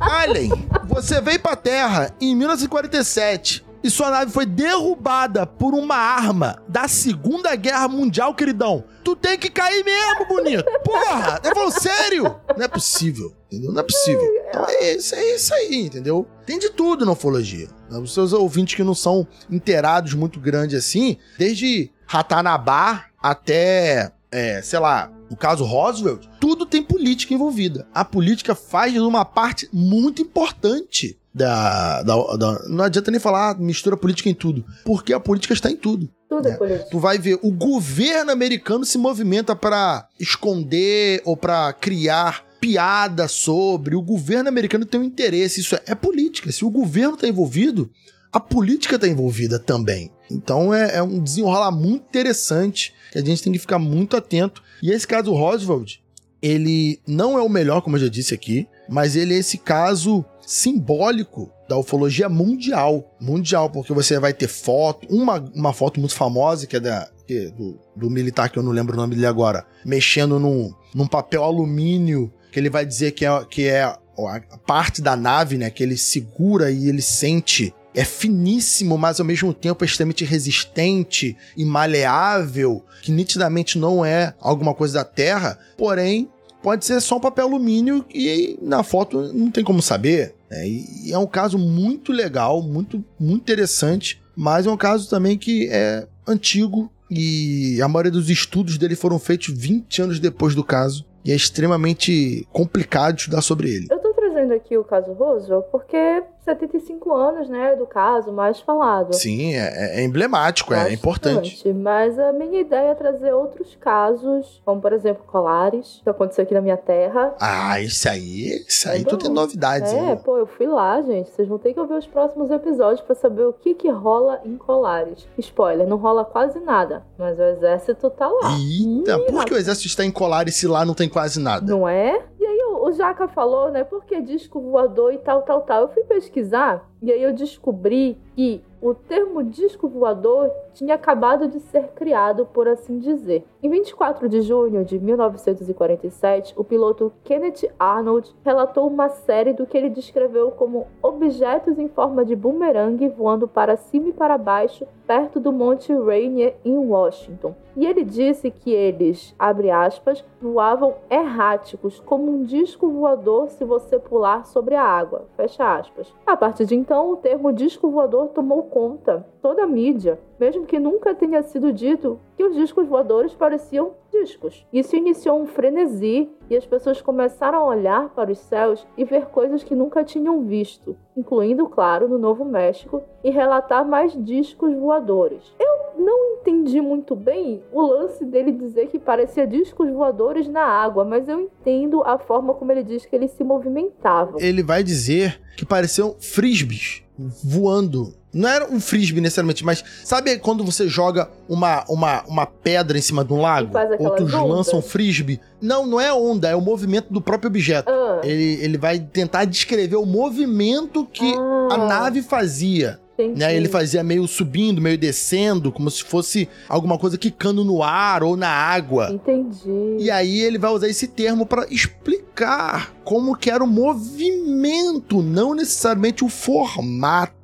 Alien, 0.00 0.50
você 0.86 1.20
veio 1.20 1.40
pra 1.40 1.56
Terra 1.56 2.14
em 2.20 2.34
1947 2.34 3.66
e 3.82 3.90
sua 3.90 4.10
nave 4.10 4.32
foi 4.32 4.44
derrubada 4.44 5.46
por 5.46 5.72
uma 5.72 5.96
arma 5.96 6.60
da 6.66 6.88
Segunda 6.88 7.54
Guerra 7.54 7.86
Mundial, 7.86 8.34
queridão. 8.34 8.82
Tu 9.04 9.14
tem 9.14 9.38
que 9.38 9.48
cair 9.48 9.84
mesmo, 9.84 10.26
bonito. 10.26 10.64
Porra, 10.84 11.40
eu 11.44 11.54
falo 11.54 11.70
sério. 11.70 12.36
Não 12.56 12.64
é 12.64 12.68
possível, 12.68 13.32
entendeu? 13.46 13.72
Não 13.72 13.80
é 13.80 13.84
possível. 13.84 14.24
Então 14.48 14.66
é 14.68 14.94
isso, 14.94 15.14
é 15.14 15.34
isso 15.34 15.54
aí, 15.54 15.86
entendeu? 15.86 16.26
Tem 16.44 16.58
de 16.58 16.70
tudo 16.70 17.06
na 17.06 17.12
ufologia. 17.12 17.68
Os 17.90 18.12
seus 18.12 18.32
ouvintes 18.32 18.74
que 18.74 18.82
não 18.82 18.94
são 18.94 19.26
inteirados 19.48 20.14
muito 20.14 20.40
grande 20.40 20.74
assim, 20.74 21.16
desde 21.38 21.92
Ratanabá 22.06 23.04
até, 23.22 24.10
é, 24.32 24.60
sei 24.62 24.80
lá, 24.80 25.12
o 25.30 25.36
caso 25.36 25.64
Roosevelt, 25.64 26.26
tudo 26.46 26.64
tem 26.64 26.80
política 26.80 27.34
envolvida. 27.34 27.88
A 27.92 28.04
política 28.04 28.54
faz 28.54 28.96
uma 28.96 29.24
parte 29.24 29.68
muito 29.72 30.22
importante 30.22 31.18
da, 31.34 32.04
da, 32.04 32.14
da, 32.36 32.68
Não 32.68 32.84
adianta 32.84 33.10
nem 33.10 33.18
falar 33.18 33.50
ah, 33.50 33.54
mistura 33.58 33.96
política 33.96 34.28
em 34.28 34.34
tudo, 34.34 34.64
porque 34.84 35.12
a 35.12 35.18
política 35.18 35.54
está 35.54 35.68
em 35.68 35.76
tudo. 35.76 36.08
Tudo 36.28 36.46
é 36.46 36.56
política. 36.56 36.88
Tu 36.88 37.00
vai 37.00 37.18
ver, 37.18 37.36
o 37.42 37.50
governo 37.50 38.30
americano 38.30 38.84
se 38.84 38.96
movimenta 38.96 39.56
para 39.56 40.06
esconder 40.20 41.20
ou 41.24 41.36
para 41.36 41.72
criar 41.72 42.44
piada 42.60 43.26
sobre. 43.26 43.96
O 43.96 44.02
governo 44.02 44.48
americano 44.48 44.86
tem 44.86 45.00
um 45.00 45.04
interesse. 45.04 45.60
Isso 45.60 45.74
é, 45.74 45.82
é 45.84 45.94
política. 45.96 46.52
Se 46.52 46.64
o 46.64 46.70
governo 46.70 47.14
está 47.14 47.26
envolvido, 47.26 47.90
a 48.32 48.38
política 48.38 48.94
está 48.94 49.08
envolvida 49.08 49.58
também. 49.58 50.12
Então 50.30 50.72
é, 50.72 50.98
é, 50.98 51.02
um 51.02 51.20
desenrolar 51.20 51.72
muito 51.72 52.04
interessante 52.04 52.94
que 53.10 53.18
a 53.18 53.24
gente 53.24 53.42
tem 53.42 53.52
que 53.52 53.58
ficar 53.58 53.80
muito 53.80 54.16
atento. 54.16 54.62
E 54.80 54.92
esse 54.92 55.08
caso 55.08 55.32
Roosevelt, 55.32 56.05
ele 56.42 57.00
não 57.06 57.38
é 57.38 57.42
o 57.42 57.48
melhor, 57.48 57.80
como 57.80 57.96
eu 57.96 58.00
já 58.00 58.08
disse 58.08 58.34
aqui, 58.34 58.68
mas 58.88 59.16
ele 59.16 59.34
é 59.34 59.38
esse 59.38 59.58
caso 59.58 60.24
simbólico 60.46 61.50
da 61.68 61.76
ufologia 61.76 62.28
mundial. 62.28 63.16
Mundial, 63.20 63.68
porque 63.70 63.92
você 63.92 64.18
vai 64.18 64.32
ter 64.32 64.48
foto, 64.48 65.06
uma, 65.10 65.38
uma 65.54 65.72
foto 65.72 65.98
muito 65.98 66.14
famosa, 66.14 66.66
que 66.66 66.76
é 66.76 66.80
da, 66.80 67.08
que, 67.26 67.50
do, 67.50 67.78
do, 67.94 68.10
militar, 68.10 68.48
que 68.48 68.58
eu 68.58 68.62
não 68.62 68.72
lembro 68.72 68.94
o 68.94 68.96
nome 68.96 69.14
dele 69.14 69.26
agora, 69.26 69.66
mexendo 69.84 70.38
num, 70.38 70.72
num 70.94 71.06
papel 71.06 71.42
alumínio, 71.42 72.32
que 72.52 72.60
ele 72.60 72.70
vai 72.70 72.86
dizer 72.86 73.12
que 73.12 73.26
é, 73.26 73.44
que 73.44 73.66
é 73.66 73.82
a 73.82 74.58
parte 74.66 75.02
da 75.02 75.16
nave, 75.16 75.58
né, 75.58 75.68
que 75.68 75.82
ele 75.82 75.96
segura 75.96 76.70
e 76.70 76.88
ele 76.88 77.02
sente 77.02 77.74
é 77.96 78.04
finíssimo, 78.04 78.98
mas 78.98 79.18
ao 79.18 79.26
mesmo 79.26 79.54
tempo 79.54 79.82
é 79.82 79.86
extremamente 79.86 80.22
resistente 80.22 81.34
e 81.56 81.64
maleável, 81.64 82.84
que 83.00 83.10
nitidamente 83.10 83.78
não 83.78 84.04
é 84.04 84.34
alguma 84.38 84.74
coisa 84.74 84.98
da 84.98 85.04
Terra, 85.04 85.58
porém 85.78 86.28
pode 86.62 86.84
ser 86.84 87.00
só 87.00 87.16
um 87.16 87.20
papel 87.20 87.46
alumínio 87.46 88.04
e 88.14 88.58
na 88.60 88.82
foto 88.82 89.32
não 89.32 89.50
tem 89.50 89.64
como 89.64 89.80
saber. 89.80 90.34
Né? 90.50 90.68
E 90.68 91.10
é 91.10 91.18
um 91.18 91.26
caso 91.26 91.58
muito 91.58 92.12
legal, 92.12 92.60
muito, 92.60 93.02
muito 93.18 93.42
interessante, 93.42 94.22
mas 94.36 94.66
é 94.66 94.70
um 94.70 94.76
caso 94.76 95.08
também 95.08 95.38
que 95.38 95.66
é 95.70 96.06
antigo 96.26 96.92
e 97.10 97.80
a 97.80 97.88
maioria 97.88 98.12
dos 98.12 98.28
estudos 98.28 98.76
dele 98.76 98.94
foram 98.94 99.18
feitos 99.18 99.54
20 99.56 100.02
anos 100.02 100.20
depois 100.20 100.54
do 100.54 100.62
caso. 100.62 101.06
E 101.24 101.32
é 101.32 101.34
extremamente 101.34 102.46
complicado 102.52 103.18
estudar 103.18 103.42
sobre 103.42 103.68
ele. 103.68 103.86
Eu 103.90 103.98
tô 103.98 104.12
trazendo 104.12 104.52
aqui 104.52 104.76
o 104.76 104.84
caso 104.84 105.12
Roosevelt 105.12 105.64
porque 105.72 106.22
75 106.46 107.12
anos, 107.12 107.48
né, 107.48 107.74
do 107.74 107.86
caso 107.86 108.32
mais 108.32 108.60
falado. 108.60 109.12
Sim, 109.12 109.54
é, 109.54 110.00
é 110.00 110.04
emblemático, 110.04 110.72
é, 110.72 110.88
é 110.88 110.92
importante. 110.92 111.72
Mas 111.72 112.18
a 112.18 112.32
minha 112.32 112.60
ideia 112.60 112.90
é 112.90 112.94
trazer 112.94 113.32
outros 113.32 113.76
casos, 113.80 114.62
como 114.64 114.80
por 114.80 114.92
exemplo 114.92 115.24
Colares, 115.26 116.00
que 116.02 116.08
aconteceu 116.08 116.44
aqui 116.44 116.54
na 116.54 116.60
minha 116.60 116.76
terra. 116.76 117.34
Ah, 117.40 117.80
isso 117.80 118.08
aí, 118.08 118.64
isso 118.66 118.88
aí 118.88 119.04
tu 119.04 119.16
tem 119.16 119.30
novidades. 119.30 119.92
É, 119.92 120.14
pô, 120.16 120.38
eu 120.38 120.46
fui 120.46 120.66
lá, 120.66 121.02
gente. 121.02 121.30
Vocês 121.30 121.48
vão 121.48 121.58
ter 121.58 121.74
que 121.74 121.80
ouvir 121.80 121.94
os 121.94 122.06
próximos 122.06 122.50
episódios 122.50 123.00
para 123.00 123.14
saber 123.14 123.44
o 123.44 123.52
que 123.52 123.74
que 123.74 123.90
rola 123.90 124.40
em 124.44 124.56
Colares. 124.56 125.26
Spoiler, 125.38 125.86
não 125.86 125.96
rola 125.96 126.24
quase 126.24 126.60
nada, 126.60 127.02
mas 127.18 127.38
o 127.38 127.42
exército 127.42 128.08
tá 128.10 128.28
lá. 128.28 128.52
Eita, 128.52 129.16
Ih, 129.16 129.32
por 129.32 129.44
que 129.44 129.54
o 129.54 129.56
exército 129.56 129.88
está 129.88 130.04
em 130.04 130.12
Colares 130.12 130.54
se 130.54 130.68
lá 130.68 130.84
não 130.84 130.94
tem 130.94 131.08
quase 131.08 131.40
nada? 131.40 131.66
Não 131.66 131.88
é? 131.88 132.22
E 132.38 132.46
aí 132.46 132.58
o 132.80 132.92
Jaca 132.92 133.26
falou, 133.26 133.70
né, 133.70 133.82
porque 133.82 134.20
disco 134.20 134.60
voador 134.60 135.12
e 135.12 135.18
tal, 135.18 135.42
tal, 135.42 135.62
tal. 135.62 135.82
Eu 135.82 135.88
fui 135.88 136.04
pesquisar 136.04 136.35
pesquisar 136.36 136.84
e 137.02 137.12
aí 137.12 137.22
eu 137.22 137.32
descobri 137.32 138.18
que 138.34 138.62
o 138.80 138.94
termo 138.94 139.42
disco 139.42 139.88
voador 139.88 140.50
tinha 140.74 140.94
acabado 140.94 141.48
de 141.48 141.58
ser 141.60 141.88
criado, 141.94 142.46
por 142.46 142.68
assim 142.68 142.98
dizer. 142.98 143.44
Em 143.62 143.68
24 143.68 144.28
de 144.28 144.42
junho 144.42 144.84
de 144.84 144.98
1947, 144.98 146.54
o 146.56 146.62
piloto 146.62 147.12
Kenneth 147.24 147.68
Arnold 147.78 148.34
relatou 148.44 148.86
uma 148.86 149.08
série 149.08 149.52
do 149.52 149.66
que 149.66 149.76
ele 149.76 149.88
descreveu 149.88 150.50
como 150.50 150.86
objetos 151.02 151.78
em 151.78 151.88
forma 151.88 152.24
de 152.24 152.36
bumerangue 152.36 153.08
voando 153.08 153.48
para 153.48 153.76
cima 153.76 154.08
e 154.08 154.12
para 154.12 154.38
baixo 154.38 154.86
perto 155.06 155.40
do 155.40 155.52
Monte 155.52 155.92
Rainier 155.92 156.56
em 156.64 156.76
Washington. 156.76 157.54
E 157.76 157.86
ele 157.86 158.04
disse 158.04 158.50
que 158.50 158.72
eles, 158.72 159.34
abre 159.38 159.70
aspas, 159.70 160.24
voavam 160.40 160.94
erráticos, 161.10 162.00
como 162.00 162.32
um 162.32 162.42
disco 162.42 162.88
voador 162.88 163.50
se 163.50 163.64
você 163.64 163.98
pular 163.98 164.46
sobre 164.46 164.74
a 164.74 164.82
água, 164.82 165.26
fecha 165.36 165.76
aspas. 165.76 166.12
A 166.26 166.36
partir 166.36 166.64
de 166.64 166.74
então, 166.86 167.10
o 167.10 167.16
termo 167.16 167.52
disco 167.52 167.90
voador 167.90 168.28
tomou 168.28 168.62
conta 168.62 169.26
toda 169.46 169.62
a 169.62 169.66
mídia, 169.68 170.18
mesmo 170.40 170.66
que 170.66 170.76
nunca 170.76 171.14
tenha 171.14 171.40
sido 171.40 171.72
dito 171.72 172.18
que 172.36 172.42
os 172.42 172.56
discos 172.56 172.88
voadores 172.88 173.32
pareciam 173.32 173.92
discos. 174.10 174.66
Isso 174.72 174.96
iniciou 174.96 175.40
um 175.40 175.46
frenesi 175.46 176.28
e 176.50 176.56
as 176.56 176.66
pessoas 176.66 177.00
começaram 177.00 177.58
a 177.58 177.64
olhar 177.64 178.08
para 178.08 178.32
os 178.32 178.38
céus 178.40 178.84
e 178.98 179.04
ver 179.04 179.26
coisas 179.26 179.62
que 179.62 179.72
nunca 179.72 180.02
tinham 180.02 180.42
visto, 180.42 180.96
incluindo, 181.16 181.68
claro, 181.68 182.08
no 182.08 182.18
Novo 182.18 182.44
México, 182.44 183.04
e 183.22 183.30
relatar 183.30 183.86
mais 183.86 184.20
discos 184.20 184.74
voadores. 184.74 185.54
Eu 185.60 186.02
não 186.04 186.34
entendi 186.40 186.80
muito 186.80 187.14
bem 187.14 187.62
o 187.72 187.80
lance 187.82 188.24
dele 188.24 188.50
dizer 188.50 188.88
que 188.88 188.98
parecia 188.98 189.46
discos 189.46 189.88
voadores 189.92 190.48
na 190.48 190.64
água, 190.64 191.04
mas 191.04 191.28
eu 191.28 191.40
entendo 191.40 192.02
a 192.02 192.18
forma 192.18 192.52
como 192.52 192.72
ele 192.72 192.82
diz 192.82 193.06
que 193.06 193.14
eles 193.14 193.30
se 193.30 193.44
movimentavam. 193.44 194.40
Ele 194.40 194.64
vai 194.64 194.82
dizer 194.82 195.40
que 195.56 195.64
pareciam 195.64 196.16
frisbees 196.18 197.06
voando 197.18 198.12
não 198.36 198.48
era 198.48 198.70
um 198.70 198.78
frisbee 198.78 199.22
necessariamente, 199.22 199.64
mas 199.64 199.82
sabe 200.04 200.38
quando 200.38 200.62
você 200.62 200.86
joga 200.88 201.30
uma, 201.48 201.84
uma, 201.88 202.22
uma 202.24 202.46
pedra 202.46 202.98
em 202.98 203.00
cima 203.00 203.24
de 203.24 203.32
um 203.32 203.40
lago? 203.40 203.72
Outros 203.98 204.30
lançam 204.30 204.82
frisbee? 204.82 205.40
Não, 205.60 205.86
não 205.86 205.98
é 205.98 206.12
onda, 206.12 206.48
é 206.50 206.54
o 206.54 206.60
movimento 206.60 207.10
do 207.10 207.20
próprio 207.20 207.48
objeto. 207.48 207.90
Ah. 207.90 208.20
Ele, 208.22 208.62
ele 208.62 208.76
vai 208.76 208.98
tentar 208.98 209.46
descrever 209.46 209.96
o 209.96 210.04
movimento 210.04 211.06
que 211.06 211.34
ah. 211.34 211.68
a 211.72 211.78
nave 211.78 212.20
fazia. 212.20 213.00
Né? 213.18 213.56
Ele 213.56 213.68
fazia 213.68 214.02
meio 214.02 214.28
subindo, 214.28 214.82
meio 214.82 214.98
descendo, 214.98 215.72
como 215.72 215.90
se 215.90 216.04
fosse 216.04 216.46
alguma 216.68 216.98
coisa 216.98 217.16
quicando 217.16 217.64
no 217.64 217.82
ar 217.82 218.22
ou 218.22 218.36
na 218.36 218.50
água. 218.50 219.10
Entendi. 219.10 219.96
E 219.98 220.10
aí 220.10 220.42
ele 220.42 220.58
vai 220.58 220.70
usar 220.70 220.88
esse 220.88 221.08
termo 221.08 221.46
para 221.46 221.66
explicar 221.70 222.92
como 223.02 223.34
que 223.34 223.50
era 223.50 223.64
o 223.64 223.66
movimento, 223.66 225.22
não 225.22 225.54
necessariamente 225.54 226.22
o 226.22 226.28
formato 226.28 227.35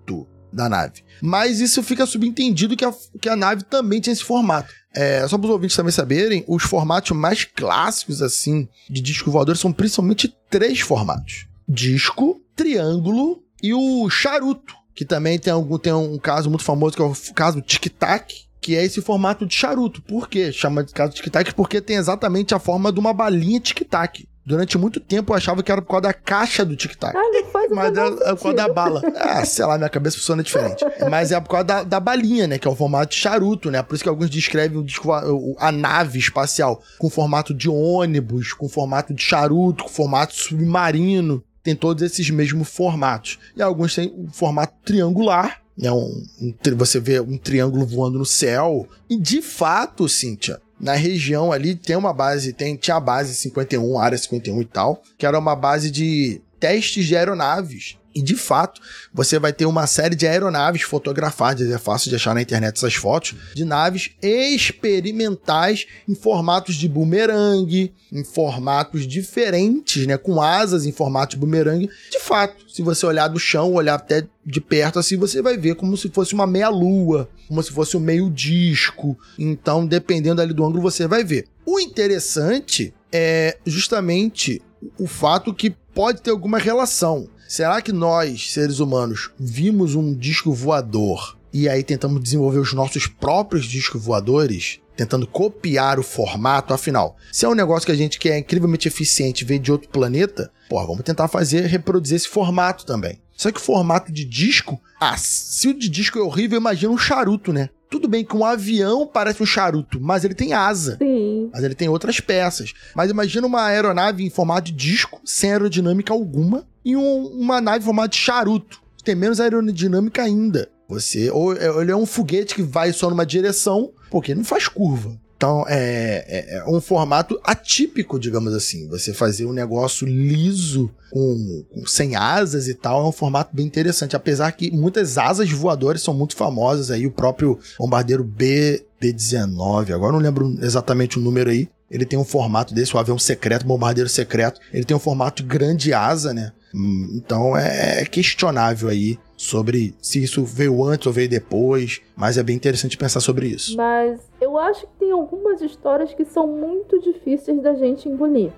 da 0.52 0.68
nave. 0.68 1.02
Mas 1.20 1.60
isso 1.60 1.82
fica 1.82 2.04
subentendido 2.04 2.76
que 2.76 2.84
a, 2.84 2.92
que 3.20 3.28
a 3.28 3.36
nave 3.36 3.62
também 3.64 4.00
tinha 4.00 4.12
esse 4.12 4.24
formato. 4.24 4.72
É, 4.94 5.26
só 5.26 5.38
para 5.38 5.46
os 5.46 5.52
ouvintes 5.52 5.76
também 5.76 5.92
saberem, 5.92 6.44
os 6.46 6.62
formatos 6.64 7.16
mais 7.16 7.44
clássicos, 7.44 8.20
assim, 8.20 8.68
de 8.90 9.00
disco 9.00 9.30
voador 9.30 9.56
são 9.56 9.72
principalmente 9.72 10.34
três 10.50 10.80
formatos: 10.80 11.46
disco, 11.66 12.40
triângulo 12.54 13.42
e 13.62 13.72
o 13.72 14.10
charuto, 14.10 14.74
que 14.94 15.04
também 15.04 15.38
tem, 15.38 15.52
algum, 15.52 15.78
tem 15.78 15.92
um 15.92 16.18
caso 16.18 16.50
muito 16.50 16.64
famoso, 16.64 16.96
que 16.96 17.02
é 17.02 17.04
o 17.04 17.14
caso 17.34 17.62
tic-tac, 17.62 18.34
que 18.60 18.76
é 18.76 18.84
esse 18.84 19.00
formato 19.00 19.46
de 19.46 19.54
charuto. 19.54 20.02
Por 20.02 20.28
quê? 20.28 20.52
Chama 20.52 20.84
de 20.84 20.92
caso 20.92 21.14
tic-tac 21.14 21.54
porque 21.54 21.80
tem 21.80 21.96
exatamente 21.96 22.54
a 22.54 22.58
forma 22.58 22.92
de 22.92 23.00
uma 23.00 23.12
balinha 23.12 23.60
tic-tac. 23.60 24.26
Durante 24.44 24.76
muito 24.76 24.98
tempo 24.98 25.32
eu 25.32 25.36
achava 25.36 25.62
que 25.62 25.70
era 25.70 25.80
por 25.80 25.88
causa 25.88 26.02
da 26.02 26.12
caixa 26.12 26.64
do 26.64 26.74
tic-tac. 26.74 27.16
Ah, 27.16 27.22
Mas 27.70 27.96
é, 27.96 28.06
é 28.06 28.34
por 28.34 28.42
causa 28.42 28.56
da 28.56 28.68
bala. 28.68 29.00
Ah, 29.16 29.44
sei 29.44 29.64
lá, 29.64 29.78
minha 29.78 29.88
cabeça 29.88 30.16
funciona 30.16 30.42
diferente. 30.42 30.84
Mas 31.08 31.30
é 31.30 31.40
por 31.40 31.50
causa 31.50 31.64
da, 31.64 31.82
da 31.84 32.00
balinha, 32.00 32.46
né? 32.46 32.58
Que 32.58 32.66
é 32.66 32.70
o 32.70 32.74
formato 32.74 33.12
de 33.14 33.20
charuto, 33.20 33.70
né? 33.70 33.82
Por 33.82 33.94
isso 33.94 34.02
que 34.02 34.08
alguns 34.08 34.28
descrevem 34.28 34.78
o 34.78 34.82
disco, 34.82 35.12
a 35.12 35.70
nave 35.72 36.18
espacial 36.18 36.82
com 36.98 37.08
formato 37.08 37.54
de 37.54 37.68
ônibus, 37.68 38.52
com 38.52 38.68
formato 38.68 39.14
de 39.14 39.22
charuto, 39.22 39.84
com 39.84 39.90
formato 39.90 40.34
submarino. 40.34 41.42
Tem 41.62 41.76
todos 41.76 42.02
esses 42.02 42.28
mesmos 42.28 42.68
formatos. 42.68 43.38
E 43.56 43.62
alguns 43.62 43.94
têm 43.94 44.12
o 44.16 44.28
formato 44.32 44.74
triangular, 44.84 45.62
né? 45.78 45.90
Um, 45.92 46.24
um, 46.40 46.54
você 46.76 46.98
vê 46.98 47.20
um 47.20 47.38
triângulo 47.38 47.86
voando 47.86 48.18
no 48.18 48.26
céu. 48.26 48.88
E 49.08 49.16
de 49.16 49.40
fato, 49.40 50.08
Cíntia, 50.08 50.60
na 50.82 50.94
região 50.94 51.52
ali 51.52 51.76
tem 51.76 51.94
uma 51.94 52.12
base, 52.12 52.52
tem, 52.52 52.74
tinha 52.74 52.96
a 52.96 53.00
base 53.00 53.36
51, 53.36 53.98
área 54.00 54.18
51 54.18 54.60
e 54.60 54.64
tal, 54.64 55.00
que 55.16 55.24
era 55.24 55.38
uma 55.38 55.54
base 55.54 55.92
de 55.92 56.42
testes 56.58 57.06
de 57.06 57.16
aeronaves. 57.16 57.96
E 58.14 58.22
de 58.22 58.34
fato, 58.36 58.80
você 59.12 59.38
vai 59.38 59.52
ter 59.52 59.66
uma 59.66 59.86
série 59.86 60.14
de 60.14 60.26
aeronaves 60.26 60.82
fotografadas, 60.82 61.70
é 61.70 61.78
fácil 61.78 62.10
de 62.10 62.16
achar 62.16 62.34
na 62.34 62.42
internet 62.42 62.76
essas 62.76 62.94
fotos, 62.94 63.34
de 63.54 63.64
naves 63.64 64.10
experimentais 64.22 65.86
em 66.08 66.14
formatos 66.14 66.74
de 66.74 66.88
bumerangue, 66.88 67.92
em 68.12 68.24
formatos 68.24 69.06
diferentes, 69.06 70.06
né, 70.06 70.16
com 70.16 70.40
asas 70.40 70.84
em 70.84 70.92
formato 70.92 71.36
de 71.36 71.40
bumerangue. 71.40 71.88
De 72.10 72.18
fato, 72.20 72.70
se 72.70 72.82
você 72.82 73.06
olhar 73.06 73.28
do 73.28 73.38
chão, 73.38 73.72
olhar 73.72 73.94
até 73.94 74.26
de 74.44 74.60
perto 74.60 74.98
assim, 74.98 75.16
você 75.16 75.40
vai 75.40 75.56
ver 75.56 75.76
como 75.76 75.96
se 75.96 76.08
fosse 76.08 76.34
uma 76.34 76.46
meia 76.46 76.68
lua, 76.68 77.28
como 77.48 77.62
se 77.62 77.70
fosse 77.70 77.96
um 77.96 78.00
meio 78.00 78.30
disco. 78.30 79.18
Então, 79.38 79.86
dependendo 79.86 80.42
ali 80.42 80.52
do 80.52 80.64
ângulo, 80.64 80.82
você 80.82 81.06
vai 81.06 81.24
ver. 81.24 81.46
O 81.64 81.78
interessante 81.78 82.92
é 83.12 83.56
justamente 83.64 84.60
o 84.98 85.06
fato 85.06 85.54
que 85.54 85.70
pode 85.94 86.22
ter 86.22 86.30
alguma 86.30 86.58
relação. 86.58 87.28
Será 87.52 87.82
que 87.82 87.92
nós, 87.92 88.50
seres 88.50 88.78
humanos, 88.78 89.30
vimos 89.38 89.94
um 89.94 90.14
disco 90.14 90.54
voador 90.54 91.36
e 91.52 91.68
aí 91.68 91.82
tentamos 91.82 92.22
desenvolver 92.22 92.60
os 92.60 92.72
nossos 92.72 93.06
próprios 93.06 93.66
discos 93.66 94.02
voadores? 94.02 94.80
Tentando 94.96 95.26
copiar 95.26 95.98
o 95.98 96.02
formato, 96.02 96.72
afinal, 96.72 97.14
se 97.30 97.44
é 97.44 97.48
um 97.50 97.54
negócio 97.54 97.84
que 97.84 97.92
a 97.92 97.94
gente 97.94 98.18
quer 98.18 98.38
incrivelmente 98.38 98.88
eficiente 98.88 99.44
ver 99.44 99.58
de 99.58 99.70
outro 99.70 99.90
planeta, 99.90 100.50
pô, 100.66 100.82
vamos 100.86 101.02
tentar 101.02 101.28
fazer, 101.28 101.66
reproduzir 101.66 102.16
esse 102.16 102.28
formato 102.28 102.86
também. 102.86 103.20
Só 103.36 103.52
que 103.52 103.60
o 103.60 103.62
formato 103.62 104.10
de 104.10 104.24
disco, 104.24 104.80
ah, 104.98 105.18
se 105.18 105.68
o 105.68 105.74
de 105.74 105.90
disco 105.90 106.18
é 106.18 106.22
horrível, 106.22 106.58
imagina 106.58 106.90
um 106.90 106.96
charuto, 106.96 107.52
né? 107.52 107.68
Tudo 107.92 108.08
bem 108.08 108.24
que 108.24 108.34
um 108.34 108.42
avião 108.42 109.06
parece 109.06 109.42
um 109.42 109.46
charuto, 109.46 110.00
mas 110.00 110.24
ele 110.24 110.34
tem 110.34 110.54
asa. 110.54 110.96
Sim. 110.96 111.50
Mas 111.52 111.62
ele 111.62 111.74
tem 111.74 111.90
outras 111.90 112.20
peças. 112.20 112.72
Mas 112.96 113.10
imagina 113.10 113.46
uma 113.46 113.66
aeronave 113.66 114.24
em 114.24 114.30
formato 114.30 114.62
de 114.62 114.72
disco, 114.72 115.20
sem 115.26 115.52
aerodinâmica 115.52 116.10
alguma, 116.10 116.66
e 116.82 116.96
um, 116.96 117.26
uma 117.26 117.60
nave 117.60 117.80
em 117.80 117.84
formato 117.84 118.08
de 118.08 118.16
charuto, 118.16 118.80
que 118.96 119.04
tem 119.04 119.14
menos 119.14 119.40
aerodinâmica 119.40 120.22
ainda. 120.22 120.70
Você, 120.88 121.30
ou 121.30 121.54
ele 121.54 121.92
é 121.92 121.96
um 121.96 122.06
foguete 122.06 122.54
que 122.54 122.62
vai 122.62 122.94
só 122.94 123.10
numa 123.10 123.26
direção, 123.26 123.92
porque 124.10 124.34
não 124.34 124.42
faz 124.42 124.68
curva. 124.68 125.20
Então 125.42 125.64
é, 125.66 126.24
é, 126.28 126.58
é, 126.58 126.64
um 126.68 126.80
formato 126.80 127.40
atípico, 127.42 128.16
digamos 128.16 128.54
assim. 128.54 128.86
Você 128.86 129.12
fazer 129.12 129.44
um 129.44 129.52
negócio 129.52 130.06
liso, 130.06 130.88
com, 131.10 131.64
com, 131.68 131.84
sem 131.84 132.14
asas 132.14 132.68
e 132.68 132.74
tal, 132.74 133.04
é 133.04 133.08
um 133.08 133.10
formato 133.10 133.50
bem 133.52 133.66
interessante. 133.66 134.14
Apesar 134.14 134.52
que 134.52 134.70
muitas 134.70 135.18
asas 135.18 135.50
voadoras 135.50 136.00
são 136.00 136.14
muito 136.14 136.36
famosas 136.36 136.92
aí, 136.92 137.08
o 137.08 137.10
próprio 137.10 137.58
bombardeiro 137.76 138.22
B, 138.22 138.84
B-19, 139.00 139.92
agora 139.92 140.12
não 140.12 140.20
lembro 140.20 140.56
exatamente 140.62 141.18
o 141.18 141.20
número 141.20 141.50
aí. 141.50 141.68
Ele 141.90 142.06
tem 142.06 142.16
um 142.16 142.24
formato 142.24 142.72
desse, 142.72 142.94
o 142.94 142.98
avião 143.00 143.18
secreto, 143.18 143.66
bombardeiro 143.66 144.08
secreto. 144.08 144.60
Ele 144.72 144.84
tem 144.84 144.96
um 144.96 145.00
formato 145.00 145.42
grande 145.42 145.92
asa, 145.92 146.32
né? 146.32 146.52
Hum, 146.72 147.14
então 147.16 147.56
é 147.56 148.04
questionável 148.04 148.88
aí 148.88 149.18
sobre 149.36 149.92
se 150.00 150.22
isso 150.22 150.44
veio 150.44 150.84
antes 150.84 151.04
ou 151.04 151.12
veio 151.12 151.28
depois, 151.28 152.00
mas 152.14 152.38
é 152.38 152.44
bem 152.44 152.54
interessante 152.54 152.96
pensar 152.96 153.20
sobre 153.20 153.48
isso. 153.48 153.76
Mas 153.76 154.20
eu 154.52 154.58
acho 154.58 154.86
que 154.86 154.92
tem 154.98 155.10
algumas 155.10 155.62
histórias 155.62 156.12
que 156.12 156.24
são 156.24 156.46
muito 156.46 157.00
difíceis 157.00 157.60
da 157.62 157.74
gente 157.74 158.08
engolir. 158.08 158.52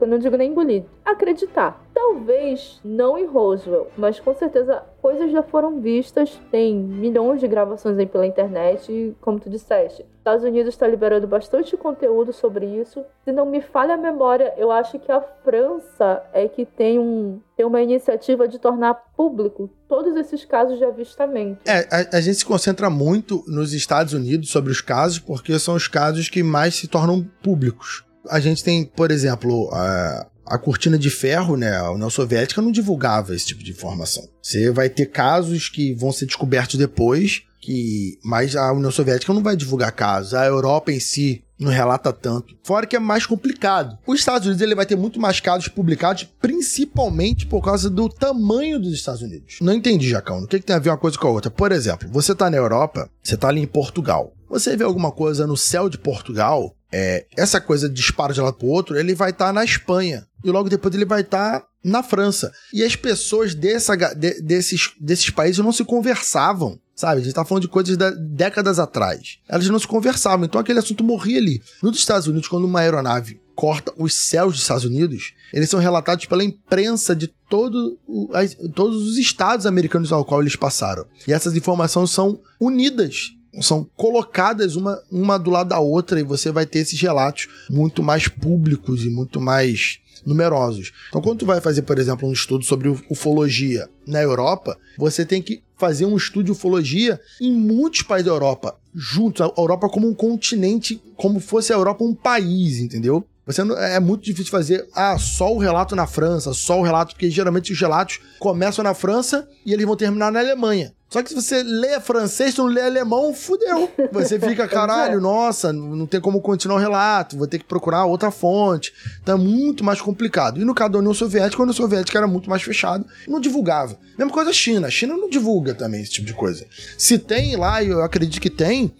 Eu 0.00 0.06
não 0.06 0.18
digo 0.18 0.36
nem 0.36 0.50
engolir, 0.50 0.84
acreditar. 1.04 1.84
Talvez 1.92 2.80
não 2.84 3.18
em 3.18 3.26
Roswell, 3.26 3.88
mas 3.96 4.18
com 4.18 4.34
certeza 4.34 4.82
coisas 5.00 5.30
já 5.30 5.42
foram 5.42 5.80
vistas. 5.80 6.40
Tem 6.50 6.74
milhões 6.74 7.40
de 7.40 7.48
gravações 7.48 7.98
aí 7.98 8.06
pela 8.06 8.26
internet, 8.26 8.90
e, 8.90 9.14
como 9.20 9.38
tu 9.38 9.50
disseste. 9.50 10.06
Estados 10.18 10.44
Unidos 10.44 10.74
está 10.74 10.88
liberando 10.88 11.26
bastante 11.26 11.76
conteúdo 11.76 12.32
sobre 12.32 12.66
isso. 12.66 13.04
Se 13.24 13.30
não 13.30 13.46
me 13.46 13.60
falha 13.60 13.94
a 13.94 13.98
memória, 13.98 14.54
eu 14.56 14.72
acho 14.72 14.98
que 14.98 15.12
a 15.12 15.20
França 15.20 16.22
é 16.32 16.48
que 16.48 16.64
tem, 16.64 16.98
um, 16.98 17.40
tem 17.56 17.64
uma 17.64 17.80
iniciativa 17.80 18.46
de 18.46 18.58
tornar 18.58 18.94
público 19.16 19.70
todos 19.88 20.14
esses 20.16 20.44
casos 20.44 20.78
de 20.78 20.84
avistamento. 20.84 21.60
É, 21.64 21.88
a, 21.90 22.18
a, 22.18 22.20
gente 22.20 22.36
se 22.36 22.44
concentra 22.44 22.90
muito 22.90 23.42
nos 23.46 23.72
Estados 23.72 24.12
Unidos 24.12 24.50
sobre 24.50 24.70
os 24.70 24.82
casos, 24.82 25.18
porque 25.18 25.58
são 25.58 25.74
os 25.74 25.88
casos 25.88 26.28
que 26.28 26.42
mais 26.42 26.74
se 26.74 26.86
tornam 26.86 27.26
públicos. 27.42 28.04
A 28.28 28.38
gente 28.40 28.62
tem, 28.62 28.84
por 28.84 29.10
exemplo, 29.10 29.70
a, 29.72 30.26
a 30.44 30.58
cortina 30.58 30.98
de 30.98 31.08
ferro, 31.08 31.56
né, 31.56 31.76
a 31.76 31.90
União 31.90 32.10
Soviética 32.10 32.60
não 32.60 32.70
divulgava 32.70 33.34
esse 33.34 33.46
tipo 33.46 33.64
de 33.64 33.70
informação. 33.70 34.28
Você 34.42 34.70
vai 34.70 34.90
ter 34.90 35.06
casos 35.06 35.70
que 35.70 35.94
vão 35.94 36.12
ser 36.12 36.26
descobertos 36.26 36.76
depois, 36.76 37.42
que 37.60 38.18
mas 38.24 38.56
a 38.56 38.72
União 38.72 38.90
Soviética 38.90 39.32
não 39.32 39.42
vai 39.42 39.56
divulgar 39.56 39.92
casos, 39.92 40.34
a 40.34 40.44
Europa 40.44 40.92
em 40.92 41.00
si 41.00 41.42
não 41.58 41.70
relata 41.70 42.12
tanto. 42.12 42.54
Fora 42.62 42.86
que 42.86 42.96
é 42.96 42.98
mais 42.98 43.24
complicado. 43.24 43.98
Os 44.06 44.18
Estados 44.18 44.46
Unidos 44.46 44.62
ele 44.62 44.74
vai 44.74 44.84
ter 44.84 44.96
muito 44.96 45.18
mais 45.18 45.40
casos 45.40 45.68
publicados, 45.68 46.24
principalmente 46.40 47.46
por 47.46 47.62
causa 47.62 47.88
do 47.88 48.08
tamanho 48.08 48.78
dos 48.78 48.92
Estados 48.92 49.22
Unidos. 49.22 49.56
Não 49.60 49.72
entendi, 49.72 50.08
Jacão. 50.08 50.40
O 50.40 50.46
que, 50.46 50.58
que 50.58 50.66
tem 50.66 50.76
a 50.76 50.80
ver 50.80 50.90
uma 50.90 50.98
coisa 50.98 51.18
com 51.18 51.26
a 51.26 51.30
outra? 51.30 51.50
Por 51.50 51.72
exemplo, 51.72 52.08
você 52.10 52.34
tá 52.34 52.50
na 52.50 52.56
Europa, 52.56 53.08
você 53.22 53.36
tá 53.36 53.48
ali 53.48 53.60
em 53.60 53.66
Portugal. 53.66 54.32
Você 54.48 54.76
vê 54.76 54.84
alguma 54.84 55.10
coisa 55.10 55.46
no 55.46 55.56
céu 55.56 55.88
de 55.88 55.98
Portugal, 55.98 56.76
é, 56.92 57.26
essa 57.36 57.60
coisa 57.60 57.88
dispara 57.88 58.32
de 58.32 58.40
um 58.40 58.44
lado 58.44 58.58
pro 58.58 58.68
outro, 58.68 58.96
ele 58.96 59.14
vai 59.14 59.30
estar 59.30 59.46
tá 59.46 59.52
na 59.52 59.64
Espanha. 59.64 60.26
E 60.44 60.50
logo 60.50 60.68
depois 60.68 60.94
ele 60.94 61.04
vai 61.04 61.22
estar 61.22 61.60
tá 61.60 61.66
na 61.86 62.02
França. 62.02 62.52
E 62.72 62.82
as 62.82 62.96
pessoas 62.96 63.54
dessa, 63.54 63.94
de, 63.94 64.42
desses, 64.42 64.90
desses 65.00 65.30
países 65.30 65.64
não 65.64 65.70
se 65.70 65.84
conversavam. 65.84 66.78
Sabe? 66.96 67.20
A 67.20 67.24
gente 67.24 67.34
tá 67.34 67.44
falando 67.44 67.62
de 67.62 67.68
coisas 67.68 67.96
de 67.96 68.10
décadas 68.10 68.78
atrás. 68.78 69.38
Elas 69.46 69.68
não 69.68 69.78
se 69.78 69.86
conversavam, 69.86 70.46
então 70.46 70.60
aquele 70.60 70.78
assunto 70.78 71.04
morria 71.04 71.38
ali. 71.38 71.62
Nos 71.82 71.98
Estados 71.98 72.26
Unidos, 72.26 72.48
quando 72.48 72.64
uma 72.64 72.80
aeronave 72.80 73.38
corta 73.54 73.92
os 73.98 74.14
céus 74.14 74.54
dos 74.54 74.62
Estados 74.62 74.84
Unidos, 74.84 75.34
eles 75.52 75.68
são 75.68 75.78
relatados 75.78 76.24
pela 76.24 76.42
imprensa 76.42 77.14
de 77.14 77.28
todo 77.48 77.98
o, 78.06 78.30
as, 78.34 78.56
todos 78.74 79.08
os 79.08 79.18
estados 79.18 79.66
americanos 79.66 80.10
ao 80.10 80.24
qual 80.24 80.40
eles 80.40 80.56
passaram. 80.56 81.04
E 81.28 81.32
essas 81.32 81.54
informações 81.54 82.10
são 82.10 82.40
unidas 82.58 83.36
são 83.62 83.88
colocadas 83.96 84.76
uma, 84.76 85.00
uma 85.10 85.38
do 85.38 85.50
lado 85.50 85.68
da 85.68 85.78
outra 85.78 86.20
e 86.20 86.22
você 86.22 86.50
vai 86.50 86.66
ter 86.66 86.80
esses 86.80 87.00
relatos 87.00 87.48
muito 87.70 88.02
mais 88.02 88.28
públicos 88.28 89.02
e 89.02 89.08
muito 89.08 89.40
mais 89.40 89.98
numerosos. 90.26 90.92
Então, 91.08 91.22
quando 91.22 91.38
tu 91.38 91.46
vai 91.46 91.60
fazer, 91.60 91.82
por 91.82 91.98
exemplo, 91.98 92.28
um 92.28 92.32
estudo 92.32 92.64
sobre 92.64 92.88
ufologia 93.08 93.88
na 94.06 94.20
Europa, 94.20 94.76
você 94.98 95.24
tem 95.24 95.40
que 95.40 95.62
fazer 95.76 96.04
um 96.04 96.16
estudo 96.16 96.46
de 96.46 96.52
ufologia 96.52 97.20
em 97.40 97.52
muitos 97.52 98.02
países 98.02 98.26
da 98.26 98.32
Europa, 98.32 98.76
juntos, 98.94 99.42
a 99.42 99.52
Europa 99.56 99.88
como 99.88 100.08
um 100.08 100.14
continente, 100.14 101.00
como 101.16 101.38
fosse 101.38 101.72
a 101.72 101.76
Europa 101.76 102.02
um 102.02 102.14
país, 102.14 102.78
entendeu? 102.78 103.24
Você 103.46 103.62
não, 103.62 103.78
é 103.78 104.00
muito 104.00 104.24
difícil 104.24 104.50
fazer 104.50 104.88
ah, 104.92 105.16
só 105.18 105.54
o 105.54 105.58
relato 105.58 105.94
na 105.94 106.06
França, 106.06 106.52
só 106.52 106.80
o 106.80 106.82
relato, 106.82 107.14
porque 107.14 107.30
geralmente 107.30 107.72
os 107.72 107.80
relatos 107.80 108.18
começam 108.40 108.82
na 108.82 108.92
França 108.92 109.48
e 109.64 109.72
eles 109.72 109.86
vão 109.86 109.96
terminar 109.96 110.32
na 110.32 110.40
Alemanha. 110.40 110.92
Só 111.08 111.22
que 111.22 111.28
se 111.28 111.36
você 111.36 111.62
lê 111.62 112.00
francês, 112.00 112.54
tu 112.54 112.64
não 112.64 112.68
lê 112.68 112.80
alemão, 112.80 113.32
fudeu. 113.32 113.88
Você 114.10 114.40
fica, 114.40 114.66
caralho, 114.68 115.20
nossa, 115.20 115.72
não 115.72 116.04
tem 116.04 116.20
como 116.20 116.40
continuar 116.40 116.76
o 116.76 116.80
relato, 116.80 117.38
vou 117.38 117.46
ter 117.46 117.60
que 117.60 117.64
procurar 117.64 118.04
outra 118.04 118.32
fonte. 118.32 118.92
Então 119.22 119.36
é 119.36 119.40
muito 119.40 119.84
mais 119.84 120.00
complicado. 120.00 120.60
E 120.60 120.64
no 120.64 120.74
caso 120.74 120.94
da 120.94 120.98
União 120.98 121.14
Soviética, 121.14 121.62
a 121.62 121.64
União 121.64 121.72
Soviética 121.72 122.18
era 122.18 122.26
muito 122.26 122.50
mais 122.50 122.62
fechado, 122.62 123.06
não 123.28 123.40
divulgava. 123.40 123.96
Mesma 124.18 124.32
coisa 124.32 124.50
a 124.50 124.52
China. 124.52 124.88
A 124.88 124.90
China 124.90 125.16
não 125.16 125.30
divulga 125.30 125.72
também 125.74 126.02
esse 126.02 126.10
tipo 126.10 126.26
de 126.26 126.34
coisa. 126.34 126.66
Se 126.98 127.16
tem 127.16 127.54
lá, 127.54 127.80
e 127.80 127.88
eu 127.88 128.02
acredito 128.02 128.40
que 128.40 128.50
tem, 128.50 128.92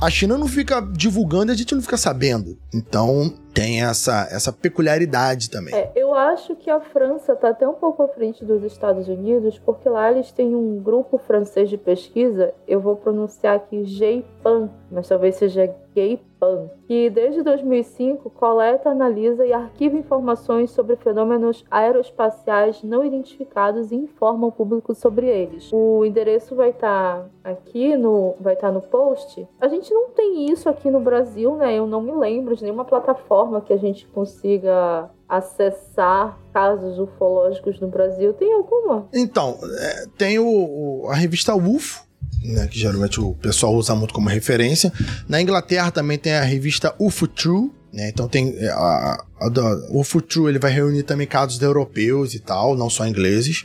a 0.00 0.08
China 0.08 0.38
não 0.38 0.48
fica 0.48 0.80
divulgando 0.80 1.52
e 1.52 1.54
a 1.54 1.56
gente 1.56 1.74
não 1.74 1.82
fica 1.82 1.98
sabendo. 1.98 2.58
Então, 2.72 3.34
tem 3.52 3.82
essa, 3.82 4.28
essa 4.30 4.52
peculiaridade 4.52 5.50
também. 5.50 5.74
É, 5.74 5.90
eu 5.94 6.14
acho 6.14 6.54
que 6.56 6.70
a 6.70 6.80
França 6.80 7.32
está 7.32 7.50
até 7.50 7.66
um 7.66 7.74
pouco 7.74 8.02
à 8.02 8.08
frente 8.08 8.44
dos 8.44 8.62
Estados 8.62 9.08
Unidos, 9.08 9.58
porque 9.58 9.88
lá 9.88 10.10
eles 10.10 10.32
têm 10.32 10.54
um 10.54 10.78
grupo 10.78 11.18
francês 11.18 11.68
de 11.68 11.76
pesquisa, 11.76 12.54
eu 12.66 12.80
vou 12.80 12.96
pronunciar 12.96 13.56
aqui 13.56 13.84
GEIPAN, 13.84 14.70
mas 14.90 15.08
talvez 15.08 15.36
seja 15.36 15.74
GAYPAN, 15.94 16.70
que 16.86 17.10
desde 17.10 17.42
2005 17.42 18.30
coleta, 18.30 18.90
analisa 18.90 19.44
e 19.44 19.52
arquiva 19.52 19.96
informações 19.96 20.70
sobre 20.70 20.96
fenômenos 20.96 21.64
aeroespaciais 21.70 22.82
não 22.82 23.04
identificados 23.04 23.90
e 23.90 23.96
informa 23.96 24.46
o 24.46 24.52
público 24.52 24.94
sobre 24.94 25.26
eles. 25.26 25.70
O 25.72 26.04
endereço 26.04 26.54
vai 26.54 26.70
estar 26.70 27.28
tá 27.42 27.50
aqui 27.50 27.96
no 27.96 28.34
vai 28.40 28.54
estar 28.54 28.68
tá 28.68 28.72
no 28.72 28.80
post. 28.80 29.46
A 29.60 29.68
gente 29.68 29.92
não 29.92 30.10
tem 30.10 30.50
isso 30.50 30.68
aqui 30.68 30.90
no 30.90 31.00
Brasil, 31.00 31.56
né? 31.56 31.74
Eu 31.74 31.86
não 31.86 32.00
me 32.00 32.12
lembro 32.12 32.54
de 32.54 32.62
nenhuma 32.62 32.84
plataforma 32.84 33.39
forma 33.40 33.60
que 33.62 33.72
a 33.72 33.76
gente 33.78 34.06
consiga 34.08 35.08
acessar 35.26 36.38
casos 36.52 36.98
ufológicos 36.98 37.80
no 37.80 37.88
Brasil? 37.88 38.34
Tem 38.34 38.52
alguma? 38.52 39.08
Então, 39.14 39.58
é, 39.78 40.06
tem 40.18 40.38
o, 40.38 40.46
o, 40.46 41.08
a 41.08 41.14
revista 41.14 41.54
UFO, 41.54 42.04
né, 42.44 42.66
que 42.66 42.78
geralmente 42.78 43.18
o 43.18 43.34
pessoal 43.34 43.74
usa 43.74 43.94
muito 43.94 44.12
como 44.12 44.28
referência. 44.28 44.92
Na 45.26 45.40
Inglaterra 45.40 45.90
também 45.90 46.18
tem 46.18 46.34
a 46.34 46.42
revista 46.42 46.94
UFO 46.98 47.26
True, 47.26 47.70
né, 47.90 48.10
então 48.10 48.28
tem 48.28 48.54
é, 48.58 48.68
a, 48.68 48.76
a, 49.40 49.46
a, 49.46 49.98
UFO 49.98 50.20
True 50.20 50.50
ele 50.50 50.58
vai 50.58 50.70
reunir 50.70 51.04
também 51.04 51.26
casos 51.26 51.60
europeus 51.62 52.34
e 52.34 52.40
tal, 52.40 52.76
não 52.76 52.90
só 52.90 53.06
ingleses. 53.06 53.64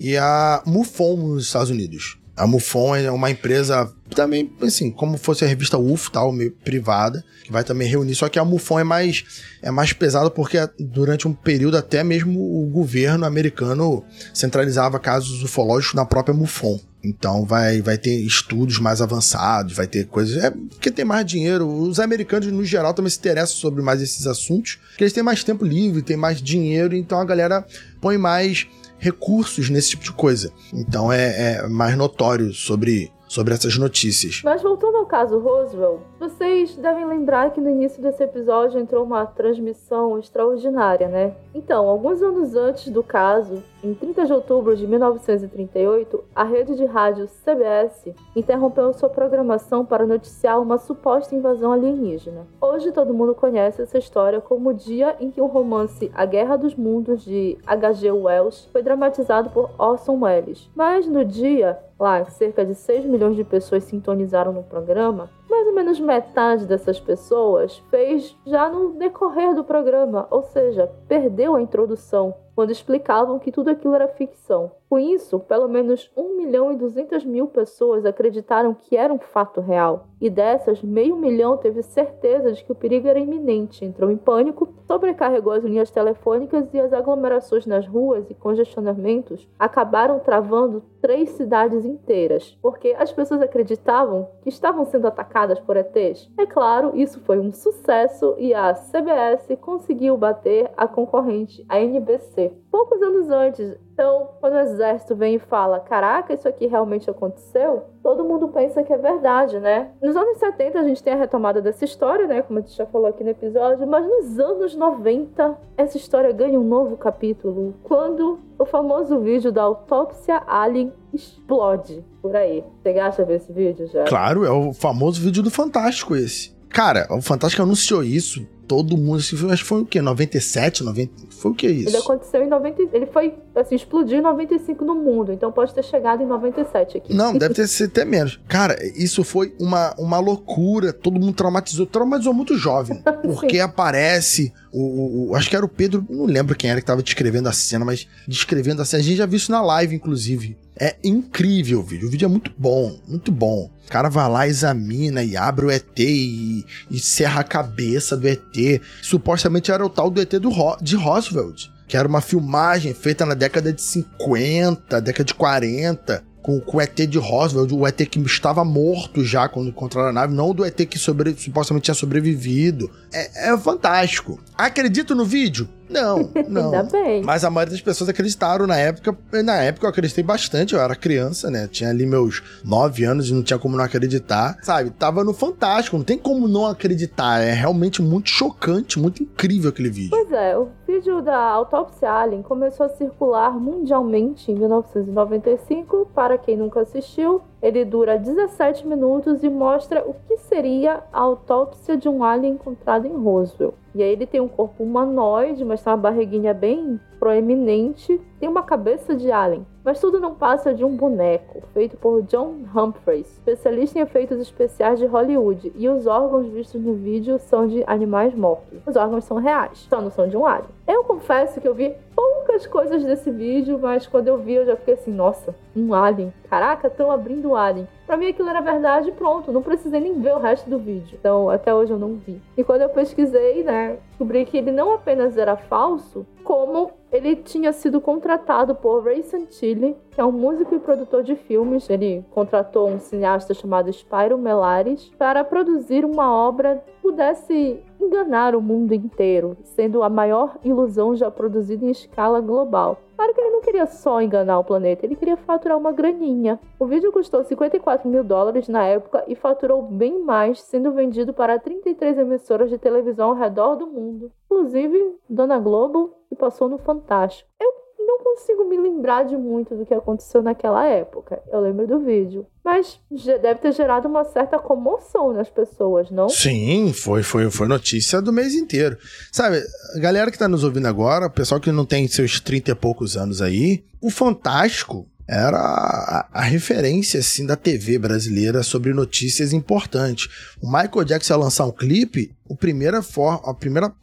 E 0.00 0.16
a 0.16 0.62
MUFON 0.66 1.16
nos 1.16 1.46
Estados 1.46 1.70
Unidos. 1.70 2.18
A 2.36 2.46
MUFON 2.46 2.96
é 2.96 3.10
uma 3.10 3.30
empresa 3.30 3.92
também, 4.14 4.50
assim, 4.62 4.90
como 4.90 5.18
fosse 5.18 5.44
a 5.44 5.48
revista 5.48 5.76
UF, 5.76 6.10
tal, 6.10 6.32
meio 6.32 6.50
privada, 6.50 7.22
que 7.44 7.52
vai 7.52 7.62
também 7.62 7.88
reunir. 7.88 8.14
Só 8.14 8.28
que 8.28 8.38
a 8.38 8.44
MUFON 8.44 8.80
é 8.80 8.84
mais, 8.84 9.24
é 9.60 9.70
mais 9.70 9.92
pesada 9.92 10.30
porque 10.30 10.58
durante 10.78 11.28
um 11.28 11.32
período 11.32 11.76
até 11.76 12.02
mesmo 12.02 12.40
o 12.40 12.66
governo 12.70 13.26
americano 13.26 14.02
centralizava 14.32 14.98
casos 14.98 15.42
ufológicos 15.42 15.94
na 15.94 16.06
própria 16.06 16.34
MUFON. 16.34 16.80
Então 17.04 17.44
vai, 17.44 17.82
vai 17.82 17.98
ter 17.98 18.14
estudos 18.20 18.78
mais 18.78 19.02
avançados, 19.02 19.74
vai 19.74 19.86
ter 19.86 20.06
coisas. 20.06 20.42
É 20.42 20.50
porque 20.50 20.90
tem 20.90 21.04
mais 21.04 21.26
dinheiro. 21.26 21.66
Os 21.66 21.98
americanos, 21.98 22.46
no 22.46 22.64
geral, 22.64 22.94
também 22.94 23.10
se 23.10 23.18
interessam 23.18 23.56
sobre 23.56 23.82
mais 23.82 24.00
esses 24.00 24.26
assuntos, 24.26 24.78
porque 24.90 25.04
eles 25.04 25.12
têm 25.12 25.22
mais 25.22 25.42
tempo 25.42 25.64
livre, 25.64 26.00
têm 26.00 26.16
mais 26.16 26.40
dinheiro, 26.40 26.94
então 26.94 27.20
a 27.20 27.24
galera 27.24 27.66
põe 28.00 28.16
mais 28.16 28.68
recursos 29.02 29.68
nesse 29.68 29.90
tipo 29.90 30.04
de 30.04 30.12
coisa. 30.12 30.52
Então 30.72 31.12
é, 31.12 31.56
é 31.56 31.68
mais 31.68 31.96
notório 31.96 32.54
sobre 32.54 33.12
sobre 33.26 33.54
essas 33.54 33.78
notícias. 33.78 34.42
Mas 34.44 34.62
voltando 34.62 34.98
ao 34.98 35.06
caso 35.06 35.38
Roswell, 35.38 36.02
vocês 36.22 36.76
devem 36.76 37.04
lembrar 37.04 37.50
que 37.50 37.60
no 37.60 37.68
início 37.68 38.00
desse 38.00 38.22
episódio 38.22 38.78
entrou 38.78 39.02
uma 39.02 39.26
transmissão 39.26 40.16
extraordinária, 40.20 41.08
né? 41.08 41.34
Então, 41.52 41.88
alguns 41.88 42.22
anos 42.22 42.54
antes 42.54 42.92
do 42.92 43.02
caso, 43.02 43.60
em 43.82 43.92
30 43.92 44.26
de 44.26 44.32
outubro 44.32 44.76
de 44.76 44.86
1938, 44.86 46.22
a 46.32 46.44
rede 46.44 46.76
de 46.76 46.84
rádio 46.84 47.26
CBS 47.26 48.14
interrompeu 48.36 48.92
sua 48.92 49.08
programação 49.08 49.84
para 49.84 50.06
noticiar 50.06 50.62
uma 50.62 50.78
suposta 50.78 51.34
invasão 51.34 51.72
alienígena. 51.72 52.46
Hoje 52.60 52.92
todo 52.92 53.12
mundo 53.12 53.34
conhece 53.34 53.82
essa 53.82 53.98
história 53.98 54.40
como 54.40 54.70
o 54.70 54.74
dia 54.74 55.16
em 55.18 55.28
que 55.28 55.40
o 55.40 55.46
romance 55.46 56.08
A 56.14 56.24
Guerra 56.24 56.54
dos 56.54 56.76
Mundos 56.76 57.24
de 57.24 57.58
H.G. 57.66 58.12
Wells 58.12 58.68
foi 58.70 58.80
dramatizado 58.80 59.50
por 59.50 59.70
Orson 59.76 60.20
Welles. 60.20 60.70
Mas 60.72 61.08
no 61.08 61.24
dia, 61.24 61.80
lá, 61.98 62.24
cerca 62.26 62.64
de 62.64 62.76
6 62.76 63.06
milhões 63.06 63.34
de 63.34 63.42
pessoas 63.42 63.82
sintonizaram 63.82 64.52
no 64.52 64.62
programa, 64.62 65.28
mais 65.52 65.66
ou 65.66 65.74
menos 65.74 66.00
metade 66.00 66.64
dessas 66.64 66.98
pessoas 66.98 67.76
fez 67.90 68.34
já 68.46 68.70
no 68.70 68.94
decorrer 68.94 69.54
do 69.54 69.62
programa, 69.62 70.26
ou 70.30 70.42
seja, 70.42 70.90
perdeu 71.06 71.54
a 71.54 71.60
introdução 71.60 72.34
quando 72.54 72.70
explicavam 72.70 73.38
que 73.38 73.52
tudo 73.52 73.70
aquilo 73.70 73.94
era 73.94 74.08
ficção. 74.08 74.72
Com 74.88 74.98
isso, 74.98 75.38
pelo 75.40 75.68
menos 75.68 76.10
1 76.14 76.36
milhão 76.36 76.70
e 76.70 76.76
200 76.76 77.24
mil 77.24 77.46
pessoas 77.46 78.04
acreditaram 78.04 78.74
que 78.74 78.94
era 78.94 79.12
um 79.12 79.18
fato 79.18 79.58
real, 79.58 80.06
e 80.20 80.28
dessas, 80.28 80.82
meio 80.82 81.16
milhão 81.16 81.56
teve 81.56 81.82
certeza 81.82 82.52
de 82.52 82.62
que 82.62 82.70
o 82.70 82.74
perigo 82.74 83.08
era 83.08 83.18
iminente, 83.18 83.84
entrou 83.84 84.10
em 84.10 84.18
pânico, 84.18 84.68
sobrecarregou 84.86 85.52
as 85.52 85.64
linhas 85.64 85.90
telefônicas 85.90 86.72
e 86.74 86.78
as 86.78 86.92
aglomerações 86.92 87.64
nas 87.64 87.86
ruas 87.86 88.28
e 88.30 88.34
congestionamentos 88.34 89.48
acabaram 89.58 90.18
travando 90.18 90.82
três 91.00 91.30
cidades 91.30 91.84
inteiras, 91.86 92.56
porque 92.60 92.94
as 92.98 93.10
pessoas 93.10 93.40
acreditavam 93.40 94.28
que 94.42 94.48
estavam 94.48 94.84
sendo 94.84 95.06
atacadas 95.06 95.58
por 95.58 95.76
ETs. 95.76 96.30
É 96.38 96.44
claro, 96.44 96.92
isso 96.94 97.18
foi 97.20 97.38
um 97.38 97.50
sucesso 97.50 98.34
e 98.38 98.52
a 98.52 98.74
CBS 98.74 99.56
conseguiu 99.60 100.16
bater 100.16 100.70
a 100.76 100.86
concorrente, 100.86 101.64
a 101.68 101.80
NBC. 101.80 102.41
Poucos 102.70 103.00
anos 103.02 103.30
antes, 103.30 103.76
então, 103.92 104.30
quando 104.40 104.54
o 104.54 104.58
exército 104.58 105.14
vem 105.14 105.34
e 105.34 105.38
fala: 105.38 105.78
Caraca, 105.78 106.32
isso 106.32 106.48
aqui 106.48 106.66
realmente 106.66 107.08
aconteceu, 107.10 107.84
todo 108.02 108.24
mundo 108.24 108.48
pensa 108.48 108.82
que 108.82 108.92
é 108.92 108.98
verdade, 108.98 109.60
né? 109.60 109.90
Nos 110.02 110.16
anos 110.16 110.38
70 110.38 110.78
a 110.78 110.82
gente 110.82 111.02
tem 111.02 111.12
a 111.12 111.16
retomada 111.16 111.60
dessa 111.60 111.84
história, 111.84 112.26
né? 112.26 112.42
Como 112.42 112.58
a 112.58 112.62
gente 112.62 112.76
já 112.76 112.86
falou 112.86 113.08
aqui 113.08 113.22
no 113.22 113.30
episódio, 113.30 113.86
mas 113.86 114.06
nos 114.06 114.38
anos 114.38 114.74
90 114.74 115.56
essa 115.76 115.96
história 115.96 116.32
ganha 116.32 116.58
um 116.58 116.64
novo 116.64 116.96
capítulo 116.96 117.74
quando 117.82 118.40
o 118.58 118.64
famoso 118.64 119.20
vídeo 119.20 119.52
da 119.52 119.62
autópsia 119.62 120.42
alien 120.46 120.92
explode 121.12 122.04
por 122.20 122.34
aí. 122.34 122.64
Você 122.82 122.98
acha 122.98 123.24
ver 123.24 123.36
esse 123.36 123.52
vídeo 123.52 123.86
já? 123.88 124.04
Claro, 124.04 124.44
é 124.44 124.50
o 124.50 124.72
famoso 124.72 125.20
vídeo 125.20 125.42
do 125.42 125.50
Fantástico 125.50 126.16
esse. 126.16 126.56
Cara, 126.70 127.06
o 127.10 127.20
Fantástico 127.20 127.62
anunciou 127.62 128.02
isso 128.02 128.46
todo 128.72 128.96
mundo. 128.96 129.18
Acho 129.18 129.36
que 129.36 129.64
foi 129.64 129.82
o 129.82 129.84
quê? 129.84 130.00
97, 130.00 130.82
90? 130.82 131.12
Foi 131.28 131.50
o 131.50 131.54
que 131.54 131.68
isso? 131.68 131.90
Ele 131.90 131.98
aconteceu 131.98 132.42
em 132.42 132.48
90. 132.48 132.82
Ele 132.90 133.04
foi, 133.04 133.34
assim, 133.54 133.74
explodiu 133.74 134.18
em 134.18 134.22
95 134.22 134.82
no 134.82 134.94
mundo. 134.94 135.30
Então 135.30 135.52
pode 135.52 135.74
ter 135.74 135.84
chegado 135.84 136.22
em 136.22 136.26
97 136.26 136.96
aqui. 136.96 137.14
Não, 137.14 137.36
deve 137.36 137.52
ter 137.54 137.68
sido 137.68 137.90
até 137.90 138.02
menos. 138.06 138.40
Cara, 138.48 138.78
isso 138.96 139.22
foi 139.22 139.54
uma, 139.60 139.94
uma 139.98 140.18
loucura. 140.18 140.90
Todo 140.90 141.20
mundo 141.20 141.34
traumatizou. 141.34 141.84
Traumatizou 141.84 142.32
muito 142.32 142.56
jovem. 142.56 143.02
Porque 143.22 143.60
aparece. 143.60 144.54
O, 144.72 144.80
o, 144.80 145.30
o, 145.30 145.36
acho 145.36 145.50
que 145.50 145.56
era 145.56 145.66
o 145.66 145.68
Pedro. 145.68 146.06
Não 146.08 146.24
lembro 146.24 146.56
quem 146.56 146.70
era 146.70 146.80
que 146.80 146.86
tava 146.86 147.02
descrevendo 147.02 147.50
a 147.50 147.52
cena, 147.52 147.84
mas 147.84 148.08
descrevendo 148.26 148.80
a 148.80 148.86
cena. 148.86 149.02
A 149.02 149.04
gente 149.04 149.16
já 149.16 149.26
viu 149.26 149.36
isso 149.36 149.52
na 149.52 149.60
live, 149.60 149.94
inclusive 149.94 150.56
É 150.76 150.96
incrível 151.04 151.80
o 151.80 151.82
vídeo. 151.82 152.08
O 152.08 152.10
vídeo 152.10 152.26
é 152.26 152.28
muito 152.28 152.52
bom, 152.56 152.98
muito 153.06 153.30
bom. 153.30 153.70
O 153.86 153.90
cara 153.90 154.08
vai 154.08 154.28
lá, 154.28 154.48
examina 154.48 155.22
e 155.22 155.36
abre 155.36 155.66
o 155.66 155.70
ET 155.70 155.98
e, 155.98 156.64
e 156.90 156.98
serra 156.98 157.40
a 157.40 157.44
cabeça 157.44 158.16
do 158.16 158.26
ET. 158.26 158.80
Supostamente 159.02 159.70
era 159.70 159.84
o 159.84 159.90
tal 159.90 160.10
do 160.10 160.20
ET 160.20 160.32
do 160.34 160.50
Ro 160.50 160.76
de 160.80 160.96
Roosevelt, 160.96 161.68
que 161.86 161.96
era 161.96 162.08
uma 162.08 162.20
filmagem 162.20 162.94
feita 162.94 163.26
na 163.26 163.34
década 163.34 163.72
de 163.72 163.82
50, 163.82 165.00
década 165.00 165.24
de 165.24 165.34
40 165.34 166.32
com, 166.42 166.60
com 166.60 166.76
o 166.76 166.80
ET 166.80 166.94
de 166.94 167.18
Roswell, 167.18 167.66
o 167.72 167.86
ET 167.86 167.96
que 168.06 168.18
estava 168.20 168.64
morto 168.64 169.24
já 169.24 169.48
quando 169.48 169.68
encontraram 169.68 170.08
a 170.08 170.12
nave, 170.12 170.34
não 170.34 170.52
do 170.52 170.64
ET 170.64 170.76
que 170.86 170.98
sobre, 170.98 171.34
supostamente 171.34 171.84
tinha 171.84 171.94
sobrevivido. 171.94 172.90
É, 173.12 173.52
é 173.52 173.58
fantástico. 173.58 174.40
Acredito 174.58 175.14
no 175.14 175.24
vídeo? 175.24 175.68
Não, 175.92 176.30
não. 176.48 176.64
Ainda 176.72 176.82
bem. 176.84 177.22
Mas 177.22 177.44
a 177.44 177.50
maioria 177.50 177.72
das 177.72 177.80
pessoas 177.80 178.08
acreditaram 178.08 178.66
na 178.66 178.76
época. 178.76 179.16
Na 179.44 179.56
época 179.62 179.86
eu 179.86 179.90
acreditei 179.90 180.24
bastante, 180.24 180.74
eu 180.74 180.80
era 180.80 180.94
criança, 180.94 181.50
né? 181.50 181.68
Tinha 181.70 181.90
ali 181.90 182.06
meus 182.06 182.42
9 182.64 183.04
anos 183.04 183.28
e 183.28 183.34
não 183.34 183.42
tinha 183.42 183.58
como 183.58 183.76
não 183.76 183.84
acreditar. 183.84 184.56
Sabe? 184.62 184.90
Tava 184.90 185.22
no 185.24 185.32
Fantástico, 185.32 185.96
não 185.96 186.04
tem 186.04 186.18
como 186.18 186.48
não 186.48 186.66
acreditar. 186.66 187.40
É 187.40 187.52
realmente 187.52 188.00
muito 188.00 188.28
chocante, 188.28 188.98
muito 188.98 189.22
incrível 189.22 189.70
aquele 189.70 189.90
vídeo. 189.90 190.10
Pois 190.10 190.32
é, 190.32 190.56
o 190.56 190.68
vídeo 190.86 191.20
da 191.20 191.36
autópsia 191.36 192.10
Alien 192.10 192.42
começou 192.42 192.86
a 192.86 192.88
circular 192.90 193.52
mundialmente 193.58 194.50
em 194.50 194.54
1995. 194.54 196.10
Para 196.14 196.38
quem 196.38 196.56
nunca 196.56 196.80
assistiu, 196.80 197.42
ele 197.62 197.84
dura 197.84 198.18
17 198.18 198.86
minutos 198.86 199.44
e 199.44 199.48
mostra 199.48 200.02
o 200.04 200.14
que 200.26 200.36
seria 200.36 201.04
a 201.12 201.20
autópsia 201.20 201.96
de 201.96 202.08
um 202.08 202.24
alien 202.24 202.54
encontrado 202.54 203.06
em 203.06 203.16
Roswell. 203.16 203.74
E 203.94 204.02
aí 204.02 204.10
ele 204.10 204.26
tem 204.26 204.40
um 204.40 204.48
corpo 204.48 204.82
humanoide, 204.82 205.64
mas 205.64 205.82
tem 205.82 205.92
uma 205.92 205.96
barriguinha 205.96 206.52
bem 206.52 206.98
proeminente, 207.20 208.20
tem 208.42 208.48
uma 208.48 208.64
cabeça 208.64 209.14
de 209.14 209.30
alien. 209.30 209.64
Mas 209.84 210.00
tudo 210.00 210.18
não 210.18 210.34
passa 210.34 210.74
de 210.74 210.84
um 210.84 210.96
boneco, 210.96 211.62
feito 211.72 211.96
por 211.96 212.22
John 212.22 212.56
Humphreys, 212.74 213.30
especialista 213.34 214.00
em 214.00 214.02
efeitos 214.02 214.40
especiais 214.40 214.98
de 214.98 215.06
Hollywood, 215.06 215.72
e 215.76 215.88
os 215.88 216.08
órgãos 216.08 216.48
vistos 216.48 216.80
no 216.82 216.94
vídeo 216.94 217.38
são 217.38 217.68
de 217.68 217.84
animais 217.86 218.34
mortos. 218.34 218.80
Os 218.84 218.96
órgãos 218.96 219.24
são 219.24 219.36
reais, 219.36 219.86
só 219.88 220.00
não 220.00 220.10
são 220.10 220.28
de 220.28 220.36
um 220.36 220.44
alien. 220.44 220.68
Eu 220.88 221.04
confesso 221.04 221.60
que 221.60 221.68
eu 221.68 221.74
vi 221.74 221.94
poucas 222.16 222.66
coisas 222.66 223.04
desse 223.04 223.30
vídeo, 223.30 223.78
mas 223.80 224.08
quando 224.08 224.26
eu 224.26 224.38
vi 224.38 224.54
eu 224.54 224.66
já 224.66 224.74
fiquei 224.74 224.94
assim, 224.94 225.12
nossa, 225.12 225.54
um 225.74 225.94
alien. 225.94 226.32
Caraca, 226.50 226.88
estão 226.88 227.12
abrindo 227.12 227.50
o 227.50 227.56
alien. 227.56 227.86
Pra 228.12 228.18
mim 228.18 228.26
aquilo 228.26 228.50
era 228.50 228.60
verdade 228.60 229.10
pronto, 229.10 229.50
não 229.50 229.62
precisei 229.62 229.98
nem 229.98 230.20
ver 230.20 230.34
o 230.34 230.38
resto 230.38 230.68
do 230.68 230.78
vídeo. 230.78 231.16
Então 231.18 231.48
até 231.48 231.74
hoje 231.74 231.94
eu 231.94 231.98
não 231.98 232.16
vi. 232.16 232.42
E 232.58 232.62
quando 232.62 232.82
eu 232.82 232.90
pesquisei, 232.90 233.64
né, 233.64 233.96
descobri 234.10 234.44
que 234.44 234.58
ele 234.58 234.70
não 234.70 234.92
apenas 234.92 235.38
era 235.38 235.56
falso, 235.56 236.26
como 236.44 236.90
ele 237.10 237.36
tinha 237.36 237.72
sido 237.72 238.02
contratado 238.02 238.74
por 238.74 239.02
Ray 239.02 239.22
Santilli, 239.22 239.96
que 240.10 240.20
é 240.20 240.24
um 240.26 240.30
músico 240.30 240.74
e 240.74 240.78
produtor 240.78 241.22
de 241.22 241.34
filmes. 241.34 241.88
Ele 241.88 242.22
contratou 242.32 242.86
um 242.86 242.98
cineasta 242.98 243.54
chamado 243.54 243.90
Spyro 243.90 244.36
Melares 244.36 245.10
para 245.16 245.42
produzir 245.42 246.04
uma 246.04 246.30
obra 246.30 246.82
que 246.84 246.92
pudesse 247.00 247.80
enganar 248.12 248.54
o 248.54 248.60
mundo 248.60 248.92
inteiro, 248.92 249.56
sendo 249.64 250.02
a 250.02 250.10
maior 250.10 250.58
ilusão 250.62 251.16
já 251.16 251.30
produzida 251.30 251.86
em 251.86 251.90
escala 251.90 252.40
global. 252.40 252.98
Claro 253.16 253.32
que 253.32 253.40
ele 253.40 253.50
não 253.50 253.62
queria 253.62 253.86
só 253.86 254.20
enganar 254.20 254.58
o 254.58 254.64
planeta, 254.64 255.06
ele 255.06 255.16
queria 255.16 255.36
faturar 255.36 255.78
uma 255.78 255.92
graninha. 255.92 256.60
O 256.78 256.84
vídeo 256.84 257.10
custou 257.10 257.42
54 257.42 258.06
mil 258.08 258.22
dólares 258.22 258.68
na 258.68 258.84
época 258.84 259.24
e 259.26 259.34
faturou 259.34 259.80
bem 259.80 260.22
mais, 260.22 260.60
sendo 260.60 260.92
vendido 260.92 261.32
para 261.32 261.58
33 261.58 262.18
emissoras 262.18 262.68
de 262.68 262.76
televisão 262.76 263.30
ao 263.30 263.36
redor 263.36 263.76
do 263.76 263.86
mundo, 263.86 264.30
inclusive 264.44 265.16
Dona 265.28 265.58
Globo, 265.58 266.14
que 266.28 266.34
passou 266.34 266.68
no 266.68 266.76
Fantástico. 266.76 267.48
Eu 267.58 267.81
não 268.12 268.18
consigo 268.18 268.64
me 268.64 268.76
lembrar 268.76 269.24
de 269.24 269.36
muito 269.36 269.74
do 269.74 269.86
que 269.86 269.94
aconteceu 269.94 270.42
naquela 270.42 270.86
época. 270.86 271.42
Eu 271.50 271.60
lembro 271.60 271.86
do 271.86 272.00
vídeo. 272.00 272.46
Mas 272.64 273.00
deve 273.10 273.56
ter 273.56 273.72
gerado 273.72 274.06
uma 274.06 274.24
certa 274.24 274.58
comoção 274.58 275.32
nas 275.32 275.48
pessoas, 275.48 276.10
não? 276.10 276.28
Sim, 276.28 276.92
foi, 276.92 277.22
foi, 277.22 277.50
foi 277.50 277.66
notícia 277.66 278.20
do 278.22 278.32
mês 278.32 278.54
inteiro. 278.54 278.96
Sabe, 279.32 279.62
galera 279.96 280.30
que 280.30 280.38
tá 280.38 280.46
nos 280.46 280.62
ouvindo 280.62 280.86
agora, 280.86 281.26
o 281.26 281.30
pessoal 281.30 281.60
que 281.60 281.72
não 281.72 281.84
tem 281.84 282.06
seus 282.06 282.38
30 282.38 282.70
e 282.70 282.74
poucos 282.74 283.16
anos 283.16 283.42
aí, 283.42 283.84
o 284.00 284.10
Fantástico 284.10 285.06
era 285.28 285.58
a, 285.58 286.28
a, 286.32 286.42
referência 286.42 287.20
assim 287.20 287.46
da 287.46 287.56
TV 287.56 287.98
brasileira 287.98 288.62
sobre 288.62 288.92
notícias 288.92 289.52
importantes. 289.52 290.28
O 290.60 290.66
Michael 290.66 291.04
Jackson 291.04 291.34
ia 291.34 291.38
lançar 291.38 291.66
um 291.66 291.72
clipe, 291.72 292.34
o 292.48 292.56
primeiro 292.56 293.02
for, 293.02 293.40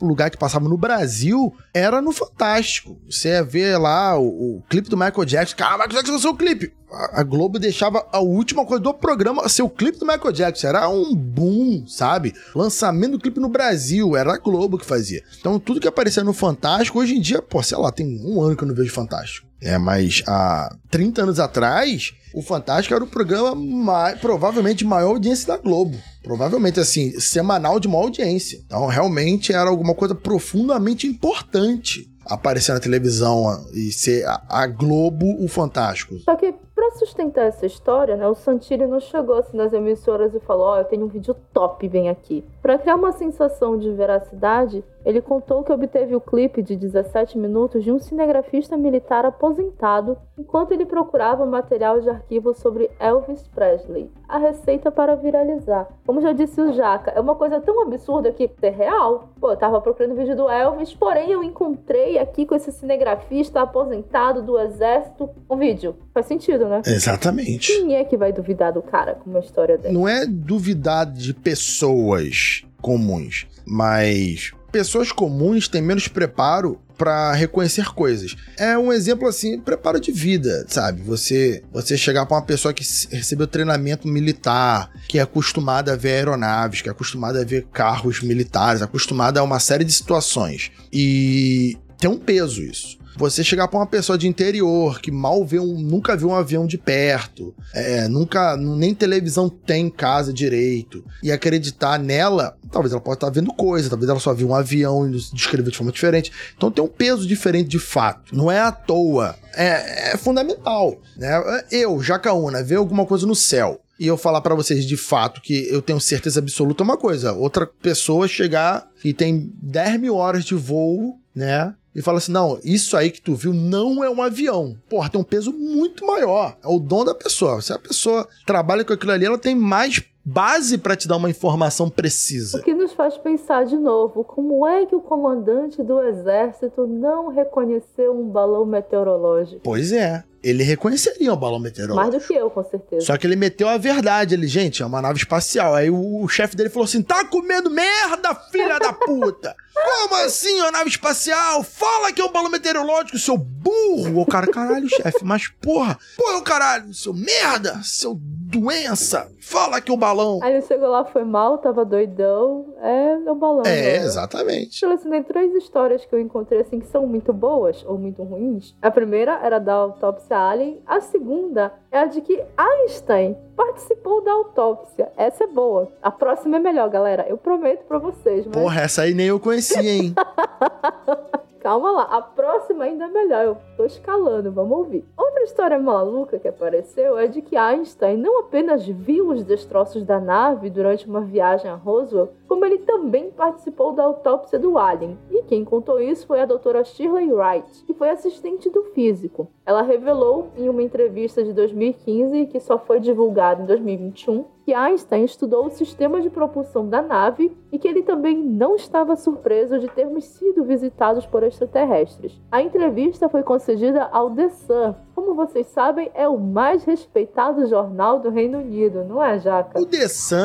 lugar 0.01 0.29
que 0.29 0.37
passava 0.37 0.67
no 0.67 0.77
Brasil 0.77 1.53
era 1.73 2.01
no 2.01 2.11
Fantástico. 2.11 2.99
Você 3.09 3.29
ia 3.29 3.43
ver 3.43 3.77
lá 3.77 4.17
o, 4.17 4.57
o 4.57 4.63
clipe 4.69 4.89
do 4.89 4.97
Michael 4.97 5.25
Jackson, 5.25 5.55
cara, 5.55 5.77
Michael 5.77 5.97
Jackson 5.97 6.13
lançou 6.13 6.31
o 6.31 6.37
clipe. 6.37 6.73
A, 6.91 7.23
Globo 7.23 7.59
deixava 7.59 8.05
a 8.11 8.19
última 8.19 8.65
coisa 8.65 8.81
do 8.83 8.93
programa 8.93 9.47
ser 9.47 9.61
o 9.61 9.69
clipe 9.69 9.99
do 9.99 10.05
Michael 10.05 10.31
Jackson. 10.31 10.67
Era 10.67 10.89
um 10.89 11.13
boom, 11.15 11.85
sabe? 11.87 12.33
Lançamento 12.55 13.11
do 13.11 13.19
clipe 13.19 13.39
no 13.39 13.49
Brasil, 13.49 14.15
era 14.15 14.33
a 14.33 14.37
Globo 14.37 14.77
que 14.77 14.85
fazia. 14.85 15.23
Então 15.39 15.59
tudo 15.59 15.79
que 15.79 15.87
aparecia 15.87 16.23
no 16.23 16.33
Fantástico, 16.33 16.99
hoje 16.99 17.15
em 17.15 17.21
dia, 17.21 17.41
pô, 17.41 17.61
sei 17.61 17.77
lá, 17.77 17.91
tem 17.91 18.19
um 18.25 18.41
ano 18.41 18.55
que 18.55 18.63
eu 18.63 18.67
não 18.67 18.75
vejo 18.75 18.91
Fantástico. 18.91 19.47
É, 19.61 19.77
mas 19.77 20.23
há 20.25 20.73
30 20.89 21.23
anos 21.23 21.39
atrás, 21.39 22.13
o 22.33 22.41
Fantástico 22.41 22.95
era 22.95 23.03
o 23.03 23.07
programa 23.07 23.53
mais, 23.55 24.17
provavelmente 24.19 24.85
maior 24.85 25.09
audiência 25.09 25.47
da 25.47 25.57
Globo. 25.57 25.97
Provavelmente, 26.23 26.79
assim, 26.79 27.19
semanal 27.19 27.79
de 27.79 27.87
maior 27.87 28.03
audiência. 28.03 28.61
Então, 28.65 28.87
realmente 28.87 29.51
era 29.51 29.69
alguma 29.69 29.93
coisa 29.93 30.15
profundamente 30.15 31.07
importante 31.07 32.09
aparecer 32.25 32.73
na 32.73 32.79
televisão 32.79 33.65
e 33.73 33.91
ser 33.91 34.25
a, 34.25 34.41
a 34.47 34.67
Globo 34.67 35.43
o 35.43 35.47
Fantástico. 35.47 36.17
Só 36.19 36.35
que 36.35 36.53
para 36.89 36.97
sustentar 36.97 37.45
essa 37.45 37.67
história, 37.67 38.15
né, 38.15 38.27
o 38.27 38.33
Santilli 38.33 38.87
não 38.87 38.99
chegou 38.99 39.35
assim 39.35 39.55
nas 39.55 39.73
emissoras 39.73 40.33
e 40.33 40.39
falou: 40.39 40.65
Ó, 40.67 40.73
oh, 40.73 40.77
eu 40.77 40.85
tenho 40.85 41.05
um 41.05 41.07
vídeo 41.07 41.35
top, 41.53 41.87
vem 41.87 42.09
aqui. 42.09 42.43
Para 42.61 42.79
criar 42.79 42.95
uma 42.95 43.11
sensação 43.11 43.77
de 43.77 43.91
veracidade, 43.91 44.83
ele 45.05 45.21
contou 45.21 45.63
que 45.63 45.71
obteve 45.71 46.15
o 46.15 46.21
clipe 46.21 46.61
de 46.61 46.75
17 46.75 47.37
minutos 47.37 47.83
de 47.83 47.91
um 47.91 47.99
cinegrafista 47.99 48.75
militar 48.75 49.25
aposentado 49.25 50.17
enquanto 50.37 50.71
ele 50.71 50.85
procurava 50.85 51.45
material 51.45 52.01
de 52.01 52.09
arquivo 52.09 52.53
sobre 52.53 52.91
Elvis 52.99 53.47
Presley. 53.47 54.11
A 54.27 54.37
receita 54.37 54.91
para 54.91 55.15
viralizar. 55.15 55.87
Como 56.05 56.21
já 56.21 56.33
disse 56.33 56.61
o 56.61 56.73
Jaca, 56.73 57.11
é 57.11 57.19
uma 57.19 57.35
coisa 57.35 57.59
tão 57.59 57.81
absurda 57.81 58.31
que 58.31 58.51
é 58.61 58.69
real. 58.69 59.29
Pô, 59.39 59.51
eu 59.51 59.57
tava 59.57 59.81
procurando 59.81 60.15
vídeo 60.15 60.35
do 60.35 60.49
Elvis, 60.49 60.93
porém 60.93 61.31
eu 61.31 61.43
encontrei 61.43 62.19
aqui 62.19 62.45
com 62.45 62.53
esse 62.53 62.71
cinegrafista 62.71 63.61
aposentado 63.61 64.41
do 64.41 64.59
exército 64.59 65.29
um 65.49 65.55
vídeo. 65.55 65.95
Faz 66.13 66.25
sentido, 66.25 66.67
né? 66.67 66.78
Exatamente. 66.85 67.71
Quem 67.71 67.95
é 67.95 68.03
que 68.03 68.17
vai 68.17 68.31
duvidar 68.31 68.73
do 68.73 68.81
cara 68.81 69.15
com 69.15 69.29
uma 69.29 69.39
história 69.39 69.77
dessa? 69.77 69.93
Não 69.93 70.07
é 70.07 70.25
duvidar 70.25 71.05
de 71.05 71.33
pessoas 71.33 72.63
comuns, 72.81 73.47
mas 73.65 74.51
pessoas 74.71 75.11
comuns 75.11 75.67
têm 75.67 75.81
menos 75.81 76.07
preparo 76.07 76.79
para 76.97 77.31
reconhecer 77.33 77.93
coisas. 77.93 78.35
É 78.57 78.77
um 78.77 78.91
exemplo 78.91 79.27
assim, 79.27 79.57
preparo 79.57 79.99
de 80.01 80.11
vida, 80.11 80.65
sabe? 80.67 81.01
Você 81.03 81.63
você 81.71 81.97
chegar 81.97 82.25
para 82.25 82.35
uma 82.35 82.45
pessoa 82.45 82.73
que 82.73 82.83
recebeu 83.09 83.47
treinamento 83.47 84.07
militar, 84.07 84.91
que 85.07 85.17
é 85.17 85.21
acostumada 85.21 85.93
a 85.93 85.95
ver 85.95 86.11
aeronaves, 86.15 86.81
que 86.81 86.89
é 86.89 86.91
acostumada 86.91 87.41
a 87.41 87.45
ver 87.45 87.67
carros 87.71 88.21
militares, 88.21 88.81
acostumada 88.81 89.39
a 89.39 89.43
uma 89.43 89.59
série 89.59 89.85
de 89.85 89.93
situações. 89.93 90.71
E 90.91 91.77
tem 91.97 92.09
um 92.09 92.17
peso 92.17 92.61
isso 92.61 92.98
você 93.19 93.43
chegar 93.43 93.67
para 93.67 93.79
uma 93.79 93.85
pessoa 93.85 94.17
de 94.17 94.27
interior 94.27 95.01
que 95.01 95.11
mal 95.11 95.45
vê 95.45 95.59
um, 95.59 95.77
nunca 95.77 96.15
viu 96.15 96.29
um 96.29 96.35
avião 96.35 96.65
de 96.65 96.77
perto, 96.77 97.53
é, 97.73 98.07
nunca 98.07 98.55
nem 98.55 98.95
televisão 98.95 99.49
tem 99.49 99.87
em 99.87 99.89
casa 99.89 100.31
direito 100.31 101.03
e 101.21 101.29
acreditar 101.29 101.99
nela, 101.99 102.57
talvez 102.71 102.93
ela 102.93 103.01
possa 103.01 103.17
estar 103.17 103.29
vendo 103.29 103.53
coisa, 103.53 103.89
talvez 103.89 104.09
ela 104.09 104.19
só 104.19 104.33
viu 104.33 104.49
um 104.49 104.55
avião 104.55 105.05
e 105.05 105.11
descreveu 105.33 105.69
de 105.69 105.77
forma 105.77 105.91
diferente. 105.91 106.31
Então 106.55 106.71
tem 106.71 106.83
um 106.83 106.87
peso 106.87 107.27
diferente 107.27 107.67
de 107.67 107.79
fato. 107.79 108.33
Não 108.33 108.49
é 108.49 108.59
à 108.59 108.71
toa, 108.71 109.35
é, 109.53 110.13
é 110.13 110.17
fundamental, 110.17 110.97
né? 111.17 111.63
Eu, 111.69 112.01
Jacaúna, 112.01 112.63
ver 112.63 112.75
alguma 112.75 113.05
coisa 113.05 113.27
no 113.27 113.35
céu 113.35 113.81
e 113.99 114.07
eu 114.07 114.15
falar 114.15 114.39
para 114.39 114.55
vocês 114.55 114.85
de 114.85 114.95
fato 114.95 115.41
que 115.41 115.67
eu 115.69 115.81
tenho 115.81 115.99
certeza 115.99 116.39
absoluta 116.39 116.81
é 116.81 116.85
uma 116.85 116.97
coisa. 116.97 117.33
Outra 117.33 117.67
pessoa 117.67 118.29
chegar 118.29 118.87
e 119.03 119.13
tem 119.13 119.51
10 119.61 119.99
mil 119.99 120.15
horas 120.15 120.45
de 120.45 120.55
voo, 120.55 121.19
né? 121.35 121.73
E 121.93 122.01
fala 122.01 122.17
assim: 122.19 122.31
não, 122.31 122.59
isso 122.63 122.95
aí 122.95 123.11
que 123.11 123.21
tu 123.21 123.35
viu 123.35 123.53
não 123.53 124.03
é 124.03 124.09
um 124.09 124.21
avião. 124.21 124.75
Porra, 124.89 125.09
tem 125.09 125.19
um 125.19 125.23
peso 125.23 125.51
muito 125.51 126.05
maior. 126.05 126.55
É 126.63 126.67
o 126.67 126.79
dom 126.79 127.03
da 127.03 127.15
pessoa. 127.15 127.61
Se 127.61 127.73
a 127.73 127.79
pessoa 127.79 128.27
trabalha 128.45 128.83
com 128.85 128.93
aquilo 128.93 129.11
ali, 129.11 129.25
ela 129.25 129.37
tem 129.37 129.55
mais 129.55 130.03
base 130.23 130.77
para 130.77 130.95
te 130.95 131.07
dar 131.07 131.17
uma 131.17 131.29
informação 131.29 131.89
precisa. 131.89 132.59
O 132.59 132.63
que 132.63 132.73
nos 132.73 132.93
faz 132.93 133.17
pensar 133.17 133.65
de 133.65 133.75
novo, 133.75 134.23
como 134.23 134.67
é 134.67 134.85
que 134.85 134.95
o 134.95 135.01
comandante 135.01 135.81
do 135.81 135.99
exército 136.03 136.85
não 136.85 137.29
reconheceu 137.29 138.13
um 138.13 138.29
balão 138.29 138.65
meteorológico? 138.65 139.61
Pois 139.63 139.91
é. 139.91 140.23
ele 140.43 140.61
reconheceria 140.63 141.33
o 141.33 141.35
balão 141.35 141.59
meteorológico. 141.59 142.11
Mais 142.11 142.23
do 142.23 142.27
que 142.27 142.33
eu, 142.33 142.49
com 142.49 142.63
certeza. 142.63 143.05
Só 143.05 143.17
que 143.17 143.25
ele 143.25 143.35
meteu 143.35 143.67
a 143.67 143.77
verdade. 143.77 144.35
Ele, 144.35 144.47
gente, 144.47 144.83
é 144.83 144.85
uma 144.85 145.01
nave 145.01 145.17
espacial. 145.17 145.73
Aí 145.73 145.89
o, 145.89 146.23
o 146.23 146.27
chefe 146.27 146.55
dele 146.55 146.69
falou 146.69 146.85
assim: 146.85 147.01
tá 147.01 147.25
comendo 147.25 147.69
merda, 147.69 148.35
filha 148.51 148.77
da 148.77 148.93
puta! 148.93 149.55
Como 149.83 150.15
assim, 150.15 150.59
uma 150.59 150.71
nave 150.71 150.89
espacial? 150.89 151.63
Fala 151.63 152.11
que 152.11 152.21
é 152.21 152.25
um 152.25 152.31
balão 152.31 152.49
meteorológico, 152.49 153.17
seu 153.17 153.37
burro! 153.37 154.21
O 154.21 154.25
cara, 154.25 154.47
caralho, 154.47 154.87
chefe, 154.89 155.23
mas 155.23 155.47
porra, 155.47 155.97
porra, 156.17 156.37
o 156.37 156.43
caralho, 156.43 156.93
seu 156.93 157.13
merda, 157.13 157.79
seu 157.83 158.15
doença, 158.49 159.31
fala 159.39 159.79
que 159.79 159.91
o 159.91 159.97
balão. 159.97 160.39
Aí 160.41 160.53
ele 160.53 160.61
chegou 160.63 160.89
lá, 160.89 161.05
foi 161.05 161.23
mal, 161.23 161.59
tava 161.59 161.85
doidão. 161.85 162.73
É, 162.81 163.11
é 163.25 163.31
o 163.31 163.35
balão. 163.35 163.61
É, 163.61 163.65
né? 163.65 163.95
exatamente. 163.97 164.79
Selecionei 164.79 165.23
três 165.23 165.53
histórias 165.53 166.03
que 166.03 166.13
eu 166.13 166.19
encontrei 166.19 166.61
assim 166.61 166.79
que 166.79 166.87
são 166.87 167.05
muito 167.05 167.31
boas 167.31 167.83
ou 167.85 167.97
muito 167.97 168.23
ruins. 168.23 168.75
A 168.81 168.89
primeira 168.89 169.39
era 169.43 169.59
da 169.59 169.73
autópsia 169.73 170.37
Alien. 170.37 170.81
A 170.85 170.99
segunda 170.99 171.73
é 171.91 171.99
a 171.99 172.05
de 172.05 172.21
que 172.21 172.43
Einstein 172.57 173.37
participou 173.59 174.23
da 174.23 174.31
autópsia. 174.31 175.11
Essa 175.17 175.43
é 175.43 175.47
boa. 175.47 175.91
A 176.01 176.09
próxima 176.09 176.55
é 176.55 176.59
melhor, 176.61 176.89
galera. 176.89 177.25
Eu 177.27 177.37
prometo 177.37 177.83
pra 177.85 177.97
vocês. 177.97 178.45
Mas... 178.45 178.55
Porra, 178.55 178.81
essa 178.81 179.01
aí 179.01 179.13
nem 179.13 179.27
eu 179.27 179.37
conhecia, 179.37 179.81
hein? 179.81 180.15
Calma 181.59 181.91
lá, 181.91 182.03
a 182.03 182.21
próxima 182.21 182.85
ainda 182.85 183.03
é 183.03 183.07
melhor. 183.09 183.43
Eu 183.43 183.57
tô 183.75 183.83
escalando, 183.83 184.49
vamos 184.49 184.77
ouvir. 184.77 185.05
Outra 185.17 185.43
história 185.43 185.77
maluca 185.77 186.39
que 186.39 186.47
apareceu 186.47 187.17
é 187.17 187.27
de 187.27 187.41
que 187.41 187.57
Einstein 187.57 188.15
não 188.15 188.39
apenas 188.39 188.87
viu 188.87 189.27
os 189.27 189.43
destroços 189.43 190.05
da 190.05 190.21
nave 190.21 190.69
durante 190.69 191.05
uma 191.05 191.19
viagem 191.19 191.69
a 191.69 191.75
Roswell, 191.75 192.31
como 192.47 192.65
ele 192.65 192.77
também 192.77 193.29
participou 193.29 193.91
da 193.91 194.03
autópsia 194.03 194.57
do 194.57 194.77
alien. 194.77 195.19
E 195.29 195.38
quem 195.49 195.65
contou 195.65 195.99
isso 195.99 196.27
foi 196.27 196.39
a 196.41 196.45
doutora 196.45 196.83
Shirley 196.83 197.33
Wright, 197.33 197.83
que 197.83 197.93
foi 197.95 198.11
assistente 198.11 198.69
do 198.69 198.83
físico. 198.83 199.47
Ela 199.65 199.81
revelou 199.81 200.49
em 200.55 200.69
uma 200.69 200.83
entrevista 200.83 201.43
de 201.43 201.51
2015, 201.53 202.45
que 202.45 202.59
só 202.59 202.77
foi 202.77 202.99
divulgada 202.99 203.63
em 203.63 203.65
2021, 203.65 204.45
que 204.63 204.75
Einstein 204.75 205.23
estudou 205.23 205.65
o 205.65 205.71
sistema 205.71 206.21
de 206.21 206.29
propulsão 206.29 206.87
da 206.87 207.01
nave 207.01 207.57
e 207.71 207.79
que 207.79 207.87
ele 207.87 208.03
também 208.03 208.37
não 208.37 208.75
estava 208.75 209.15
surpreso 209.15 209.79
de 209.79 209.87
termos 209.87 210.25
sido 210.25 210.63
visitados 210.63 211.25
por 211.25 211.41
extraterrestres. 211.41 212.39
A 212.51 212.61
entrevista 212.61 213.27
foi 213.27 213.41
concedida 213.41 214.03
ao 214.11 214.29
The 214.29 214.49
Sun. 214.49 214.93
Como 215.19 215.35
vocês 215.35 215.67
sabem, 215.75 216.09
é 216.15 216.29
o 216.29 216.39
mais 216.39 216.85
respeitado 216.85 217.67
jornal 217.67 218.21
do 218.21 218.29
Reino 218.29 218.59
Unido, 218.59 219.03
não 219.03 219.21
é, 219.21 219.37
Jaca? 219.37 219.77
O 219.77 219.85
The 219.85 220.07
Sun 220.07 220.37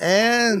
é. 0.00 0.52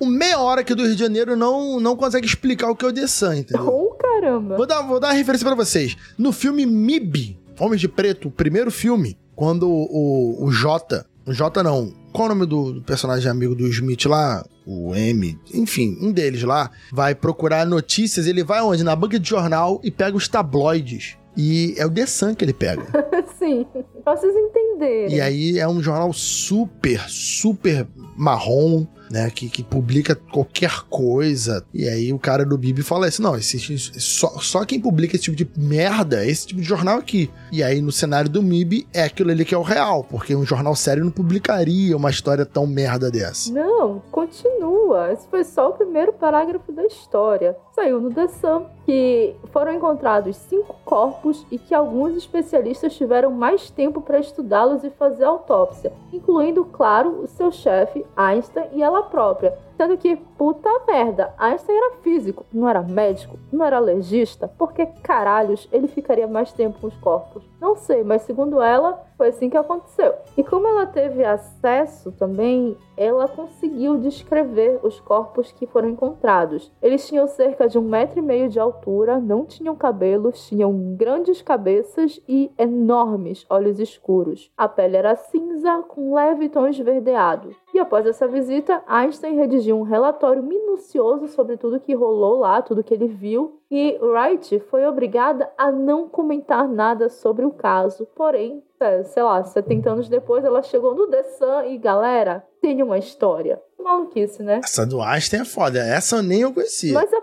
O 0.00 0.06
meia 0.06 0.38
hora 0.38 0.64
que 0.64 0.74
do 0.74 0.82
Rio 0.82 0.94
de 0.94 0.98
Janeiro 0.98 1.36
não, 1.36 1.78
não 1.78 1.94
consegue 1.94 2.26
explicar 2.26 2.70
o 2.70 2.74
que 2.74 2.86
é 2.86 2.88
o 2.88 2.92
The 2.92 3.06
Sun, 3.06 3.34
entendeu? 3.34 3.68
Oh, 3.68 3.90
caramba! 3.96 4.56
Vou 4.56 4.66
dar, 4.66 4.80
vou 4.80 4.98
dar 4.98 5.08
uma 5.08 5.12
referência 5.12 5.46
pra 5.46 5.54
vocês. 5.54 5.94
No 6.16 6.32
filme 6.32 6.64
MIB, 6.64 7.38
Homens 7.60 7.82
de 7.82 7.88
Preto, 7.88 8.28
o 8.28 8.30
primeiro 8.30 8.70
filme, 8.70 9.18
quando 9.36 9.68
o, 9.68 10.42
o 10.42 10.50
Jota. 10.50 11.04
O 11.26 11.32
Jota 11.34 11.62
não. 11.62 11.92
Qual 12.10 12.24
o 12.24 12.28
nome 12.30 12.46
do, 12.46 12.72
do 12.72 12.82
personagem 12.82 13.30
amigo 13.30 13.54
do 13.54 13.68
Smith 13.68 14.06
lá? 14.06 14.42
O 14.66 14.94
M, 14.94 15.38
enfim, 15.52 15.98
um 16.00 16.10
deles 16.10 16.42
lá, 16.44 16.70
vai 16.90 17.14
procurar 17.14 17.66
notícias. 17.66 18.26
Ele 18.26 18.42
vai 18.42 18.62
onde? 18.62 18.82
Na 18.82 18.96
banca 18.96 19.20
de 19.20 19.28
jornal 19.28 19.80
e 19.84 19.90
pega 19.90 20.16
os 20.16 20.28
tabloides. 20.28 21.17
E 21.38 21.76
é 21.78 21.86
o 21.86 21.90
The 21.90 22.04
Sun 22.04 22.34
que 22.34 22.44
ele 22.44 22.52
pega. 22.52 22.84
Sim, 23.38 23.64
pra 24.02 24.16
vocês 24.16 24.34
entenderem. 24.34 25.16
E 25.16 25.20
aí 25.20 25.56
é 25.56 25.68
um 25.68 25.80
jornal 25.80 26.12
super, 26.12 27.00
super 27.08 27.86
marrom, 28.16 28.84
né? 29.08 29.30
Que, 29.30 29.48
que 29.48 29.62
publica 29.62 30.16
qualquer 30.16 30.82
coisa. 30.90 31.64
E 31.72 31.88
aí 31.88 32.12
o 32.12 32.18
cara 32.18 32.44
do 32.44 32.58
Bibi 32.58 32.82
fala 32.82 33.06
assim: 33.06 33.22
não, 33.22 33.36
esse, 33.36 33.78
só, 34.00 34.38
só 34.40 34.64
quem 34.64 34.80
publica 34.80 35.14
esse 35.14 35.24
tipo 35.24 35.36
de 35.36 35.48
merda 35.56 36.24
é 36.24 36.28
esse 36.28 36.48
tipo 36.48 36.60
de 36.60 36.66
jornal 36.66 36.98
aqui. 36.98 37.30
E 37.52 37.62
aí 37.62 37.80
no 37.80 37.92
cenário 37.92 38.28
do 38.28 38.42
MIB 38.42 38.88
é 38.92 39.04
aquilo 39.04 39.30
ali 39.30 39.44
que 39.44 39.54
é 39.54 39.58
o 39.58 39.62
real, 39.62 40.02
porque 40.02 40.34
um 40.34 40.44
jornal 40.44 40.74
sério 40.74 41.04
não 41.04 41.12
publicaria 41.12 41.96
uma 41.96 42.10
história 42.10 42.44
tão 42.44 42.66
merda 42.66 43.12
dessa. 43.12 43.52
Não, 43.52 44.02
continua. 44.10 45.12
Esse 45.12 45.28
foi 45.28 45.44
só 45.44 45.70
o 45.70 45.74
primeiro 45.74 46.12
parágrafo 46.12 46.72
da 46.72 46.84
história. 46.84 47.56
Saiu 47.78 48.00
no 48.00 48.10
The 48.12 48.26
Sun 48.26 48.66
que 48.84 49.36
foram 49.52 49.72
encontrados 49.72 50.34
cinco 50.34 50.74
corpos 50.84 51.46
e 51.48 51.60
que 51.60 51.72
alguns 51.72 52.16
especialistas 52.16 52.96
tiveram 52.96 53.30
mais 53.30 53.70
tempo 53.70 54.00
para 54.00 54.18
estudá-los 54.18 54.82
e 54.82 54.90
fazer 54.90 55.22
autópsia, 55.22 55.92
incluindo, 56.12 56.64
claro, 56.64 57.20
o 57.22 57.28
seu 57.28 57.52
chefe, 57.52 58.04
Einstein, 58.16 58.66
e 58.72 58.82
ela 58.82 59.04
própria. 59.04 59.56
Sendo 59.78 59.96
que, 59.96 60.16
puta 60.16 60.68
merda, 60.88 61.32
Einstein 61.38 61.76
era 61.76 61.94
físico, 62.02 62.44
não 62.52 62.68
era 62.68 62.82
médico, 62.82 63.38
não 63.52 63.64
era 63.64 63.78
legista, 63.78 64.50
porque 64.58 64.84
caralhos 65.04 65.68
ele 65.70 65.86
ficaria 65.86 66.26
mais 66.26 66.50
tempo 66.50 66.80
com 66.80 66.88
os 66.88 66.96
corpos? 66.96 67.44
Não 67.60 67.76
sei, 67.76 68.02
mas 68.02 68.22
segundo 68.22 68.60
ela, 68.60 69.00
foi 69.16 69.28
assim 69.28 69.48
que 69.48 69.56
aconteceu. 69.56 70.14
E 70.36 70.42
como 70.42 70.66
ela 70.66 70.86
teve 70.86 71.24
acesso 71.24 72.10
também, 72.10 72.76
ela 72.96 73.28
conseguiu 73.28 73.98
descrever 73.98 74.80
os 74.82 74.98
corpos 74.98 75.52
que 75.52 75.66
foram 75.66 75.88
encontrados. 75.88 76.72
Eles 76.82 77.06
tinham 77.06 77.28
cerca 77.28 77.68
de 77.68 77.78
um 77.78 77.82
metro 77.82 78.18
e 78.18 78.22
meio 78.22 78.48
de 78.48 78.58
altura, 78.58 79.20
não 79.20 79.44
tinham 79.44 79.76
cabelos, 79.76 80.48
tinham 80.48 80.72
grandes 80.96 81.40
cabeças 81.40 82.20
e 82.28 82.50
enormes 82.58 83.46
olhos 83.48 83.78
escuros. 83.78 84.50
A 84.56 84.68
pele 84.68 84.96
era 84.96 85.14
cinza 85.14 85.84
com 85.88 86.14
leve 86.14 86.48
tom 86.48 86.66
esverdeado. 86.66 87.50
E 87.72 87.78
após 87.78 88.06
essa 88.06 88.26
visita, 88.26 88.82
Einstein 88.86 89.36
redigiu 89.36 89.78
um 89.78 89.82
relatório 89.82 90.42
minucioso 90.42 91.28
sobre 91.28 91.56
tudo 91.56 91.80
que 91.80 91.94
rolou 91.94 92.38
lá, 92.38 92.62
tudo 92.62 92.82
que 92.82 92.94
ele 92.94 93.06
viu, 93.06 93.60
e 93.70 93.98
Wright 94.00 94.58
foi 94.70 94.86
obrigada 94.86 95.50
a 95.56 95.70
não 95.70 96.08
comentar 96.08 96.66
nada 96.66 97.08
sobre 97.08 97.44
o 97.44 97.50
caso. 97.50 98.06
Porém, 98.14 98.62
é, 98.80 99.02
sei 99.04 99.22
lá, 99.22 99.42
70 99.42 99.90
anos 99.90 100.08
depois, 100.08 100.44
ela 100.44 100.62
chegou 100.62 100.94
no 100.94 101.08
The 101.08 101.22
Sun 101.24 101.62
e, 101.66 101.78
galera, 101.78 102.44
tem 102.60 102.82
uma 102.82 102.98
história. 102.98 103.60
Maluquice, 103.78 104.42
né? 104.42 104.60
Essa 104.62 104.84
do 104.84 105.00
Einstein 105.00 105.40
é 105.40 105.44
foda. 105.44 105.78
Essa 105.78 106.20
nem 106.20 106.42
eu 106.42 106.52
conhecia. 106.52 106.92
Mas 106.92 107.12
a 107.12 107.20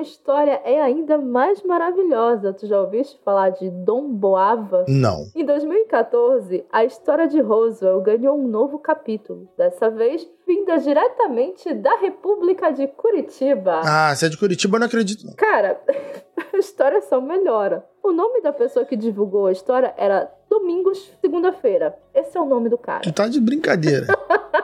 próxima 0.00 0.02
história 0.02 0.60
é 0.64 0.80
ainda 0.80 1.18
mais 1.18 1.62
maravilhosa. 1.62 2.52
Tu 2.52 2.66
já 2.66 2.80
ouviste 2.80 3.18
falar 3.24 3.50
de 3.50 3.70
Dom 3.70 4.10
Boava? 4.10 4.84
Não. 4.88 5.26
Em 5.34 5.44
2014, 5.44 6.64
a 6.72 6.84
história 6.84 7.28
de 7.28 7.40
Roswell 7.40 8.00
ganhou 8.00 8.38
um 8.38 8.48
novo 8.48 8.78
capítulo. 8.78 9.48
Dessa 9.56 9.90
vez, 9.90 10.26
vinda 10.46 10.78
diretamente 10.78 11.72
da 11.74 11.96
República 11.98 12.70
de 12.70 12.86
Curitiba. 12.88 13.80
Ah, 13.84 14.14
se 14.14 14.26
é 14.26 14.28
de 14.28 14.38
Curitiba, 14.38 14.76
eu 14.76 14.80
não 14.80 14.86
acredito. 14.86 15.26
Não. 15.26 15.34
Cara, 15.34 15.80
a 16.52 16.56
história 16.56 17.00
só 17.02 17.20
melhora. 17.20 17.84
O 18.02 18.12
nome 18.12 18.40
da 18.40 18.52
pessoa 18.52 18.84
que 18.84 18.96
divulgou 18.96 19.46
a 19.46 19.52
história 19.52 19.94
era 19.96 20.30
Domingos 20.48 21.12
Segunda-feira. 21.20 21.96
Esse 22.14 22.36
é 22.36 22.40
o 22.40 22.46
nome 22.46 22.68
do 22.68 22.78
cara. 22.78 23.00
Tu 23.02 23.12
tá 23.12 23.28
de 23.28 23.40
brincadeira. 23.40 24.06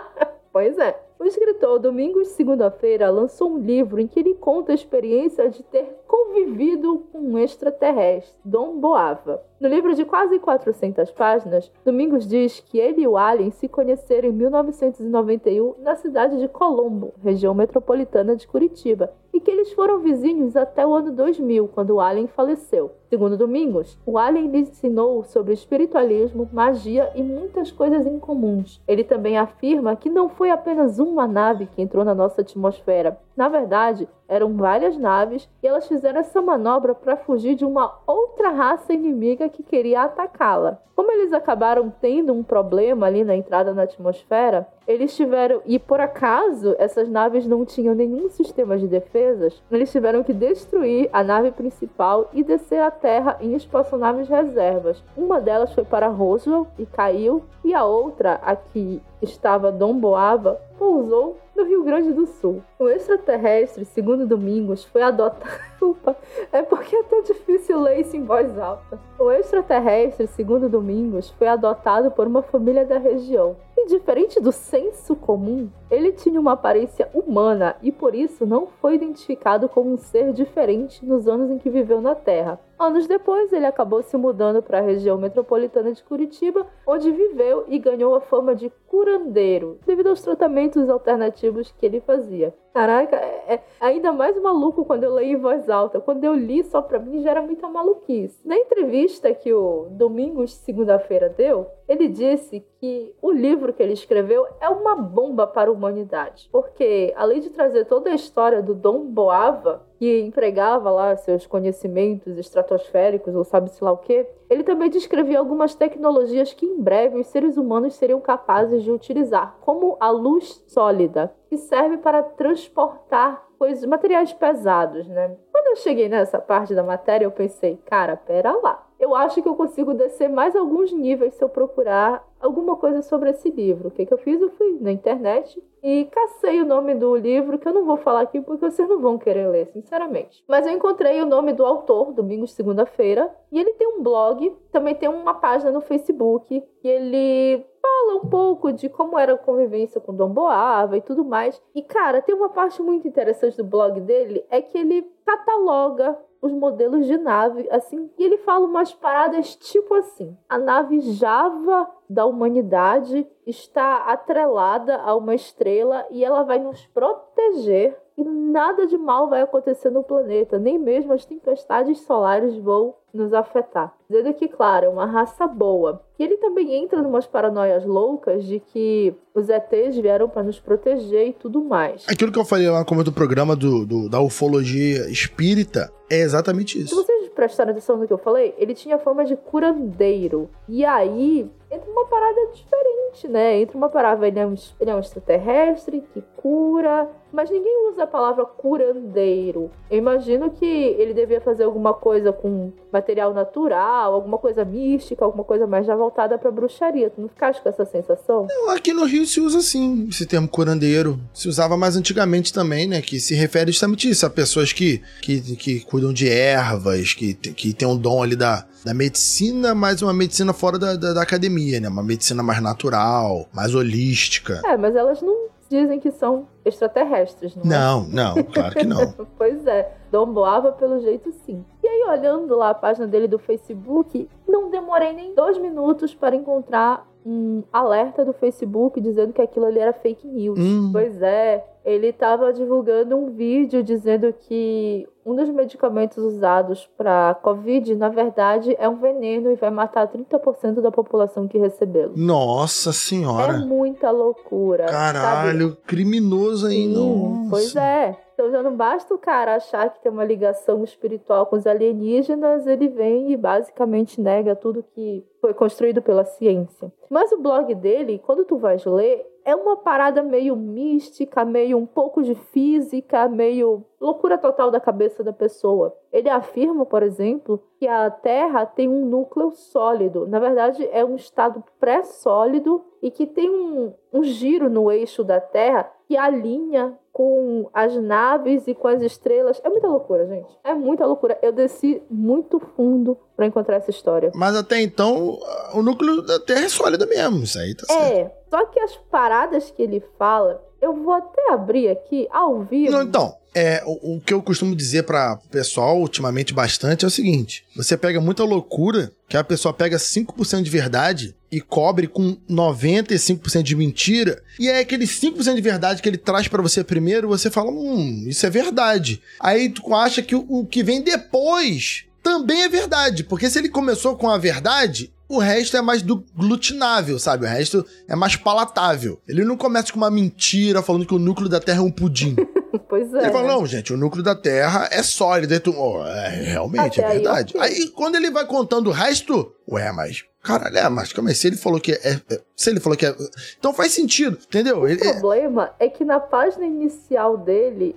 pois 0.52 0.76
é. 0.78 1.05
O 1.18 1.24
escritor 1.24 1.78
Domingos 1.78 2.28
Segunda-feira 2.28 3.08
lançou 3.08 3.50
um 3.52 3.58
livro 3.58 3.98
em 3.98 4.06
que 4.06 4.20
ele 4.20 4.34
conta 4.34 4.72
a 4.72 4.74
experiência 4.74 5.48
de 5.48 5.62
ter 5.62 6.02
convivido 6.06 7.06
com 7.10 7.18
um 7.18 7.38
extraterrestre, 7.38 8.38
Dom 8.44 8.78
Boava. 8.78 9.42
No 9.58 9.68
livro 9.68 9.94
de 9.94 10.04
quase 10.04 10.38
400 10.38 11.10
páginas, 11.12 11.72
Domingos 11.82 12.28
diz 12.28 12.60
que 12.60 12.78
ele 12.78 13.00
e 13.00 13.08
o 13.08 13.16
Alien 13.16 13.50
se 13.50 13.66
conheceram 13.66 14.28
em 14.28 14.32
1991 14.32 15.76
na 15.78 15.96
cidade 15.96 16.38
de 16.38 16.46
Colombo, 16.46 17.14
região 17.24 17.54
metropolitana 17.54 18.36
de 18.36 18.46
Curitiba, 18.46 19.14
e 19.32 19.40
que 19.40 19.50
eles 19.50 19.72
foram 19.72 20.00
vizinhos 20.00 20.56
até 20.56 20.86
o 20.86 20.92
ano 20.92 21.10
2000, 21.10 21.68
quando 21.68 21.92
o 21.92 22.00
Alien 22.00 22.26
faleceu. 22.26 22.92
Segundo 23.08 23.36
Domingos, 23.38 23.98
o 24.04 24.18
Alien 24.18 24.48
lhe 24.48 24.58
ensinou 24.58 25.24
sobre 25.24 25.54
espiritualismo, 25.54 26.48
magia 26.52 27.10
e 27.14 27.22
muitas 27.22 27.72
coisas 27.72 28.06
incomuns. 28.06 28.78
Ele 28.86 29.04
também 29.04 29.38
afirma 29.38 29.96
que 29.96 30.10
não 30.10 30.28
foi 30.28 30.50
apenas 30.50 30.98
uma 30.98 31.26
nave 31.26 31.64
que 31.64 31.80
entrou 31.80 32.04
na 32.04 32.14
nossa 32.14 32.42
atmosfera. 32.42 33.18
Na 33.34 33.48
verdade, 33.48 34.06
eram 34.28 34.54
várias 34.56 34.96
naves 34.96 35.48
e 35.62 35.66
elas 35.66 35.86
fizeram 35.86 36.20
essa 36.20 36.40
manobra 36.42 36.94
para 36.94 37.16
fugir 37.16 37.54
de 37.54 37.64
uma 37.64 37.98
outra 38.06 38.50
raça 38.50 38.92
inimiga 38.92 39.48
que 39.48 39.62
queria 39.62 40.02
atacá-la. 40.02 40.78
Como 40.96 41.12
eles 41.12 41.34
acabaram 41.34 41.92
tendo 42.00 42.32
um 42.32 42.42
problema 42.42 43.06
ali 43.06 43.22
na 43.22 43.36
entrada 43.36 43.74
na 43.74 43.82
atmosfera, 43.82 44.66
eles 44.88 45.14
tiveram, 45.14 45.60
e 45.66 45.78
por 45.78 46.00
acaso 46.00 46.74
essas 46.78 47.06
naves 47.06 47.46
não 47.46 47.66
tinham 47.66 47.94
nenhum 47.94 48.30
sistema 48.30 48.78
de 48.78 48.88
defesas, 48.88 49.62
eles 49.70 49.92
tiveram 49.92 50.24
que 50.24 50.32
destruir 50.32 51.10
a 51.12 51.22
nave 51.22 51.50
principal 51.50 52.30
e 52.32 52.42
descer 52.42 52.80
à 52.80 52.90
Terra 52.90 53.36
em 53.42 53.54
espaçonaves 53.54 54.26
reservas. 54.26 55.04
Uma 55.14 55.38
delas 55.38 55.72
foi 55.74 55.84
para 55.84 56.08
Roswell 56.08 56.66
e 56.78 56.86
caiu, 56.86 57.44
e 57.62 57.74
a 57.74 57.84
outra, 57.84 58.40
a 58.42 58.56
que 58.56 59.02
estava 59.20 59.70
Dom 59.70 60.00
Boava, 60.00 60.58
pousou 60.78 61.36
no 61.56 61.64
Rio 61.64 61.82
Grande 61.82 62.12
do 62.12 62.26
Sul. 62.26 62.62
O 62.78 62.88
extraterrestre, 62.88 63.84
segundo 63.84 64.26
Domingos, 64.26 64.84
foi 64.84 65.02
adotado. 65.02 65.50
Desculpa, 65.76 66.16
é 66.52 66.62
porque 66.62 66.96
é 66.96 67.02
tão 67.02 67.22
difícil 67.22 67.78
ler 67.82 68.00
isso 68.00 68.16
em 68.16 68.24
voz 68.24 68.58
alta. 68.58 68.98
O 69.18 69.30
extraterrestre, 69.30 70.26
segundo 70.26 70.70
Domingos, 70.70 71.28
foi 71.30 71.46
adotado 71.48 72.10
por 72.10 72.26
uma 72.26 72.40
família 72.40 72.86
da 72.86 72.96
região. 72.96 73.56
E 73.76 73.86
diferente 73.86 74.40
do 74.40 74.52
senso 74.52 75.14
comum, 75.14 75.68
ele 75.90 76.12
tinha 76.12 76.40
uma 76.40 76.52
aparência 76.52 77.10
humana 77.12 77.76
e 77.82 77.92
por 77.92 78.14
isso 78.14 78.46
não 78.46 78.66
foi 78.66 78.94
identificado 78.94 79.68
como 79.68 79.92
um 79.92 79.98
ser 79.98 80.32
diferente 80.32 81.04
nos 81.04 81.28
anos 81.28 81.50
em 81.50 81.58
que 81.58 81.68
viveu 81.68 82.00
na 82.00 82.14
Terra. 82.14 82.58
Anos 82.78 83.06
depois, 83.06 83.52
ele 83.52 83.66
acabou 83.66 84.02
se 84.02 84.16
mudando 84.16 84.62
para 84.62 84.78
a 84.78 84.82
região 84.82 85.18
metropolitana 85.18 85.92
de 85.92 86.02
Curitiba, 86.02 86.66
onde 86.86 87.10
viveu 87.10 87.64
e 87.68 87.78
ganhou 87.78 88.14
a 88.14 88.20
fama 88.20 88.54
de 88.54 88.70
curandeiro, 88.86 89.78
devido 89.86 90.08
aos 90.08 90.22
tratamentos 90.22 90.88
alternativos 90.88 91.72
que 91.72 91.84
ele 91.84 92.00
fazia. 92.00 92.54
Caraca, 92.76 93.16
é, 93.16 93.54
é 93.54 93.60
ainda 93.80 94.12
mais 94.12 94.38
maluco 94.38 94.84
quando 94.84 95.04
eu 95.04 95.14
leio 95.14 95.38
em 95.38 95.40
voz 95.40 95.66
alta. 95.70 95.98
Quando 95.98 96.24
eu 96.24 96.34
li 96.34 96.62
só 96.62 96.82
pra 96.82 96.98
mim 96.98 97.22
já 97.22 97.30
era 97.30 97.40
muita 97.40 97.66
maluquice. 97.66 98.38
Na 98.46 98.54
entrevista 98.54 99.32
que 99.32 99.50
o 99.50 99.86
Domingos 99.92 100.52
segunda-feira 100.56 101.30
deu, 101.30 101.66
ele 101.88 102.06
disse 102.06 102.62
que 102.86 103.14
o 103.20 103.32
livro 103.32 103.72
que 103.72 103.82
ele 103.82 103.92
escreveu 103.92 104.46
é 104.60 104.68
uma 104.68 104.94
bomba 104.94 105.44
para 105.44 105.70
a 105.70 105.72
humanidade. 105.72 106.48
Porque, 106.52 107.12
além 107.16 107.40
de 107.40 107.50
trazer 107.50 107.84
toda 107.86 108.10
a 108.10 108.14
história 108.14 108.62
do 108.62 108.74
Dom 108.74 109.06
Boava, 109.06 109.82
que 109.98 110.20
empregava 110.20 110.88
lá 110.90 111.16
seus 111.16 111.46
conhecimentos 111.46 112.38
estratosféricos 112.38 113.34
ou 113.34 113.42
sabe-se 113.42 113.82
lá 113.82 113.90
o 113.90 113.98
quê, 113.98 114.28
ele 114.48 114.62
também 114.62 114.88
descrevia 114.88 115.40
algumas 115.40 115.74
tecnologias 115.74 116.52
que 116.52 116.64
em 116.64 116.80
breve 116.80 117.18
os 117.18 117.26
seres 117.26 117.56
humanos 117.56 117.94
seriam 117.94 118.20
capazes 118.20 118.84
de 118.84 118.92
utilizar, 118.92 119.56
como 119.62 119.96
a 119.98 120.10
luz 120.10 120.62
sólida, 120.68 121.34
que 121.48 121.56
serve 121.56 121.96
para 121.96 122.22
transportar 122.22 123.48
coisas, 123.58 123.84
materiais 123.84 124.32
pesados, 124.32 125.08
né? 125.08 125.36
Quando 125.50 125.66
eu 125.68 125.76
cheguei 125.76 126.08
nessa 126.08 126.38
parte 126.38 126.74
da 126.74 126.84
matéria, 126.84 127.24
eu 127.24 127.32
pensei, 127.32 127.78
cara, 127.86 128.16
pera 128.16 128.52
lá. 128.62 128.85
Eu 128.98 129.14
acho 129.14 129.42
que 129.42 129.48
eu 129.48 129.54
consigo 129.54 129.92
descer 129.92 130.28
mais 130.28 130.56
alguns 130.56 130.92
níveis 130.92 131.34
se 131.34 131.44
eu 131.44 131.48
procurar 131.48 132.26
alguma 132.40 132.76
coisa 132.76 133.02
sobre 133.02 133.30
esse 133.30 133.50
livro. 133.50 133.88
O 133.88 133.90
que, 133.90 134.06
que 134.06 134.12
eu 134.12 134.18
fiz? 134.18 134.40
Eu 134.40 134.50
fui 134.50 134.78
na 134.80 134.90
internet 134.90 135.62
e 135.82 136.06
cacei 136.06 136.60
o 136.60 136.66
nome 136.66 136.94
do 136.94 137.14
livro, 137.14 137.58
que 137.58 137.68
eu 137.68 137.72
não 137.72 137.84
vou 137.84 137.96
falar 137.96 138.22
aqui 138.22 138.40
porque 138.40 138.70
vocês 138.70 138.88
não 138.88 139.00
vão 139.00 139.18
querer 139.18 139.48
ler, 139.48 139.66
sinceramente. 139.68 140.42
Mas 140.48 140.66
eu 140.66 140.72
encontrei 140.72 141.20
o 141.20 141.26
nome 141.26 141.52
do 141.52 141.64
autor, 141.64 142.12
Domingos 142.12 142.52
Segunda-feira, 142.52 143.30
e 143.52 143.60
ele 143.60 143.74
tem 143.74 143.86
um 143.86 144.02
blog, 144.02 144.56
também 144.72 144.94
tem 144.94 145.08
uma 145.08 145.34
página 145.34 145.70
no 145.70 145.80
Facebook, 145.80 146.62
e 146.82 146.88
ele 146.88 147.64
fala 147.80 148.16
um 148.16 148.28
pouco 148.28 148.72
de 148.72 148.88
como 148.88 149.18
era 149.18 149.34
a 149.34 149.38
convivência 149.38 150.00
com 150.00 150.14
Dom 150.14 150.30
Boava 150.30 150.96
e 150.96 151.00
tudo 151.00 151.24
mais. 151.24 151.62
E, 151.74 151.82
cara, 151.82 152.20
tem 152.20 152.34
uma 152.34 152.48
parte 152.48 152.82
muito 152.82 153.06
interessante 153.06 153.56
do 153.56 153.64
blog 153.64 154.00
dele, 154.00 154.44
é 154.50 154.60
que 154.60 154.76
ele 154.76 155.08
cataloga 155.24 156.18
os 156.46 156.52
modelos 156.52 157.06
de 157.06 157.18
nave, 157.18 157.68
assim, 157.70 158.10
e 158.18 158.24
ele 158.24 158.38
fala 158.38 158.64
umas 158.64 158.94
paradas 158.94 159.54
tipo 159.56 159.94
assim: 159.94 160.36
a 160.48 160.58
nave 160.58 161.00
Java 161.00 161.90
da 162.08 162.24
humanidade 162.24 163.26
está 163.46 163.96
atrelada 164.10 164.96
a 164.96 165.14
uma 165.14 165.34
estrela 165.34 166.06
e 166.10 166.24
ela 166.24 166.42
vai 166.42 166.58
nos 166.58 166.86
proteger 166.86 168.00
e 168.18 168.24
nada 168.24 168.86
de 168.86 168.96
mal 168.96 169.28
vai 169.28 169.42
acontecer 169.42 169.90
no 169.90 170.02
planeta, 170.02 170.58
nem 170.58 170.78
mesmo 170.78 171.12
as 171.12 171.24
tempestades 171.24 172.00
solares 172.00 172.56
vão 172.56 172.94
nos 173.12 173.32
afetar. 173.32 173.94
Dizendo 174.08 174.32
que, 174.34 174.48
claro, 174.48 174.86
é 174.86 174.88
uma 174.88 175.06
raça 175.06 175.46
boa. 175.46 176.02
E 176.18 176.24
ele 176.24 176.36
também 176.38 176.74
entra 176.74 177.00
em 177.00 177.04
umas 177.04 177.26
paranoias 177.26 177.84
loucas 177.84 178.44
de 178.44 178.60
que 178.60 179.14
os 179.34 179.48
ETs 179.48 179.96
vieram 179.96 180.28
para 180.28 180.42
nos 180.42 180.58
proteger 180.60 181.28
e 181.28 181.32
tudo 181.32 181.62
mais. 181.62 182.06
Aquilo 182.08 182.32
que 182.32 182.38
eu 182.38 182.44
falei 182.44 182.68
lá 182.68 182.84
como 182.84 183.04
do 183.04 183.12
programa 183.12 183.54
do, 183.54 183.84
do, 183.84 184.08
da 184.08 184.20
ufologia 184.20 185.10
espírita 185.10 185.92
é 186.10 186.20
exatamente 186.20 186.78
isso. 186.80 186.94
Se 186.94 186.94
vocês 186.94 187.28
prestaram 187.30 187.70
atenção 187.70 187.98
no 187.98 188.06
que 188.06 188.12
eu 188.12 188.18
falei, 188.18 188.54
ele 188.56 188.74
tinha 188.74 188.98
fama 188.98 189.24
de 189.24 189.36
curandeiro. 189.36 190.48
E 190.68 190.84
aí 190.84 191.50
entra 191.70 191.90
uma 191.90 192.06
parada 192.06 192.40
diferente, 192.52 193.28
né? 193.28 193.60
Entra 193.60 193.76
uma 193.76 193.88
parada, 193.88 194.26
ele 194.26 194.38
é 194.38 194.46
um, 194.46 194.54
ele 194.80 194.90
é 194.90 194.94
um 194.94 195.00
extraterrestre 195.00 196.02
que 196.12 196.22
cura, 196.46 197.08
mas 197.32 197.50
ninguém 197.50 197.90
usa 197.90 198.04
a 198.04 198.06
palavra 198.06 198.44
curandeiro. 198.44 199.68
Eu 199.90 199.98
imagino 199.98 200.48
que 200.48 200.64
ele 200.64 201.12
devia 201.12 201.40
fazer 201.40 201.64
alguma 201.64 201.92
coisa 201.92 202.32
com 202.32 202.70
material 202.92 203.34
natural, 203.34 204.14
alguma 204.14 204.38
coisa 204.38 204.64
mística, 204.64 205.24
alguma 205.24 205.42
coisa 205.42 205.66
mais 205.66 205.84
já 205.84 205.96
voltada 205.96 206.38
pra 206.38 206.52
bruxaria. 206.52 207.10
Tu 207.10 207.20
não 207.20 207.28
ficaste 207.28 207.60
com 207.60 207.68
essa 207.68 207.84
sensação? 207.84 208.46
Não, 208.48 208.70
aqui 208.70 208.92
no 208.92 209.04
Rio 209.06 209.26
se 209.26 209.40
usa 209.40 209.60
sim 209.60 210.06
esse 210.08 210.24
termo 210.24 210.46
curandeiro. 210.46 211.18
Se 211.34 211.48
usava 211.48 211.76
mais 211.76 211.96
antigamente 211.96 212.52
também, 212.52 212.86
né? 212.86 213.02
Que 213.02 213.18
se 213.18 213.34
refere 213.34 213.72
justamente 213.72 214.06
a 214.06 214.10
isso, 214.12 214.24
a 214.24 214.30
pessoas 214.30 214.72
que, 214.72 215.02
que, 215.20 215.56
que 215.56 215.80
cuidam 215.80 216.12
de 216.12 216.28
ervas, 216.28 217.12
que, 217.12 217.34
que 217.34 217.74
tem 217.74 217.88
um 217.88 217.98
dom 217.98 218.22
ali 218.22 218.36
da, 218.36 218.64
da 218.84 218.94
medicina, 218.94 219.74
mas 219.74 220.00
uma 220.00 220.14
medicina 220.14 220.52
fora 220.52 220.78
da, 220.78 220.94
da, 220.94 221.12
da 221.12 221.22
academia, 221.22 221.80
né? 221.80 221.88
Uma 221.88 222.04
medicina 222.04 222.40
mais 222.40 222.62
natural, 222.62 223.48
mais 223.52 223.74
holística. 223.74 224.62
É, 224.64 224.76
mas 224.76 224.94
elas 224.94 225.20
não 225.20 225.55
dizem 225.68 226.00
que 226.00 226.10
são 226.10 226.48
extraterrestres, 226.64 227.54
não 227.56 227.62
é? 227.62 227.66
Não, 227.66 228.08
não, 228.08 228.42
claro 228.44 228.74
que 228.74 228.86
não. 228.86 229.12
pois 229.38 229.66
é, 229.66 229.92
Dom 230.16 230.32
Boava 230.32 230.72
pelo 230.72 230.98
jeito 230.98 231.30
sim. 231.30 231.62
E 231.84 231.86
aí, 231.86 232.04
olhando 232.08 232.56
lá 232.56 232.70
a 232.70 232.74
página 232.74 233.06
dele 233.06 233.28
do 233.28 233.38
Facebook, 233.38 234.26
não 234.48 234.70
demorei 234.70 235.12
nem 235.12 235.34
dois 235.34 235.58
minutos 235.58 236.14
para 236.14 236.34
encontrar 236.34 237.06
um 237.26 237.62
alerta 237.70 238.24
do 238.24 238.32
Facebook 238.32 238.98
dizendo 238.98 239.34
que 239.34 239.42
aquilo 239.42 239.66
ali 239.66 239.78
era 239.78 239.92
fake 239.92 240.26
news. 240.26 240.58
Hum. 240.58 240.90
Pois 240.90 241.20
é, 241.20 241.62
ele 241.84 242.06
estava 242.06 242.50
divulgando 242.50 243.14
um 243.14 243.30
vídeo 243.30 243.82
dizendo 243.82 244.32
que 244.32 245.06
um 245.24 245.34
dos 245.34 245.50
medicamentos 245.50 246.16
usados 246.18 246.88
para 246.96 247.34
Covid, 247.42 247.94
na 247.96 248.08
verdade, 248.08 248.74
é 248.78 248.88
um 248.88 248.96
veneno 248.96 249.50
e 249.50 249.56
vai 249.56 249.70
matar 249.70 250.08
30% 250.08 250.80
da 250.80 250.90
população 250.90 251.46
que 251.46 251.58
recebê-lo. 251.58 252.12
Nossa 252.16 252.88
É 252.88 252.92
senhora. 252.92 253.58
muita 253.58 254.10
loucura. 254.10 254.86
Caralho, 254.86 255.70
sabe? 255.70 255.80
criminoso 255.84 256.68
Sim, 256.68 256.94
não. 256.94 257.50
Pois 257.50 257.76
é. 257.76 258.16
Então 258.36 258.50
já 258.50 258.62
não 258.62 258.76
basta 258.76 259.14
o 259.14 259.18
cara 259.18 259.54
achar 259.54 259.88
que 259.88 260.02
tem 260.02 260.12
uma 260.12 260.22
ligação 260.22 260.84
espiritual 260.84 261.46
com 261.46 261.56
os 261.56 261.66
alienígenas, 261.66 262.66
ele 262.66 262.86
vem 262.86 263.32
e 263.32 263.36
basicamente 263.36 264.20
nega 264.20 264.54
tudo 264.54 264.84
que 264.94 265.24
foi 265.40 265.54
construído 265.54 266.02
pela 266.02 266.22
ciência. 266.22 266.92
Mas 267.08 267.32
o 267.32 267.38
blog 267.38 267.74
dele, 267.74 268.20
quando 268.26 268.44
tu 268.44 268.58
vais 268.58 268.84
ler, 268.84 269.26
é 269.42 269.56
uma 269.56 269.76
parada 269.76 270.22
meio 270.22 270.54
mística, 270.54 271.46
meio 271.46 271.78
um 271.78 271.86
pouco 271.86 272.22
de 272.22 272.34
física, 272.34 273.26
meio 273.26 273.82
loucura 273.98 274.36
total 274.36 274.70
da 274.70 274.80
cabeça 274.80 275.24
da 275.24 275.32
pessoa. 275.32 275.96
Ele 276.12 276.28
afirma, 276.28 276.84
por 276.84 277.02
exemplo, 277.02 277.62
que 277.78 277.86
a 277.86 278.10
Terra 278.10 278.66
tem 278.66 278.86
um 278.86 279.06
núcleo 279.06 279.52
sólido. 279.52 280.26
Na 280.26 280.38
verdade, 280.38 280.86
é 280.92 281.02
um 281.02 281.14
estado 281.14 281.64
pré-sólido 281.80 282.84
e 283.00 283.10
que 283.10 283.24
tem 283.24 283.48
um, 283.48 283.94
um 284.12 284.24
giro 284.24 284.68
no 284.68 284.90
eixo 284.90 285.24
da 285.24 285.40
Terra 285.40 285.90
que 286.06 286.16
alinha 286.16 286.98
com 287.16 287.70
as 287.72 287.96
naves 287.96 288.66
e 288.66 288.74
com 288.74 288.88
as 288.88 289.00
estrelas. 289.00 289.58
É 289.64 289.70
muita 289.70 289.88
loucura, 289.88 290.26
gente. 290.26 290.50
É 290.62 290.74
muita 290.74 291.06
loucura. 291.06 291.38
Eu 291.40 291.50
desci 291.50 292.02
muito 292.10 292.60
fundo 292.76 293.16
para 293.34 293.46
encontrar 293.46 293.76
essa 293.76 293.88
história. 293.88 294.30
Mas 294.34 294.54
até 294.54 294.82
então, 294.82 295.38
o 295.72 295.80
núcleo 295.80 296.20
da 296.20 296.38
Terra 296.38 296.66
é 296.66 296.68
sólido 296.68 297.08
mesmo. 297.08 297.42
Isso 297.42 297.58
aí 297.58 297.74
tá 297.74 297.86
certo. 297.86 298.02
É, 298.02 298.30
só 298.50 298.66
que 298.66 298.78
as 298.80 298.94
paradas 299.10 299.70
que 299.70 299.82
ele 299.82 300.04
fala, 300.18 300.62
eu 300.80 300.94
vou 300.94 301.14
até 301.14 301.52
abrir 301.52 301.88
aqui 301.88 302.28
ao 302.30 302.62
vivo. 302.62 302.92
Não, 302.92 303.02
então, 303.02 303.34
é, 303.54 303.82
o, 303.86 304.16
o 304.16 304.20
que 304.20 304.34
eu 304.34 304.42
costumo 304.42 304.76
dizer 304.76 305.04
para 305.04 305.40
o 305.42 305.48
pessoal 305.48 305.98
ultimamente 305.98 306.52
bastante 306.52 307.04
é 307.04 307.08
o 307.08 307.10
seguinte: 307.10 307.64
você 307.74 307.96
pega 307.96 308.20
muita 308.20 308.44
loucura, 308.44 309.10
que 309.28 309.36
a 309.36 309.42
pessoa 309.42 309.72
pega 309.72 309.96
5% 309.96 310.62
de 310.62 310.70
verdade 310.70 311.34
e 311.50 311.60
cobre 311.60 312.06
com 312.06 312.36
95% 312.50 313.62
de 313.62 313.74
mentira, 313.74 314.42
e 314.60 314.68
é 314.68 314.80
aquele 314.80 315.06
5% 315.06 315.54
de 315.54 315.60
verdade 315.62 316.02
que 316.02 316.08
ele 316.08 316.18
traz 316.18 316.48
para 316.48 316.62
você 316.62 316.84
primeiro, 316.84 317.28
você 317.28 317.50
fala, 317.50 317.70
hum, 317.70 318.24
isso 318.26 318.44
é 318.44 318.50
verdade. 318.50 319.22
Aí 319.40 319.70
tu 319.70 319.94
acha 319.94 320.20
que 320.22 320.34
o, 320.34 320.44
o 320.48 320.66
que 320.66 320.82
vem 320.82 321.02
depois 321.02 322.04
também 322.22 322.62
é 322.62 322.68
verdade, 322.68 323.24
porque 323.24 323.48
se 323.48 323.58
ele 323.58 323.68
começou 323.68 324.16
com 324.16 324.28
a 324.28 324.36
verdade, 324.36 325.12
o 325.28 325.38
resto 325.38 325.76
é 325.76 325.82
mais 325.82 326.02
do 326.02 326.24
glutinável, 326.36 327.18
sabe? 327.18 327.44
O 327.44 327.48
resto 327.48 327.84
é 328.08 328.14
mais 328.16 328.36
palatável. 328.36 329.20
Ele 329.26 329.44
não 329.44 329.56
começa 329.56 329.92
com 329.92 329.98
uma 329.98 330.10
mentira 330.10 330.82
falando 330.82 331.06
que 331.06 331.14
o 331.14 331.18
núcleo 331.18 331.48
da 331.48 331.60
Terra 331.60 331.78
é 331.78 331.82
um 331.82 331.90
pudim. 331.90 332.36
Pois 332.88 333.12
é. 333.14 333.22
Ele 333.22 333.32
fala, 333.32 333.48
não, 333.48 333.64
gente, 333.66 333.92
o 333.92 333.96
núcleo 333.96 334.22
da 334.22 334.34
Terra 334.34 334.86
é 334.92 335.02
sólido. 335.02 335.52
Aí 335.54 335.58
tu, 335.60 335.74
oh, 335.76 336.04
é, 336.06 336.28
realmente, 336.28 337.00
Até 337.00 337.08
é 337.08 337.12
aí, 337.12 337.18
verdade. 337.22 337.54
ok. 337.56 337.60
Aí, 337.68 337.88
quando 337.88 338.16
ele 338.16 338.30
vai 338.30 338.44
contando 338.46 338.88
o 338.88 338.92
resto, 338.92 339.50
ué, 339.66 339.90
mas... 339.92 340.24
Caralho, 340.42 340.76
é, 340.76 340.88
mas 340.88 341.10
calma 341.12 341.30
aí, 341.30 341.34
se 341.34 341.46
ele 341.46 341.56
falou 341.56 341.80
que 341.80 341.92
é... 341.92 342.20
é- 342.30 342.40
se 342.54 342.68
ele 342.70 342.78
falou 342.78 342.96
que 342.96 343.06
é... 343.06 343.16
Então 343.58 343.72
faz 343.72 343.92
sentido, 343.92 344.38
entendeu? 344.46 344.86
Ele, 344.86 345.00
O 345.00 345.04
é- 345.04 345.12
problema 345.14 345.70
é 345.80 345.88
que 345.88 346.04
na 346.04 346.20
página 346.20 346.66
inicial 346.66 347.38
dele. 347.38 347.96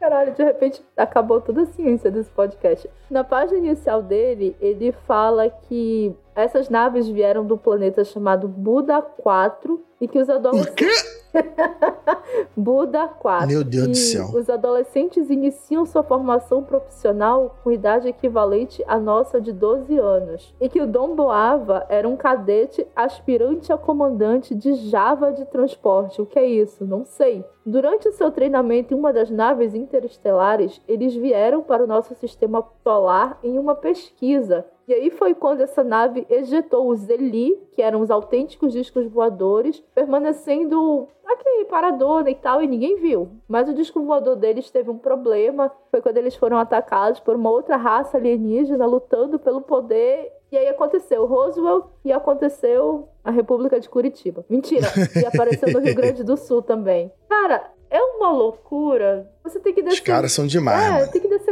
Caralho, 0.00 0.32
de 0.32 0.44
repente 0.44 0.82
acabou 0.96 1.40
toda 1.40 1.62
a 1.62 1.66
ciência 1.66 2.10
desse 2.10 2.30
podcast. 2.30 2.88
Na 3.10 3.24
página 3.24 3.58
inicial 3.58 4.00
dele, 4.00 4.56
ele 4.60 4.92
fala 4.92 5.50
que 5.50 6.14
essas 6.36 6.68
naves 6.68 7.08
vieram 7.08 7.44
do 7.44 7.58
planeta 7.58 8.04
chamado 8.04 8.46
Buda 8.46 9.02
4 9.02 9.84
e 10.00 10.06
que 10.06 10.18
os 10.18 10.30
adolescentes. 10.30 11.17
Buda 12.56 13.08
4. 13.08 13.46
Meu 13.46 13.64
Deus 13.64 13.88
do 13.88 13.94
céu. 13.94 14.26
Os 14.34 14.48
adolescentes 14.48 15.30
iniciam 15.30 15.86
sua 15.86 16.02
formação 16.02 16.62
profissional 16.62 17.56
com 17.62 17.70
idade 17.70 18.08
equivalente 18.08 18.82
à 18.86 18.98
nossa 18.98 19.40
de 19.40 19.52
12 19.52 19.98
anos. 19.98 20.54
E 20.60 20.68
que 20.68 20.80
o 20.80 20.86
Dom 20.86 21.14
Boava 21.14 21.86
era 21.88 22.08
um 22.08 22.16
cadete 22.16 22.86
aspirante 22.94 23.72
a 23.72 23.78
comandante 23.78 24.54
de 24.54 24.74
Java 24.74 25.32
de 25.32 25.44
transporte. 25.44 26.20
O 26.20 26.26
que 26.26 26.38
é 26.38 26.46
isso? 26.46 26.84
Não 26.84 27.04
sei. 27.04 27.44
Durante 27.64 28.08
o 28.08 28.12
seu 28.12 28.30
treinamento 28.30 28.94
em 28.94 28.96
uma 28.96 29.12
das 29.12 29.30
naves 29.30 29.74
interestelares, 29.74 30.80
eles 30.88 31.14
vieram 31.14 31.62
para 31.62 31.84
o 31.84 31.86
nosso 31.86 32.14
sistema 32.14 32.64
solar 32.82 33.38
em 33.42 33.58
uma 33.58 33.74
pesquisa. 33.74 34.64
E 34.88 34.94
aí 34.94 35.10
foi 35.10 35.34
quando 35.34 35.60
essa 35.60 35.84
nave 35.84 36.26
ejetou 36.30 36.88
os 36.88 37.10
Eli, 37.10 37.54
que 37.72 37.82
eram 37.82 38.00
os 38.00 38.10
autênticos 38.10 38.72
discos 38.72 39.06
voadores, 39.06 39.84
permanecendo 39.94 41.06
aqui 41.26 41.66
paradona 41.66 42.30
e 42.30 42.34
tal, 42.34 42.62
e 42.62 42.66
ninguém 42.66 42.96
viu. 42.96 43.28
Mas 43.46 43.68
o 43.68 43.74
disco 43.74 44.02
voador 44.02 44.34
deles 44.36 44.70
teve 44.70 44.88
um 44.88 44.96
problema. 44.96 45.70
Foi 45.90 46.00
quando 46.00 46.16
eles 46.16 46.34
foram 46.34 46.56
atacados 46.56 47.20
por 47.20 47.36
uma 47.36 47.50
outra 47.50 47.76
raça 47.76 48.16
alienígena 48.16 48.86
lutando 48.86 49.38
pelo 49.38 49.60
poder. 49.60 50.32
E 50.50 50.56
aí 50.56 50.68
aconteceu 50.68 51.26
Roswell 51.26 51.90
e 52.02 52.10
aconteceu 52.10 53.08
a 53.22 53.30
República 53.30 53.78
de 53.78 53.88
Curitiba. 53.90 54.42
Mentira! 54.48 54.86
E 55.20 55.26
apareceu 55.26 55.70
no 55.70 55.80
Rio 55.80 55.94
Grande 55.94 56.24
do 56.24 56.38
Sul 56.38 56.62
também. 56.62 57.12
Cara, 57.28 57.70
é 57.90 58.00
uma 58.02 58.32
loucura. 58.32 59.30
Você 59.44 59.60
tem 59.60 59.74
que 59.74 59.82
descer. 59.82 59.94
Os 59.96 60.00
caras 60.00 60.32
são 60.32 60.46
demais, 60.46 60.82
É, 60.82 60.90
mano. 61.00 61.12
tem 61.12 61.20
que 61.20 61.28
descer 61.28 61.47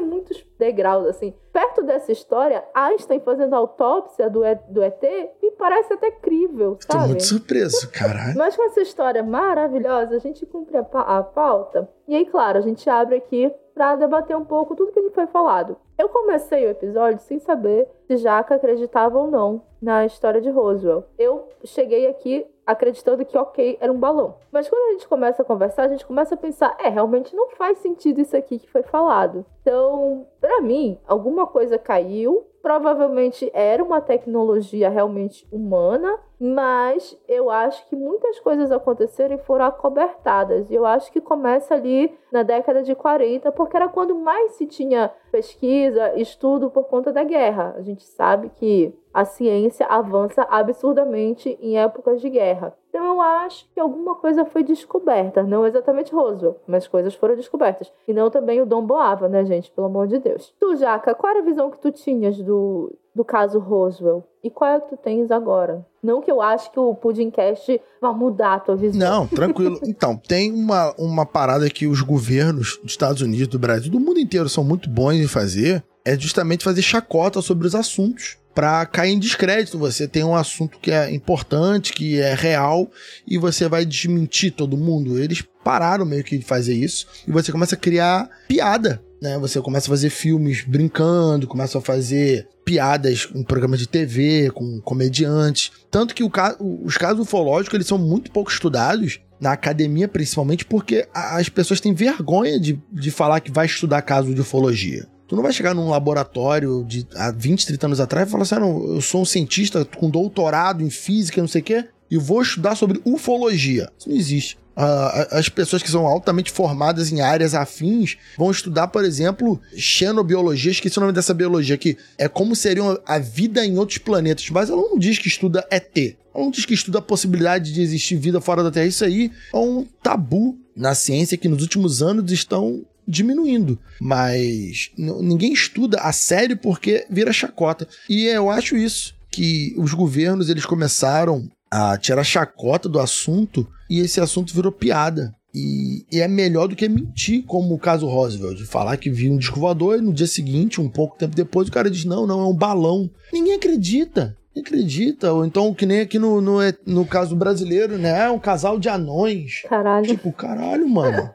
degraus, 0.58 1.06
assim. 1.06 1.34
Perto 1.52 1.82
dessa 1.82 2.12
história, 2.12 2.64
Einstein 2.74 3.20
fazendo 3.20 3.54
a 3.54 3.58
autópsia 3.58 4.28
do, 4.30 4.44
E- 4.44 4.54
do 4.68 4.82
ET 4.82 5.02
me 5.42 5.50
parece 5.52 5.92
até 5.92 6.10
crível, 6.10 6.76
Tô 6.86 6.92
sabe? 6.94 7.08
muito 7.08 7.24
surpreso, 7.24 7.90
caralho. 7.90 8.36
Mas 8.36 8.56
com 8.56 8.64
essa 8.64 8.80
história 8.80 9.22
maravilhosa, 9.22 10.16
a 10.16 10.18
gente 10.18 10.44
cumpre 10.46 10.76
a, 10.76 10.80
a 10.80 11.22
pauta. 11.22 11.88
E 12.08 12.14
aí, 12.14 12.26
claro, 12.26 12.58
a 12.58 12.62
gente 12.62 12.88
abre 12.88 13.16
aqui 13.16 13.52
pra 13.74 13.96
debater 13.96 14.36
um 14.36 14.44
pouco 14.44 14.74
tudo 14.74 14.92
que 14.92 15.10
foi 15.10 15.26
falado. 15.26 15.76
Eu 15.98 16.10
comecei 16.10 16.66
o 16.66 16.70
episódio 16.70 17.20
sem 17.20 17.38
saber 17.38 17.88
se 18.06 18.18
Jaca 18.18 18.56
acreditava 18.56 19.18
ou 19.18 19.30
não 19.30 19.62
na 19.80 20.04
história 20.04 20.42
de 20.42 20.50
Roswell. 20.50 21.04
Eu 21.18 21.48
cheguei 21.64 22.06
aqui 22.06 22.46
acreditando 22.66 23.24
que, 23.24 23.38
ok, 23.38 23.78
era 23.80 23.90
um 23.90 23.98
balão. 23.98 24.36
Mas 24.52 24.68
quando 24.68 24.90
a 24.90 24.92
gente 24.92 25.08
começa 25.08 25.40
a 25.40 25.44
conversar, 25.44 25.84
a 25.84 25.88
gente 25.88 26.04
começa 26.04 26.34
a 26.34 26.38
pensar, 26.38 26.76
é, 26.80 26.88
realmente 26.88 27.34
não 27.34 27.48
faz 27.50 27.78
sentido 27.78 28.20
isso 28.20 28.36
aqui 28.36 28.58
que 28.58 28.70
foi 28.70 28.82
falado. 28.82 29.46
Então, 29.62 30.26
pra 30.40 30.60
mim, 30.60 30.98
alguma 31.06 31.46
coisa 31.46 31.78
caiu. 31.78 32.46
Provavelmente 32.60 33.48
era 33.54 33.82
uma 33.82 34.00
tecnologia 34.00 34.88
realmente 34.88 35.46
humana, 35.52 36.18
mas 36.38 37.18
eu 37.26 37.50
acho 37.50 37.86
que 37.88 37.96
muitas 37.96 38.38
coisas 38.40 38.70
aconteceram 38.70 39.36
e 39.36 39.38
foram 39.38 39.64
acobertadas. 39.64 40.70
E 40.70 40.74
eu 40.74 40.84
acho 40.84 41.10
que 41.10 41.20
começa 41.20 41.74
ali 41.74 42.16
na 42.30 42.42
década 42.42 42.82
de 42.82 42.94
40, 42.94 43.50
porque 43.52 43.76
era 43.76 43.88
quando 43.88 44.14
mais 44.14 44.52
se 44.52 44.66
tinha 44.66 45.10
pesquisa, 45.32 46.12
estudo 46.18 46.70
por 46.70 46.84
conta 46.84 47.12
da 47.12 47.24
guerra. 47.24 47.74
A 47.76 47.82
gente 47.82 48.04
sabe 48.04 48.50
que 48.56 48.94
a 49.12 49.24
ciência 49.24 49.86
avança 49.86 50.46
absurdamente 50.50 51.58
em 51.60 51.78
épocas 51.78 52.20
de 52.20 52.28
guerra. 52.28 52.76
Então 52.90 53.04
eu 53.14 53.20
acho 53.20 53.66
que 53.72 53.80
alguma 53.80 54.14
coisa 54.14 54.44
foi 54.44 54.62
descoberta, 54.62 55.42
não 55.42 55.66
exatamente 55.66 56.14
Roswell, 56.14 56.60
mas 56.66 56.86
coisas 56.86 57.14
foram 57.14 57.34
descobertas. 57.34 57.90
E 58.06 58.12
não 58.12 58.30
também 58.30 58.60
o 58.60 58.66
Dom 58.66 58.86
Boava, 58.86 59.28
né, 59.28 59.44
gente? 59.44 59.70
Pelo 59.70 59.86
amor 59.86 60.06
de 60.06 60.18
Deus. 60.18 60.54
Tu, 60.60 60.76
Jaca, 60.76 61.14
qual 61.14 61.30
era 61.30 61.40
a 61.40 61.44
visão 61.44 61.70
que 61.70 61.78
tu 61.78 61.90
tinhas 61.90 62.38
do, 62.42 62.92
do 63.16 63.24
caso 63.24 63.58
Roswell? 63.58 64.22
E 64.44 64.50
qual 64.50 64.76
é 64.76 64.80
que 64.80 64.90
tu 64.90 64.96
tens 64.98 65.30
agora? 65.30 65.84
Não 66.02 66.20
que 66.20 66.30
eu 66.30 66.42
acho 66.42 66.70
que 66.70 66.78
o 66.78 66.94
Pudimcast 66.94 67.80
vai 67.98 68.14
mudar 68.14 68.54
a 68.54 68.60
tua 68.60 68.76
visão. 68.76 69.00
Não, 69.00 69.26
tranquilo. 69.26 69.80
Então, 69.88 70.16
tem 70.16 70.52
uma, 70.52 70.94
uma 70.98 71.24
parada 71.24 71.70
que 71.70 71.86
os 71.86 72.02
governos 72.02 72.78
dos 72.82 72.92
Estados 72.92 73.22
Unidos, 73.22 73.48
do 73.48 73.58
Brasil, 73.58 73.90
do 73.90 73.98
mundo 73.98 74.20
inteiro 74.20 74.48
são 74.48 74.62
muito 74.62 74.90
bons 74.90 75.14
em 75.14 75.26
fazer, 75.26 75.82
é 76.04 76.18
justamente 76.18 76.62
fazer 76.62 76.82
chacota 76.82 77.40
sobre 77.40 77.66
os 77.66 77.74
assuntos 77.74 78.36
para 78.54 78.84
cair 78.84 79.12
em 79.12 79.18
descrédito. 79.18 79.78
Você 79.78 80.06
tem 80.06 80.22
um 80.22 80.36
assunto 80.36 80.78
que 80.78 80.90
é 80.90 81.10
importante, 81.14 81.94
que 81.94 82.20
é 82.20 82.34
real, 82.34 82.90
e 83.26 83.38
você 83.38 83.68
vai 83.68 83.86
desmentir 83.86 84.52
todo 84.52 84.76
mundo. 84.76 85.18
Eles 85.18 85.42
pararam 85.64 86.04
meio 86.04 86.22
que 86.22 86.36
de 86.36 86.44
fazer 86.44 86.74
isso, 86.74 87.06
e 87.26 87.32
você 87.32 87.50
começa 87.50 87.74
a 87.74 87.78
criar 87.78 88.28
piada. 88.46 89.02
Né? 89.20 89.38
Você 89.38 89.60
começa 89.60 89.86
a 89.86 89.90
fazer 89.90 90.10
filmes 90.10 90.62
brincando, 90.66 91.46
começa 91.46 91.78
a 91.78 91.80
fazer 91.80 92.46
piadas 92.64 93.28
em 93.34 93.42
programas 93.42 93.78
de 93.78 93.86
TV, 93.88 94.50
com 94.52 94.80
comediantes. 94.80 95.70
Tanto 95.90 96.14
que 96.14 96.28
ca- 96.28 96.56
os 96.60 96.96
casos 96.96 97.20
ufológicos 97.20 97.74
eles 97.74 97.86
são 97.86 97.98
muito 97.98 98.30
pouco 98.30 98.50
estudados, 98.50 99.20
na 99.40 99.52
academia 99.52 100.08
principalmente, 100.08 100.64
porque 100.64 101.06
as 101.12 101.48
pessoas 101.48 101.80
têm 101.80 101.92
vergonha 101.92 102.58
de, 102.58 102.80
de 102.92 103.10
falar 103.10 103.40
que 103.40 103.50
vai 103.52 103.66
estudar 103.66 104.00
caso 104.02 104.34
de 104.34 104.40
ufologia. 104.40 105.06
Tu 105.28 105.34
não 105.36 105.42
vai 105.42 105.52
chegar 105.52 105.74
num 105.74 105.88
laboratório 105.90 106.84
de 106.84 107.06
há 107.14 107.30
20, 107.32 107.66
30 107.66 107.86
anos 107.86 108.00
atrás 108.00 108.28
e 108.28 108.30
falar 108.30 108.44
assim: 108.44 108.54
ah, 108.54 108.60
não, 108.60 108.94
eu 108.94 109.00
sou 109.00 109.22
um 109.22 109.24
cientista 109.24 109.84
com 109.84 110.08
doutorado 110.08 110.82
em 110.82 110.88
física, 110.90 111.40
não 111.40 111.48
sei 111.48 111.60
o 111.60 111.64
quê, 111.64 111.84
e 112.10 112.16
vou 112.16 112.40
estudar 112.42 112.76
sobre 112.76 113.00
ufologia. 113.04 113.90
Isso 113.98 114.08
não 114.08 114.16
existe. 114.16 114.56
A- 114.76 115.28
as 115.38 115.48
pessoas 115.48 115.82
que 115.82 115.90
são 115.90 116.06
altamente 116.06 116.50
formadas 116.52 117.10
em 117.10 117.22
áreas 117.22 117.54
afins 117.54 118.16
vão 118.36 118.50
estudar, 118.50 118.88
por 118.88 119.04
exemplo, 119.04 119.58
xenobiologia, 119.76 120.70
esqueci 120.70 120.98
o 120.98 121.00
nome 121.00 121.12
dessa 121.12 121.32
biologia, 121.32 121.78
que 121.78 121.96
é 122.18 122.28
como 122.28 122.54
seria 122.54 122.82
a 123.06 123.18
vida 123.18 123.64
em 123.64 123.78
outros 123.78 123.98
planetas, 123.98 124.48
mas 124.50 124.68
ela 124.68 124.82
não 124.82 124.98
diz 124.98 125.18
que 125.18 125.28
estuda 125.28 125.66
ET. 125.70 125.96
Ela 126.34 126.44
não 126.44 126.50
diz 126.50 126.66
que 126.66 126.74
estuda 126.74 126.98
a 126.98 127.02
possibilidade 127.02 127.72
de 127.72 127.80
existir 127.80 128.16
vida 128.16 128.40
fora 128.40 128.62
da 128.62 128.70
Terra. 128.70 128.86
Isso 128.86 129.04
aí 129.04 129.32
é 129.52 129.56
um 129.56 129.86
tabu 130.02 130.58
na 130.76 130.94
ciência 130.94 131.38
que 131.38 131.48
nos 131.48 131.62
últimos 131.62 132.02
anos 132.02 132.30
estão 132.30 132.82
diminuindo. 133.08 133.78
Mas 134.00 134.90
ninguém 134.98 135.52
estuda 135.52 136.00
a 136.00 136.12
sério 136.12 136.56
porque 136.56 137.06
vira 137.08 137.32
chacota. 137.32 137.88
E 138.10 138.26
eu 138.26 138.50
acho 138.50 138.76
isso, 138.76 139.14
que 139.30 139.74
os 139.78 139.94
governos 139.94 140.50
eles 140.50 140.66
começaram 140.66 141.48
a 141.70 141.96
tirar 141.96 142.24
chacota 142.24 142.88
do 142.88 143.00
assunto 143.00 143.66
e 143.88 144.00
esse 144.00 144.20
assunto 144.20 144.54
virou 144.54 144.72
piada. 144.72 145.34
E, 145.54 146.04
e 146.12 146.20
é 146.20 146.28
melhor 146.28 146.68
do 146.68 146.76
que 146.76 146.86
mentir, 146.86 147.42
como 147.46 147.74
o 147.74 147.78
caso 147.78 148.06
Roosevelt, 148.06 148.58
de 148.58 148.66
falar 148.66 148.98
que 148.98 149.08
viu 149.08 149.32
um 149.32 149.38
disco 149.38 149.58
voador 149.58 149.98
e 149.98 150.02
no 150.02 150.12
dia 150.12 150.26
seguinte, 150.26 150.80
um 150.80 150.88
pouco 150.88 151.16
tempo 151.16 151.34
depois, 151.34 151.68
o 151.68 151.72
cara 151.72 151.90
diz: 151.90 152.04
não, 152.04 152.26
não, 152.26 152.40
é 152.40 152.46
um 152.46 152.54
balão. 152.54 153.10
Ninguém 153.32 153.54
acredita. 153.54 154.36
Ninguém 154.54 154.62
acredita. 154.62 155.32
Ou 155.32 155.46
então, 155.46 155.72
que 155.72 155.86
nem 155.86 156.00
aqui 156.00 156.18
no, 156.18 156.42
no, 156.42 156.58
no 156.86 157.06
caso 157.06 157.34
brasileiro, 157.34 157.96
né? 157.96 158.26
É 158.26 158.30
um 158.30 158.38
casal 158.38 158.78
de 158.78 158.90
anões. 158.90 159.62
Caralho. 159.66 160.06
Tipo, 160.06 160.30
caralho, 160.30 160.86
mano. 160.86 161.30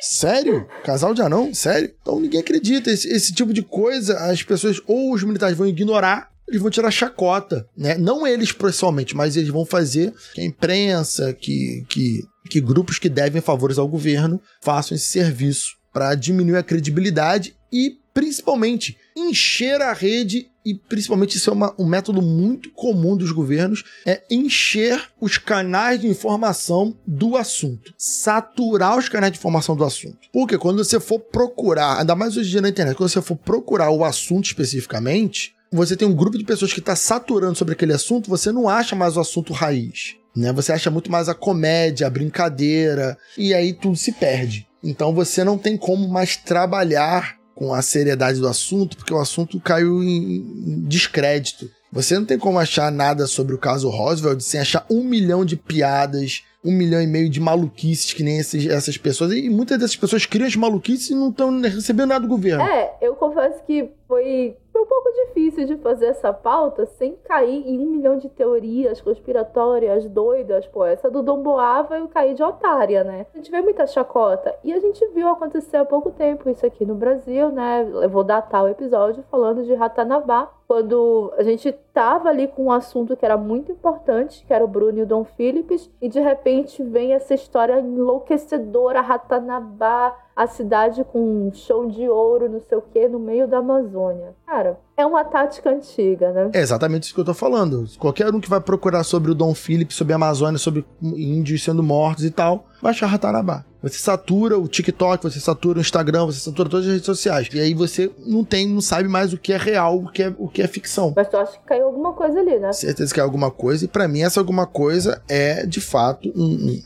Sério? 0.00 0.66
Casal 0.84 1.14
de 1.14 1.22
anão? 1.22 1.52
Sério? 1.54 1.92
Então 2.00 2.20
ninguém 2.20 2.40
acredita. 2.40 2.90
Esse, 2.90 3.08
esse 3.08 3.32
tipo 3.32 3.52
de 3.52 3.62
coisa, 3.62 4.18
as 4.30 4.42
pessoas 4.42 4.80
ou 4.86 5.12
os 5.12 5.22
militares 5.22 5.56
vão 5.56 5.66
ignorar, 5.66 6.30
eles 6.48 6.60
vão 6.60 6.70
tirar 6.70 6.90
chacota, 6.90 7.66
né? 7.76 7.96
Não 7.96 8.26
eles 8.26 8.52
pessoalmente, 8.52 9.16
mas 9.16 9.36
eles 9.36 9.48
vão 9.50 9.64
fazer 9.64 10.12
que 10.34 10.40
a 10.40 10.44
imprensa, 10.44 11.32
que, 11.32 11.84
que, 11.88 12.20
que 12.50 12.60
grupos 12.60 12.98
que 12.98 13.08
devem 13.08 13.40
favores 13.40 13.78
ao 13.78 13.88
governo 13.88 14.40
façam 14.62 14.94
esse 14.94 15.06
serviço 15.06 15.76
para 15.92 16.14
diminuir 16.14 16.56
a 16.58 16.62
credibilidade 16.62 17.54
e, 17.72 17.96
principalmente, 18.12 18.96
encher 19.16 19.80
a 19.80 19.92
rede 19.92 20.48
e 20.66 20.74
principalmente 20.74 21.36
isso 21.36 21.50
é 21.50 21.52
uma- 21.52 21.74
um 21.78 21.84
método 21.86 22.22
muito 22.22 22.70
comum 22.72 23.16
dos 23.16 23.30
governos, 23.30 23.84
é 24.06 24.22
encher 24.30 24.98
os 25.20 25.36
canais 25.36 26.00
de 26.00 26.06
informação 26.08 26.96
do 27.06 27.36
assunto. 27.36 27.92
Saturar 27.98 28.96
os 28.98 29.08
canais 29.08 29.30
de 29.32 29.38
informação 29.38 29.76
do 29.76 29.84
assunto. 29.84 30.18
Porque 30.32 30.56
quando 30.56 30.82
você 30.82 30.98
for 30.98 31.20
procurar, 31.20 32.00
ainda 32.00 32.14
mais 32.16 32.36
hoje 32.36 32.48
em 32.48 32.52
dia 32.52 32.60
na 32.62 32.68
internet, 32.70 32.96
quando 32.96 33.10
você 33.10 33.20
for 33.20 33.36
procurar 33.36 33.90
o 33.90 34.02
assunto 34.04 34.46
especificamente, 34.46 35.54
você 35.76 35.96
tem 35.96 36.06
um 36.06 36.14
grupo 36.14 36.38
de 36.38 36.44
pessoas 36.44 36.72
que 36.72 36.80
está 36.80 36.94
saturando 36.96 37.56
sobre 37.56 37.74
aquele 37.74 37.92
assunto, 37.92 38.28
você 38.30 38.52
não 38.52 38.68
acha 38.68 38.94
mais 38.96 39.16
o 39.16 39.20
assunto 39.20 39.52
raiz. 39.52 40.16
Né? 40.36 40.52
Você 40.52 40.72
acha 40.72 40.90
muito 40.90 41.10
mais 41.10 41.28
a 41.28 41.34
comédia, 41.34 42.06
a 42.06 42.10
brincadeira, 42.10 43.16
e 43.38 43.54
aí 43.54 43.72
tudo 43.72 43.96
se 43.96 44.12
perde. 44.12 44.66
Então 44.82 45.14
você 45.14 45.44
não 45.44 45.56
tem 45.56 45.76
como 45.76 46.08
mais 46.08 46.36
trabalhar 46.36 47.36
com 47.54 47.72
a 47.72 47.80
seriedade 47.82 48.40
do 48.40 48.48
assunto, 48.48 48.96
porque 48.96 49.14
o 49.14 49.20
assunto 49.20 49.60
caiu 49.60 50.02
em 50.02 50.84
descrédito. 50.88 51.70
Você 51.92 52.16
não 52.18 52.24
tem 52.24 52.36
como 52.38 52.58
achar 52.58 52.90
nada 52.90 53.26
sobre 53.28 53.54
o 53.54 53.58
caso 53.58 53.88
Roosevelt 53.88 54.40
sem 54.40 54.58
achar 54.60 54.84
um 54.90 55.04
milhão 55.04 55.44
de 55.44 55.56
piadas, 55.56 56.42
um 56.64 56.72
milhão 56.72 57.00
e 57.00 57.06
meio 57.06 57.30
de 57.30 57.38
maluquices 57.38 58.12
que 58.12 58.24
nem 58.24 58.38
esses- 58.38 58.66
essas 58.66 58.96
pessoas. 58.98 59.32
E 59.32 59.48
muitas 59.48 59.78
dessas 59.78 59.94
pessoas 59.94 60.26
criam 60.26 60.48
as 60.48 60.56
maluquices 60.56 61.10
e 61.10 61.14
não 61.14 61.30
estão 61.30 61.60
recebendo 61.60 62.08
nada 62.08 62.22
do 62.26 62.28
governo. 62.28 62.64
É, 62.64 62.94
eu 63.00 63.14
confesso 63.14 63.62
que 63.64 63.88
foi, 64.08 64.56
foi 64.74 64.82
um 64.82 64.86
pouco 64.86 65.08
difícil 65.12 65.66
de 65.66 65.76
fazer 65.76 66.06
essa 66.06 66.32
pauta 66.32 66.84
sem 66.84 67.14
cair 67.22 67.62
em 67.64 67.78
um 67.78 67.92
milhão 67.92 68.18
de 68.18 68.28
teorias 68.28 69.00
conspiratórias 69.00 70.04
doidas. 70.08 70.66
Pô, 70.66 70.84
essa 70.84 71.08
do 71.08 71.22
Dom 71.22 71.44
Boava 71.44 71.96
eu 71.96 72.08
caí 72.08 72.34
de 72.34 72.42
otária, 72.42 73.04
né? 73.04 73.24
A 73.32 73.36
gente 73.36 73.52
vê 73.52 73.60
muita 73.60 73.86
chacota. 73.86 74.52
E 74.64 74.72
a 74.72 74.80
gente 74.80 75.06
viu 75.14 75.28
acontecer 75.28 75.76
há 75.76 75.84
pouco 75.84 76.10
tempo 76.10 76.50
isso 76.50 76.66
aqui 76.66 76.84
no 76.84 76.96
Brasil, 76.96 77.50
né? 77.50 77.88
Eu 77.88 78.10
vou 78.10 78.24
datar 78.24 78.64
o 78.64 78.68
episódio 78.68 79.22
falando 79.30 79.62
de 79.62 79.72
Ratanabá. 79.74 80.50
Quando 80.66 81.32
a 81.36 81.42
gente 81.42 81.70
tava 81.92 82.28
ali 82.28 82.48
com 82.48 82.64
um 82.64 82.72
assunto 82.72 83.16
que 83.16 83.24
era 83.24 83.36
muito 83.36 83.70
importante, 83.70 84.44
que 84.46 84.52
era 84.52 84.64
o 84.64 84.68
Bruno 84.68 84.98
e 84.98 85.02
o 85.02 85.06
Dom 85.06 85.24
Phillips, 85.24 85.90
e 86.00 86.08
de 86.08 86.20
repente 86.20 86.82
vem 86.82 87.12
essa 87.12 87.34
história 87.34 87.78
enlouquecedora, 87.80 89.00
Ratanabá, 89.00 90.16
a 90.34 90.46
cidade 90.46 91.04
com 91.04 91.20
um 91.20 91.52
show 91.52 91.86
de 91.86 92.08
ouro, 92.08 92.48
não 92.48 92.60
sei 92.60 92.78
o 92.78 92.82
que, 92.82 93.06
no 93.08 93.18
meio 93.18 93.46
da 93.46 93.58
Amazônia. 93.58 94.34
Cara, 94.46 94.78
é 94.96 95.04
uma 95.04 95.24
tática 95.24 95.70
antiga, 95.70 96.30
né? 96.32 96.50
É 96.52 96.60
exatamente 96.60 97.04
isso 97.04 97.14
que 97.14 97.20
eu 97.20 97.24
tô 97.24 97.34
falando. 97.34 97.84
Qualquer 97.98 98.32
um 98.32 98.40
que 98.40 98.48
vai 98.48 98.60
procurar 98.60 99.02
sobre 99.02 99.30
o 99.30 99.34
Dom 99.34 99.54
Phillips, 99.54 99.96
sobre 99.96 100.12
a 100.12 100.16
Amazônia, 100.16 100.58
sobre 100.58 100.84
índios 101.02 101.64
sendo 101.64 101.82
mortos 101.82 102.24
e 102.24 102.30
tal, 102.30 102.68
vai 102.80 102.92
achar 102.92 103.06
Ratanabá. 103.06 103.64
Você 103.82 103.98
satura 103.98 104.58
o 104.58 104.66
TikTok, 104.68 105.22
você 105.22 105.40
satura 105.40 105.78
o 105.78 105.80
Instagram, 105.80 106.26
você 106.26 106.38
satura 106.38 106.68
todas 106.68 106.86
as 106.86 106.92
redes 106.92 107.06
sociais. 107.06 107.48
E 107.52 107.60
aí 107.60 107.74
você 107.74 108.10
não 108.24 108.44
tem, 108.44 108.68
não 108.68 108.80
sabe 108.80 109.08
mais 109.08 109.32
o 109.32 109.38
que 109.38 109.52
é 109.52 109.56
real, 109.56 109.98
o 109.98 110.10
que 110.10 110.22
é, 110.22 110.34
o 110.38 110.48
que 110.48 110.62
é 110.62 110.66
ficção. 110.66 111.12
Mas 111.14 111.28
tu 111.28 111.36
acha 111.36 111.52
que 111.58 111.66
caiu 111.66 111.86
alguma 111.86 112.12
coisa 112.12 112.38
ali, 112.38 112.58
né? 112.58 112.72
Certeza 112.72 113.12
que 113.12 113.20
é 113.20 113.22
alguma 113.22 113.50
coisa. 113.50 113.84
E 113.84 113.88
para 113.88 114.08
mim, 114.08 114.22
essa 114.22 114.40
alguma 114.40 114.66
coisa 114.66 115.20
é, 115.28 115.66
de 115.66 115.80
fato, 115.80 116.32
um, 116.34 116.80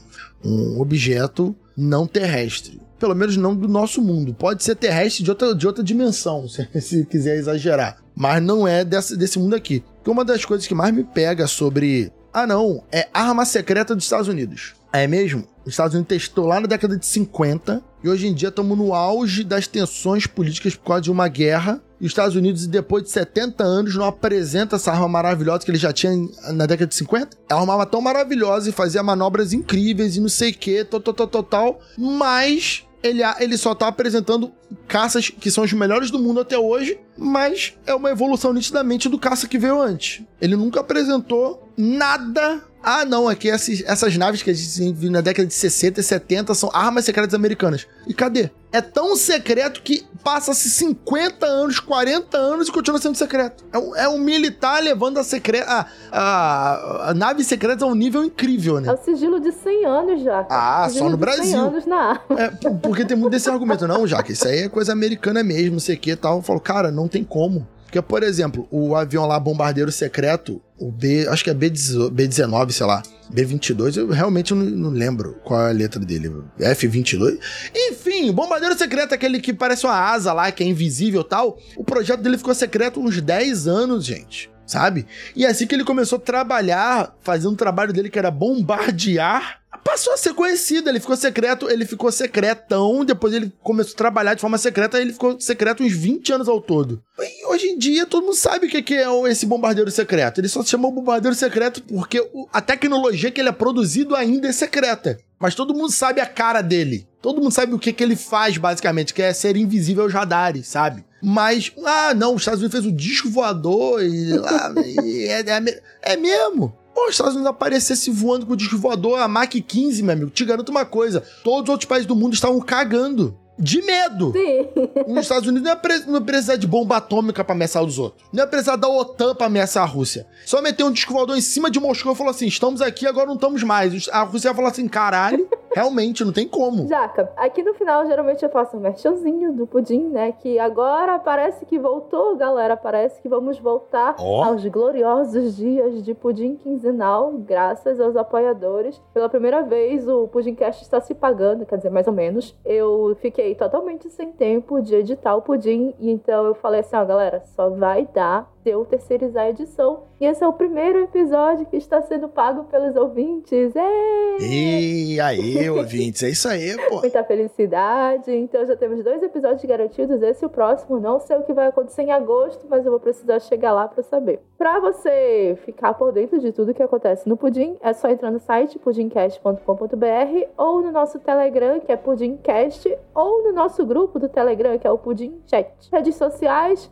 um, 0.44 0.76
um 0.76 0.80
objeto 0.80 1.54
não 1.76 2.06
terrestre 2.06 2.80
pelo 2.98 3.14
menos 3.14 3.36
não 3.36 3.54
do 3.54 3.68
nosso 3.68 4.02
mundo. 4.02 4.34
Pode 4.34 4.62
ser 4.62 4.74
terrestre 4.74 5.22
de 5.22 5.30
outra, 5.30 5.54
de 5.54 5.66
outra 5.66 5.84
dimensão, 5.84 6.46
se, 6.48 6.68
se 6.80 7.04
quiser 7.06 7.36
exagerar. 7.36 7.98
Mas 8.14 8.42
não 8.42 8.66
é 8.66 8.84
dessa, 8.84 9.16
desse 9.16 9.38
mundo 9.38 9.54
aqui. 9.54 9.82
Porque 9.96 10.10
uma 10.10 10.24
das 10.24 10.44
coisas 10.44 10.66
que 10.66 10.74
mais 10.74 10.94
me 10.94 11.04
pega 11.04 11.46
sobre. 11.46 12.12
Ah, 12.32 12.46
não, 12.46 12.82
é 12.92 13.08
arma 13.12 13.44
secreta 13.44 13.94
dos 13.94 14.04
Estados 14.04 14.28
Unidos. 14.28 14.74
É 14.92 15.06
mesmo? 15.06 15.46
Os 15.64 15.74
Estados 15.74 15.94
Unidos 15.94 16.08
testou 16.08 16.46
lá 16.46 16.60
na 16.60 16.66
década 16.66 16.96
de 16.96 17.04
50 17.04 17.82
e 18.02 18.08
hoje 18.08 18.26
em 18.26 18.34
dia 18.34 18.48
estamos 18.48 18.76
no 18.76 18.94
auge 18.94 19.44
das 19.44 19.66
tensões 19.66 20.26
políticas 20.26 20.74
por 20.74 20.86
causa 20.86 21.02
de 21.02 21.10
uma 21.10 21.28
guerra. 21.28 21.80
E 22.00 22.06
os 22.06 22.12
Estados 22.12 22.36
Unidos, 22.36 22.66
depois 22.66 23.02
de 23.02 23.10
70 23.10 23.62
anos, 23.64 23.94
não 23.96 24.04
apresenta 24.06 24.76
essa 24.76 24.92
arma 24.92 25.08
maravilhosa 25.08 25.64
que 25.64 25.70
ele 25.70 25.78
já 25.78 25.92
tinha 25.92 26.12
na 26.52 26.64
década 26.64 26.86
de 26.86 26.94
50. 26.94 27.36
É 27.50 27.54
uma 27.54 27.72
arma 27.72 27.86
tão 27.86 28.00
maravilhosa 28.00 28.70
e 28.70 28.72
fazia 28.72 29.02
manobras 29.02 29.52
incríveis 29.52 30.16
e 30.16 30.20
não 30.20 30.28
sei 30.28 30.52
o 30.52 30.54
que, 30.54 30.84
total, 30.84 31.12
total, 31.12 31.42
total. 31.42 31.80
Mas 31.98 32.86
ele, 33.02 33.20
ele 33.38 33.56
só 33.56 33.74
tá 33.74 33.88
apresentando 33.88 34.52
caças 34.86 35.28
que 35.28 35.50
são 35.50 35.64
os 35.64 35.72
melhores 35.72 36.10
do 36.10 36.18
mundo 36.18 36.40
até 36.40 36.58
hoje, 36.58 36.98
mas 37.16 37.74
é 37.86 37.94
uma 37.94 38.10
evolução 38.10 38.52
nitidamente 38.52 39.08
do 39.08 39.18
caça 39.18 39.46
que 39.46 39.58
veio 39.58 39.80
antes. 39.80 40.22
Ele 40.40 40.56
nunca 40.56 40.80
apresentou 40.80 41.67
nada. 41.78 42.60
Ah, 42.82 43.04
não, 43.04 43.30
é 43.30 43.34
que 43.34 43.50
essas, 43.50 44.16
naves 44.16 44.42
que 44.42 44.50
a 44.50 44.54
gente 44.54 44.92
viu 44.92 45.10
na 45.10 45.20
década 45.20 45.46
de 45.46 45.54
60 45.54 46.00
e 46.00 46.02
70 46.02 46.54
são 46.54 46.70
armas 46.72 47.04
secretas 47.04 47.34
americanas. 47.34 47.86
E 48.06 48.14
cadê? 48.14 48.50
É 48.72 48.80
tão 48.80 49.16
secreto 49.16 49.82
que 49.82 50.06
passa-se 50.22 50.70
50 50.70 51.44
anos, 51.44 51.80
40 51.80 52.36
anos 52.36 52.68
e 52.68 52.72
continua 52.72 53.00
sendo 53.00 53.16
secreto. 53.16 53.64
É 53.72 53.78
um, 53.78 53.96
é 53.96 54.08
um 54.08 54.18
militar 54.18 54.82
levando 54.82 55.18
a, 55.18 55.24
secre 55.24 55.60
a, 55.60 55.86
a, 56.10 57.10
a 57.10 57.14
nave 57.14 57.42
secreta 57.42 57.84
a 57.84 57.88
um 57.88 57.94
nível 57.94 58.24
incrível, 58.24 58.80
né? 58.80 58.88
É 58.88 58.92
o 58.92 59.04
sigilo 59.04 59.40
de 59.40 59.52
100 59.52 59.84
anos 59.86 60.22
já. 60.22 60.46
Ah, 60.48 60.88
só 60.90 61.08
no 61.08 61.16
Brasil. 61.16 61.44
100 61.44 61.54
anos 61.54 61.86
na 61.86 62.20
É, 62.30 62.48
porque 62.70 63.04
tem 63.04 63.16
muito 63.16 63.32
desse 63.32 63.50
argumento. 63.50 63.86
Não, 63.86 64.06
Jaque, 64.06 64.32
isso 64.32 64.46
aí 64.46 64.60
é 64.60 64.68
coisa 64.68 64.92
americana 64.92 65.42
mesmo, 65.42 65.72
não 65.72 65.80
sei 65.80 65.96
o 65.96 65.98
que 65.98 66.12
e 66.12 66.16
tal. 66.16 66.36
Eu 66.36 66.42
falo, 66.42 66.60
cara, 66.60 66.90
não 66.90 67.08
tem 67.08 67.24
como. 67.24 67.66
Porque, 67.88 68.02
por 68.02 68.22
exemplo, 68.22 68.68
o 68.70 68.94
avião 68.94 69.26
lá, 69.26 69.40
bombardeiro 69.40 69.90
secreto, 69.90 70.60
o 70.78 70.92
B, 70.92 71.26
acho 71.26 71.42
que 71.42 71.48
é 71.48 71.54
B19, 71.54 72.70
sei 72.70 72.84
lá, 72.84 73.02
B22, 73.32 73.96
eu 73.96 74.10
realmente 74.10 74.52
não, 74.52 74.62
não, 74.62 74.90
lembro 74.90 75.40
qual 75.42 75.66
é 75.66 75.70
a 75.70 75.72
letra 75.72 75.98
dele. 75.98 76.30
F22. 76.60 77.38
Enfim, 77.74 78.28
o 78.28 78.34
bombardeiro 78.34 78.76
secreto, 78.76 79.14
aquele 79.14 79.40
que 79.40 79.54
parece 79.54 79.86
uma 79.86 79.94
asa 79.94 80.34
lá, 80.34 80.52
que 80.52 80.62
é 80.62 80.66
invisível 80.66 81.22
e 81.22 81.28
tal. 81.28 81.58
O 81.78 81.82
projeto 81.82 82.20
dele 82.20 82.36
ficou 82.36 82.54
secreto 82.54 83.00
uns 83.00 83.22
10 83.22 83.66
anos, 83.66 84.04
gente. 84.04 84.50
Sabe? 84.66 85.06
E 85.34 85.46
é 85.46 85.48
assim 85.48 85.66
que 85.66 85.74
ele 85.74 85.82
começou 85.82 86.18
a 86.18 86.20
trabalhar, 86.20 87.16
fazendo 87.22 87.54
o 87.54 87.56
trabalho 87.56 87.90
dele 87.90 88.10
que 88.10 88.18
era 88.18 88.30
bombardear 88.30 89.62
passou 89.82 90.12
a 90.12 90.16
ser 90.16 90.34
conhecido, 90.34 90.88
ele 90.88 91.00
ficou 91.00 91.16
secreto, 91.16 91.70
ele 91.70 91.86
ficou 91.86 92.10
secretão, 92.12 93.04
depois 93.04 93.32
ele 93.32 93.52
começou 93.62 93.94
a 93.94 93.96
trabalhar 93.96 94.34
de 94.34 94.40
forma 94.40 94.58
secreta, 94.58 95.00
ele 95.00 95.12
ficou 95.12 95.40
secreto 95.40 95.82
uns 95.82 95.92
20 95.92 96.32
anos 96.32 96.48
ao 96.48 96.60
todo. 96.60 97.02
E 97.18 97.46
hoje 97.46 97.68
em 97.68 97.78
dia 97.78 98.06
todo 98.06 98.24
mundo 98.24 98.36
sabe 98.36 98.66
o 98.66 98.68
que 98.68 98.94
é 98.94 99.30
esse 99.30 99.46
bombardeiro 99.46 99.90
secreto. 99.90 100.40
Ele 100.40 100.48
só 100.48 100.62
se 100.62 100.70
chama 100.70 100.90
bombardeiro 100.90 101.34
secreto 101.34 101.82
porque 101.82 102.26
a 102.52 102.60
tecnologia 102.60 103.30
que 103.30 103.40
ele 103.40 103.48
é 103.48 103.52
produzido 103.52 104.14
ainda 104.14 104.48
é 104.48 104.52
secreta. 104.52 105.18
Mas 105.38 105.54
todo 105.54 105.74
mundo 105.74 105.92
sabe 105.92 106.20
a 106.20 106.26
cara 106.26 106.62
dele. 106.62 107.06
Todo 107.22 107.40
mundo 107.40 107.52
sabe 107.52 107.72
o 107.72 107.78
que, 107.78 107.92
que 107.92 108.02
ele 108.02 108.16
faz, 108.16 108.56
basicamente, 108.56 109.14
que 109.14 109.22
é 109.22 109.32
ser 109.32 109.56
invisível 109.56 110.04
aos 110.04 110.12
radares, 110.12 110.66
sabe? 110.66 111.04
Mas, 111.22 111.72
ah, 111.84 112.14
não, 112.14 112.34
os 112.34 112.42
Estados 112.42 112.60
Unidos 112.60 112.80
fez 112.80 112.86
o 112.86 112.96
disco 112.96 113.28
voador 113.28 114.02
e, 114.02 114.32
ah, 114.44 114.72
e 115.04 115.26
é, 115.26 115.40
é, 115.40 115.82
é 116.02 116.16
mesmo. 116.16 116.76
Pô, 116.98 117.04
os 117.04 117.10
Estados 117.12 117.34
Unidos 117.34 117.48
aparecesse 117.48 118.10
voando 118.10 118.44
com 118.44 118.54
o 118.54 118.56
disco 118.56 118.76
voador, 118.76 119.20
a 119.20 119.28
Mach 119.28 119.48
15, 119.48 120.02
meu 120.02 120.12
amigo, 120.14 120.30
te 120.32 120.44
garanto 120.44 120.70
uma 120.70 120.84
coisa: 120.84 121.22
todos 121.44 121.62
os 121.62 121.68
outros 121.68 121.88
países 121.88 122.06
do 122.06 122.16
mundo 122.16 122.34
estavam 122.34 122.58
cagando 122.60 123.38
de 123.56 123.80
medo. 123.82 124.32
Sim. 124.32 124.68
Nos 125.06 125.22
Estados 125.22 125.48
Unidos 125.48 125.62
não 125.62 125.70
é, 125.70 125.76
pre 125.76 125.98
não 126.06 126.16
é 126.16 126.20
precisar 126.20 126.56
de 126.56 126.66
bomba 126.66 126.96
atômica 126.96 127.44
pra 127.44 127.54
ameaçar 127.54 127.84
os 127.84 128.00
outros. 128.00 128.26
Não 128.32 128.42
é 128.42 128.46
precisar 128.48 128.74
da 128.74 128.88
OTAN 128.88 129.32
pra 129.36 129.46
ameaçar 129.46 129.84
a 129.84 129.86
Rússia. 129.86 130.26
Só 130.44 130.60
meter 130.60 130.82
um 130.82 130.90
disco 130.90 131.12
voador 131.12 131.38
em 131.38 131.40
cima 131.40 131.70
de 131.70 131.78
Moscou 131.78 132.12
e 132.12 132.16
falar 132.16 132.30
assim: 132.30 132.48
estamos 132.48 132.82
aqui, 132.82 133.06
agora 133.06 133.26
não 133.26 133.34
estamos 133.34 133.62
mais. 133.62 134.08
A 134.08 134.24
Rússia 134.24 134.50
vai 134.50 134.56
falar 134.56 134.70
assim: 134.70 134.88
caralho, 134.88 135.48
realmente, 135.78 136.24
não 136.24 136.32
tem 136.32 136.48
como. 136.48 136.88
Jaca, 136.88 137.30
aqui 137.36 137.62
no 137.62 137.72
final 137.74 138.04
geralmente 138.06 138.42
eu 138.42 138.50
faço 138.50 138.76
um 138.76 138.80
merchanzinho 138.80 139.52
do 139.52 139.66
pudim, 139.66 140.08
né? 140.08 140.32
Que 140.32 140.58
agora 140.58 141.18
parece 141.18 141.64
que 141.64 141.78
voltou, 141.78 142.36
galera. 142.36 142.76
Parece 142.76 143.20
que 143.22 143.28
vamos 143.28 143.58
voltar 143.58 144.16
oh. 144.18 144.42
aos 144.42 144.64
gloriosos 144.66 145.56
dias 145.56 146.02
de 146.02 146.14
pudim 146.14 146.56
quinzenal, 146.56 147.32
graças 147.32 148.00
aos 148.00 148.16
apoiadores. 148.16 149.00
Pela 149.14 149.28
primeira 149.28 149.62
vez, 149.62 150.08
o 150.08 150.26
Pudimcast 150.26 150.82
está 150.82 151.00
se 151.00 151.14
pagando, 151.14 151.64
quer 151.64 151.76
dizer, 151.76 151.90
mais 151.90 152.06
ou 152.06 152.12
menos. 152.12 152.56
Eu 152.64 153.16
fiquei 153.20 153.54
totalmente 153.54 154.10
sem 154.10 154.32
tempo 154.32 154.80
de 154.80 154.96
editar 154.96 155.36
o 155.36 155.42
pudim. 155.42 155.94
E 156.00 156.10
então 156.10 156.44
eu 156.44 156.54
falei 156.54 156.80
assim, 156.80 156.96
ó, 156.96 157.04
galera, 157.04 157.42
só 157.54 157.70
vai 157.70 158.08
dar 158.12 158.50
eu 158.68 158.84
terceirizar 158.84 159.44
a 159.44 159.50
edição. 159.50 160.04
E 160.20 160.26
esse 160.26 160.42
é 160.42 160.46
o 160.46 160.52
primeiro 160.52 161.00
episódio 161.00 161.66
que 161.66 161.76
está 161.76 162.02
sendo 162.02 162.28
pago 162.28 162.64
pelos 162.64 162.96
ouvintes. 162.96 163.74
Ei! 163.74 165.14
E 165.14 165.20
aí, 165.20 165.70
ouvintes, 165.70 166.22
é 166.22 166.30
isso 166.30 166.48
aí, 166.48 166.76
pô. 166.88 167.00
Muita 167.00 167.24
felicidade. 167.24 168.34
Então 168.34 168.64
já 168.66 168.76
temos 168.76 169.02
dois 169.02 169.22
episódios 169.22 169.64
garantidos. 169.64 170.22
Esse 170.22 170.44
e 170.44 170.46
o 170.46 170.50
próximo. 170.50 171.00
Não 171.00 171.20
sei 171.20 171.36
o 171.36 171.42
que 171.42 171.52
vai 171.52 171.68
acontecer 171.68 172.02
em 172.02 172.12
agosto, 172.12 172.66
mas 172.68 172.84
eu 172.84 172.90
vou 172.90 173.00
precisar 173.00 173.38
chegar 173.40 173.72
lá 173.72 173.88
para 173.88 174.02
saber. 174.02 174.40
Para 174.56 174.80
você 174.80 175.56
ficar 175.64 175.94
por 175.94 176.12
dentro 176.12 176.38
de 176.40 176.52
tudo 176.52 176.74
que 176.74 176.82
acontece 176.82 177.28
no 177.28 177.36
Pudim, 177.36 177.76
é 177.80 177.92
só 177.92 178.08
entrar 178.08 178.30
no 178.30 178.40
site 178.40 178.78
pudimcast.com.br 178.78 180.46
ou 180.56 180.82
no 180.82 180.90
nosso 180.90 181.18
Telegram, 181.18 181.80
que 181.80 181.92
é 181.92 181.96
Pudimcast, 181.96 182.96
ou 183.14 183.44
no 183.44 183.52
nosso 183.52 183.84
grupo 183.86 184.18
do 184.18 184.28
Telegram, 184.28 184.78
que 184.78 184.86
é 184.86 184.90
o 184.90 184.98
Pudim 184.98 185.40
Chat. 185.46 185.68
Redes 185.92 186.16
sociais 186.16 186.90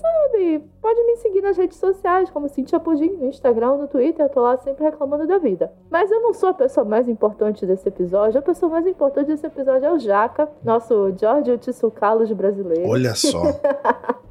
sabe, 0.00 0.64
pode 0.80 1.02
me 1.04 1.16
seguir 1.16 1.42
nas 1.42 1.56
redes 1.56 1.78
sociais, 1.78 2.30
como 2.30 2.48
Cintia 2.48 2.80
Pudim, 2.80 3.10
no 3.10 3.26
Instagram, 3.26 3.76
no 3.76 3.88
Twitter, 3.88 4.26
eu 4.26 4.30
tô 4.30 4.40
lá 4.40 4.56
sempre 4.58 4.84
reclamando 4.84 5.26
da 5.26 5.38
vida. 5.38 5.72
Mas 5.90 6.10
eu 6.10 6.20
não 6.20 6.32
sou 6.32 6.48
a 6.48 6.54
pessoa 6.54 6.84
mais 6.84 7.08
importante 7.08 7.66
desse 7.66 7.88
episódio, 7.88 8.38
a 8.38 8.42
pessoa 8.42 8.70
mais 8.70 8.86
importante 8.86 9.28
desse 9.28 9.46
episódio 9.46 9.86
é 9.86 9.92
o 9.92 9.98
Jaca, 9.98 10.48
nosso 10.64 11.12
George 11.18 11.50
Otissu 11.50 11.90
Carlos 11.90 12.30
brasileiro. 12.32 12.88
Olha 12.88 13.14
só. 13.14 13.42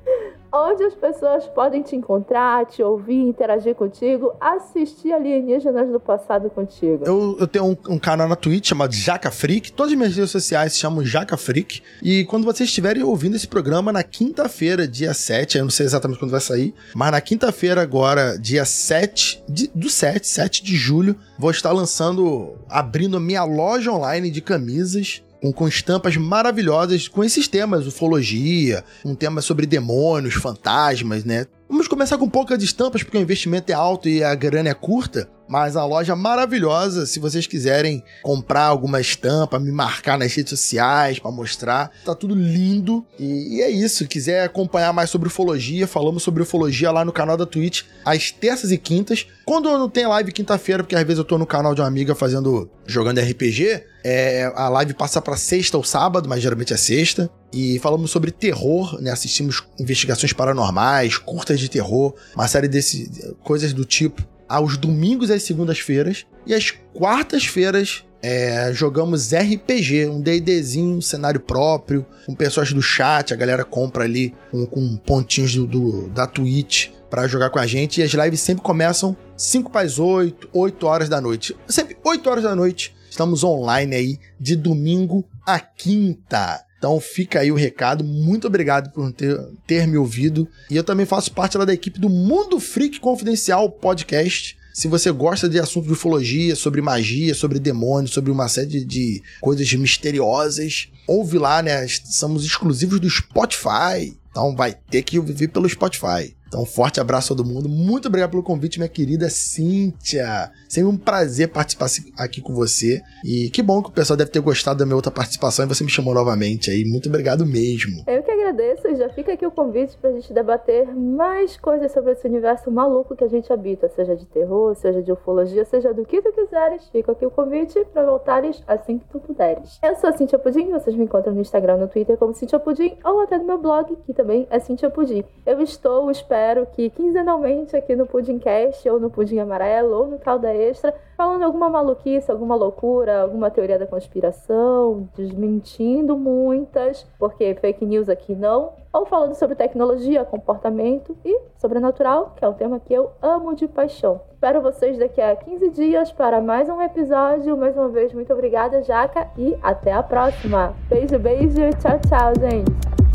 onde 0.51 0.83
as 0.83 0.95
pessoas 0.95 1.45
podem 1.47 1.81
te 1.81 1.95
encontrar, 1.95 2.65
te 2.65 2.81
ouvir, 2.81 3.21
interagir 3.21 3.75
contigo, 3.75 4.33
assistir 4.39 5.11
alienígenas 5.11 5.89
do 5.89 5.99
passado 5.99 6.49
contigo. 6.49 7.03
Eu, 7.05 7.37
eu 7.39 7.47
tenho 7.47 7.65
um, 7.65 7.77
um, 7.89 7.99
canal 7.99 8.27
na 8.27 8.35
Twitch 8.35 8.67
chamado 8.67 8.93
Jaca 8.93 9.31
Freak. 9.31 9.71
Todas 9.71 9.91
as 9.91 9.97
minhas 9.97 10.15
redes 10.15 10.31
sociais 10.31 10.73
se 10.73 10.79
chamam 10.79 11.05
Jaca 11.05 11.37
Freak. 11.37 11.81
E 12.01 12.25
quando 12.25 12.45
vocês 12.45 12.69
estiverem 12.69 13.03
ouvindo 13.03 13.35
esse 13.35 13.47
programa 13.47 13.91
na 13.91 14.03
quinta-feira, 14.03 14.87
dia 14.87 15.13
7, 15.13 15.57
eu 15.57 15.63
não 15.63 15.71
sei 15.71 15.85
exatamente 15.85 16.19
quando 16.19 16.31
vai 16.31 16.41
sair, 16.41 16.73
mas 16.95 17.11
na 17.11 17.21
quinta-feira 17.21 17.81
agora, 17.81 18.37
dia 18.37 18.65
7 18.65 19.43
de, 19.47 19.69
do 19.73 19.89
7, 19.89 20.27
7 20.27 20.63
de 20.63 20.75
julho, 20.75 21.15
vou 21.37 21.51
estar 21.51 21.71
lançando, 21.71 22.55
abrindo 22.67 23.17
a 23.17 23.19
minha 23.19 23.43
loja 23.43 23.91
online 23.91 24.31
de 24.31 24.41
camisas 24.41 25.23
com, 25.41 25.51
com 25.51 25.67
estampas 25.67 26.17
maravilhosas 26.17 27.07
com 27.07 27.23
esses 27.23 27.47
temas, 27.47 27.87
ufologia, 27.87 28.83
um 29.05 29.15
tema 29.15 29.41
sobre 29.41 29.65
demônios, 29.65 30.35
fantasmas, 30.35 31.23
né? 31.23 31.45
Vamos 31.69 31.87
começar 31.87 32.17
com 32.17 32.27
poucas 32.27 32.63
estampas, 32.63 33.03
porque 33.03 33.17
o 33.19 33.21
investimento 33.21 33.71
é 33.71 33.75
alto 33.75 34.09
e 34.09 34.23
a 34.23 34.33
grana 34.33 34.69
é 34.69 34.73
curta. 34.73 35.29
Mas 35.47 35.75
a 35.75 35.85
loja 35.85 36.15
maravilhosa, 36.15 37.05
se 37.05 37.19
vocês 37.19 37.45
quiserem 37.45 38.03
comprar 38.23 38.63
alguma 38.63 38.99
estampa, 38.99 39.59
me 39.59 39.71
marcar 39.71 40.17
nas 40.17 40.33
redes 40.33 40.49
sociais 40.49 41.19
para 41.19 41.29
mostrar, 41.29 41.91
tá 42.03 42.15
tudo 42.15 42.33
lindo. 42.33 43.05
E, 43.19 43.57
e, 43.57 43.61
é 43.61 43.69
isso, 43.69 44.07
quiser 44.07 44.43
acompanhar 44.43 44.91
mais 44.93 45.11
sobre 45.11 45.27
ufologia, 45.27 45.85
falamos 45.85 46.23
sobre 46.23 46.41
ufologia 46.41 46.91
lá 46.91 47.05
no 47.05 47.11
canal 47.11 47.37
da 47.37 47.45
Twitch, 47.45 47.83
às 48.03 48.31
terças 48.31 48.71
e 48.71 48.77
quintas. 48.77 49.27
Quando 49.45 49.69
não 49.69 49.89
tem 49.89 50.07
live 50.07 50.31
quinta-feira, 50.31 50.83
porque 50.83 50.95
às 50.95 51.03
vezes 51.03 51.19
eu 51.19 51.25
tô 51.25 51.37
no 51.37 51.45
canal 51.45 51.75
de 51.75 51.81
uma 51.81 51.87
amiga 51.87 52.15
fazendo 52.15 52.67
jogando 52.87 53.19
RPG, 53.19 53.83
é, 54.03 54.51
a 54.55 54.69
live 54.69 54.95
passa 54.95 55.21
para 55.21 55.37
sexta 55.37 55.77
ou 55.77 55.83
sábado, 55.83 56.27
mas 56.27 56.41
geralmente 56.41 56.73
é 56.73 56.77
sexta. 56.77 57.29
E 57.51 57.79
falamos 57.79 58.11
sobre 58.11 58.31
terror, 58.31 59.01
né? 59.01 59.11
Assistimos 59.11 59.63
investigações 59.79 60.33
paranormais, 60.33 61.17
curtas 61.17 61.59
de 61.59 61.69
terror, 61.69 62.13
uma 62.35 62.47
série 62.47 62.67
desse 62.67 63.35
coisas 63.43 63.73
do 63.73 63.85
tipo 63.85 64.27
aos 64.47 64.77
domingos 64.77 65.29
e 65.29 65.33
às 65.33 65.43
segundas-feiras 65.43 66.25
e 66.45 66.53
às 66.53 66.71
quartas-feiras 66.93 68.03
é, 68.21 68.71
jogamos 68.73 69.31
RPG, 69.31 70.07
um 70.07 70.19
D&Dzinho, 70.19 70.97
um 70.97 71.01
cenário 71.01 71.39
próprio, 71.39 72.05
com 72.25 72.35
pessoas 72.35 72.73
do 72.73 72.81
chat, 72.81 73.33
a 73.33 73.37
galera 73.37 73.63
compra 73.63 74.03
ali 74.03 74.35
com, 74.51 74.65
com 74.65 74.97
pontinhos 74.97 75.55
do, 75.55 75.65
do, 75.65 76.09
da 76.09 76.27
Twitch 76.27 76.89
para 77.09 77.27
jogar 77.27 77.49
com 77.49 77.59
a 77.59 77.65
gente. 77.65 78.01
E 78.01 78.03
as 78.03 78.11
lives 78.11 78.41
sempre 78.41 78.63
começam 78.63 79.15
5 79.37 79.71
para 79.71 79.85
as 79.85 79.99
8, 79.99 80.49
8 80.51 80.85
horas 80.85 81.09
da 81.09 81.21
noite. 81.21 81.55
Sempre 81.67 81.97
8 82.03 82.29
horas 82.29 82.43
da 82.43 82.55
noite. 82.55 82.93
Estamos 83.09 83.43
online 83.43 83.95
aí 83.95 84.19
de 84.39 84.55
domingo 84.55 85.25
a 85.45 85.59
quinta. 85.59 86.63
Então 86.79 86.99
fica 86.99 87.41
aí 87.41 87.51
o 87.51 87.55
recado. 87.55 88.03
Muito 88.03 88.47
obrigado 88.47 88.91
por 88.91 89.11
ter, 89.11 89.37
ter 89.67 89.85
me 89.85 89.97
ouvido. 89.97 90.47
E 90.71 90.75
eu 90.77 90.83
também 90.83 91.05
faço 91.05 91.31
parte 91.33 91.57
lá 91.57 91.65
da 91.65 91.73
equipe 91.73 91.99
do 91.99 92.09
Mundo 92.09 92.59
Freak 92.59 92.99
Confidencial 92.99 93.69
Podcast. 93.69 94.57
Se 94.73 94.87
você 94.87 95.11
gosta 95.11 95.49
de 95.49 95.59
assunto 95.59 95.87
de 95.87 95.93
ufologia, 95.93 96.55
sobre 96.55 96.81
magia, 96.81 97.35
sobre 97.35 97.59
demônios, 97.59 98.13
sobre 98.13 98.31
uma 98.31 98.47
série 98.47 98.85
de 98.85 99.21
coisas 99.41 99.71
misteriosas, 99.73 100.87
ouve 101.05 101.37
lá, 101.37 101.61
né? 101.61 101.85
Somos 101.87 102.45
exclusivos 102.45 102.99
do 102.99 103.09
Spotify. 103.09 104.17
Então 104.31 104.55
vai 104.55 104.73
ter 104.73 105.03
que 105.03 105.19
ouvir 105.19 105.49
pelo 105.49 105.67
Spotify. 105.67 106.33
Então, 106.49 106.63
um 106.63 106.65
forte 106.65 106.99
abraço 106.99 107.31
a 107.31 107.37
todo 107.37 107.47
mundo. 107.47 107.69
Muito 107.69 108.07
obrigado 108.07 108.31
pelo 108.31 108.41
convite, 108.41 108.79
minha 108.79 108.89
querida 108.89 109.29
Cíntia. 109.29 110.51
Sempre 110.67 110.89
um 110.89 110.97
prazer 110.97 111.49
participar 111.49 111.87
aqui 112.17 112.41
com 112.41 112.55
você. 112.55 113.01
E 113.23 113.51
que 113.51 113.61
bom 113.61 113.83
que 113.83 113.89
o 113.89 113.93
pessoal 113.93 114.17
deve 114.17 114.31
ter 114.31 114.39
gostado 114.39 114.79
da 114.79 114.85
minha 114.85 114.95
outra 114.95 115.11
participação 115.11 115.63
e 115.65 115.67
você 115.67 115.83
me 115.83 115.91
chamou 115.91 116.11
novamente 116.11 116.71
aí. 116.71 116.83
Muito 116.85 117.07
obrigado 117.07 117.45
mesmo. 117.45 118.03
Eu 118.07 118.23
que 118.23 118.31
agradeço 118.31 118.87
e 118.87 118.95
já 118.95 119.09
fica 119.09 119.33
aqui 119.33 119.45
o 119.45 119.51
convite 119.51 119.95
pra 120.01 120.11
gente 120.11 120.33
debater 120.33 120.87
mais 120.95 121.55
coisas 121.55 121.91
sobre 121.91 122.13
esse 122.13 122.27
universo 122.27 122.71
maluco 122.71 123.15
que 123.15 123.23
a 123.23 123.27
gente 123.27 123.53
habita, 123.53 123.87
seja 123.89 124.15
de 124.15 124.25
terror, 124.25 124.75
seja 124.75 125.03
de 125.03 125.11
ufologia, 125.11 125.63
seja 125.65 125.93
do 125.93 126.03
que 126.03 126.19
tu 126.19 126.31
quiseres. 126.31 126.89
Fica 126.91 127.11
aqui 127.11 127.27
o 127.27 127.31
convite 127.31 127.79
pra 127.93 128.03
voltares 128.03 128.63
assim 128.67 128.97
que 128.97 129.05
tu 129.05 129.19
puderes. 129.19 129.77
Eu 129.83 129.95
sou 129.97 130.09
a 130.09 130.13
Cintia 130.17 130.39
Pudim, 130.39 130.71
vocês 130.71 130.95
me 130.95 131.03
encontram 131.03 131.31
no 131.35 131.41
Instagram, 131.41 131.77
no 131.77 131.87
Twitter 131.87 132.17
como 132.17 132.33
Cintia 132.33 132.59
Pudim 132.59 132.97
ou 133.05 133.21
até 133.21 133.37
no 133.37 133.45
meu 133.45 133.59
blog, 133.59 133.95
que 134.03 134.13
também 134.15 134.47
é 134.49 134.59
Cintia 134.59 134.89
Pudim. 134.89 135.23
Eu 135.45 135.61
estou, 135.61 136.09
espero 136.09 136.38
espero 136.39 136.65
que 136.67 136.89
quinzenalmente 136.89 137.75
aqui 137.75 137.95
no 137.97 138.05
Pudimcast, 138.05 138.89
ou 138.89 138.97
no 138.97 139.09
Pudim 139.09 139.39
Amarelo, 139.39 139.93
ou 139.93 140.07
no 140.07 140.17
Calda 140.17 140.53
Extra, 140.53 140.95
falando 141.17 141.43
alguma 141.43 141.69
maluquice, 141.69 142.31
alguma 142.31 142.55
loucura, 142.55 143.23
alguma 143.23 143.51
teoria 143.51 143.77
da 143.77 143.85
conspiração, 143.85 145.09
desmentindo 145.17 146.17
muitas, 146.17 147.05
porque 147.19 147.53
fake 147.55 147.85
news 147.85 148.07
aqui 148.07 148.33
não, 148.33 148.71
ou 148.93 149.05
falando 149.05 149.35
sobre 149.35 149.53
tecnologia, 149.53 150.23
comportamento 150.23 151.15
e 151.25 151.37
sobrenatural, 151.57 152.33
que 152.37 152.45
é 152.45 152.47
um 152.47 152.53
tema 152.53 152.79
que 152.79 152.93
eu 152.93 153.11
amo 153.21 153.53
de 153.53 153.67
paixão. 153.67 154.21
Espero 154.31 154.61
vocês 154.61 154.97
daqui 154.97 155.19
a 155.19 155.35
15 155.35 155.69
dias 155.71 156.11
para 156.13 156.39
mais 156.39 156.69
um 156.69 156.81
episódio. 156.81 157.57
Mais 157.57 157.75
uma 157.75 157.89
vez, 157.89 158.13
muito 158.13 158.31
obrigada, 158.31 158.81
Jaca, 158.81 159.27
e 159.37 159.57
até 159.61 159.91
a 159.91 160.01
próxima. 160.01 160.73
Beijo, 160.87 161.19
beijo, 161.19 161.69
tchau, 161.81 161.99
tchau, 162.07 162.33
gente. 162.39 163.08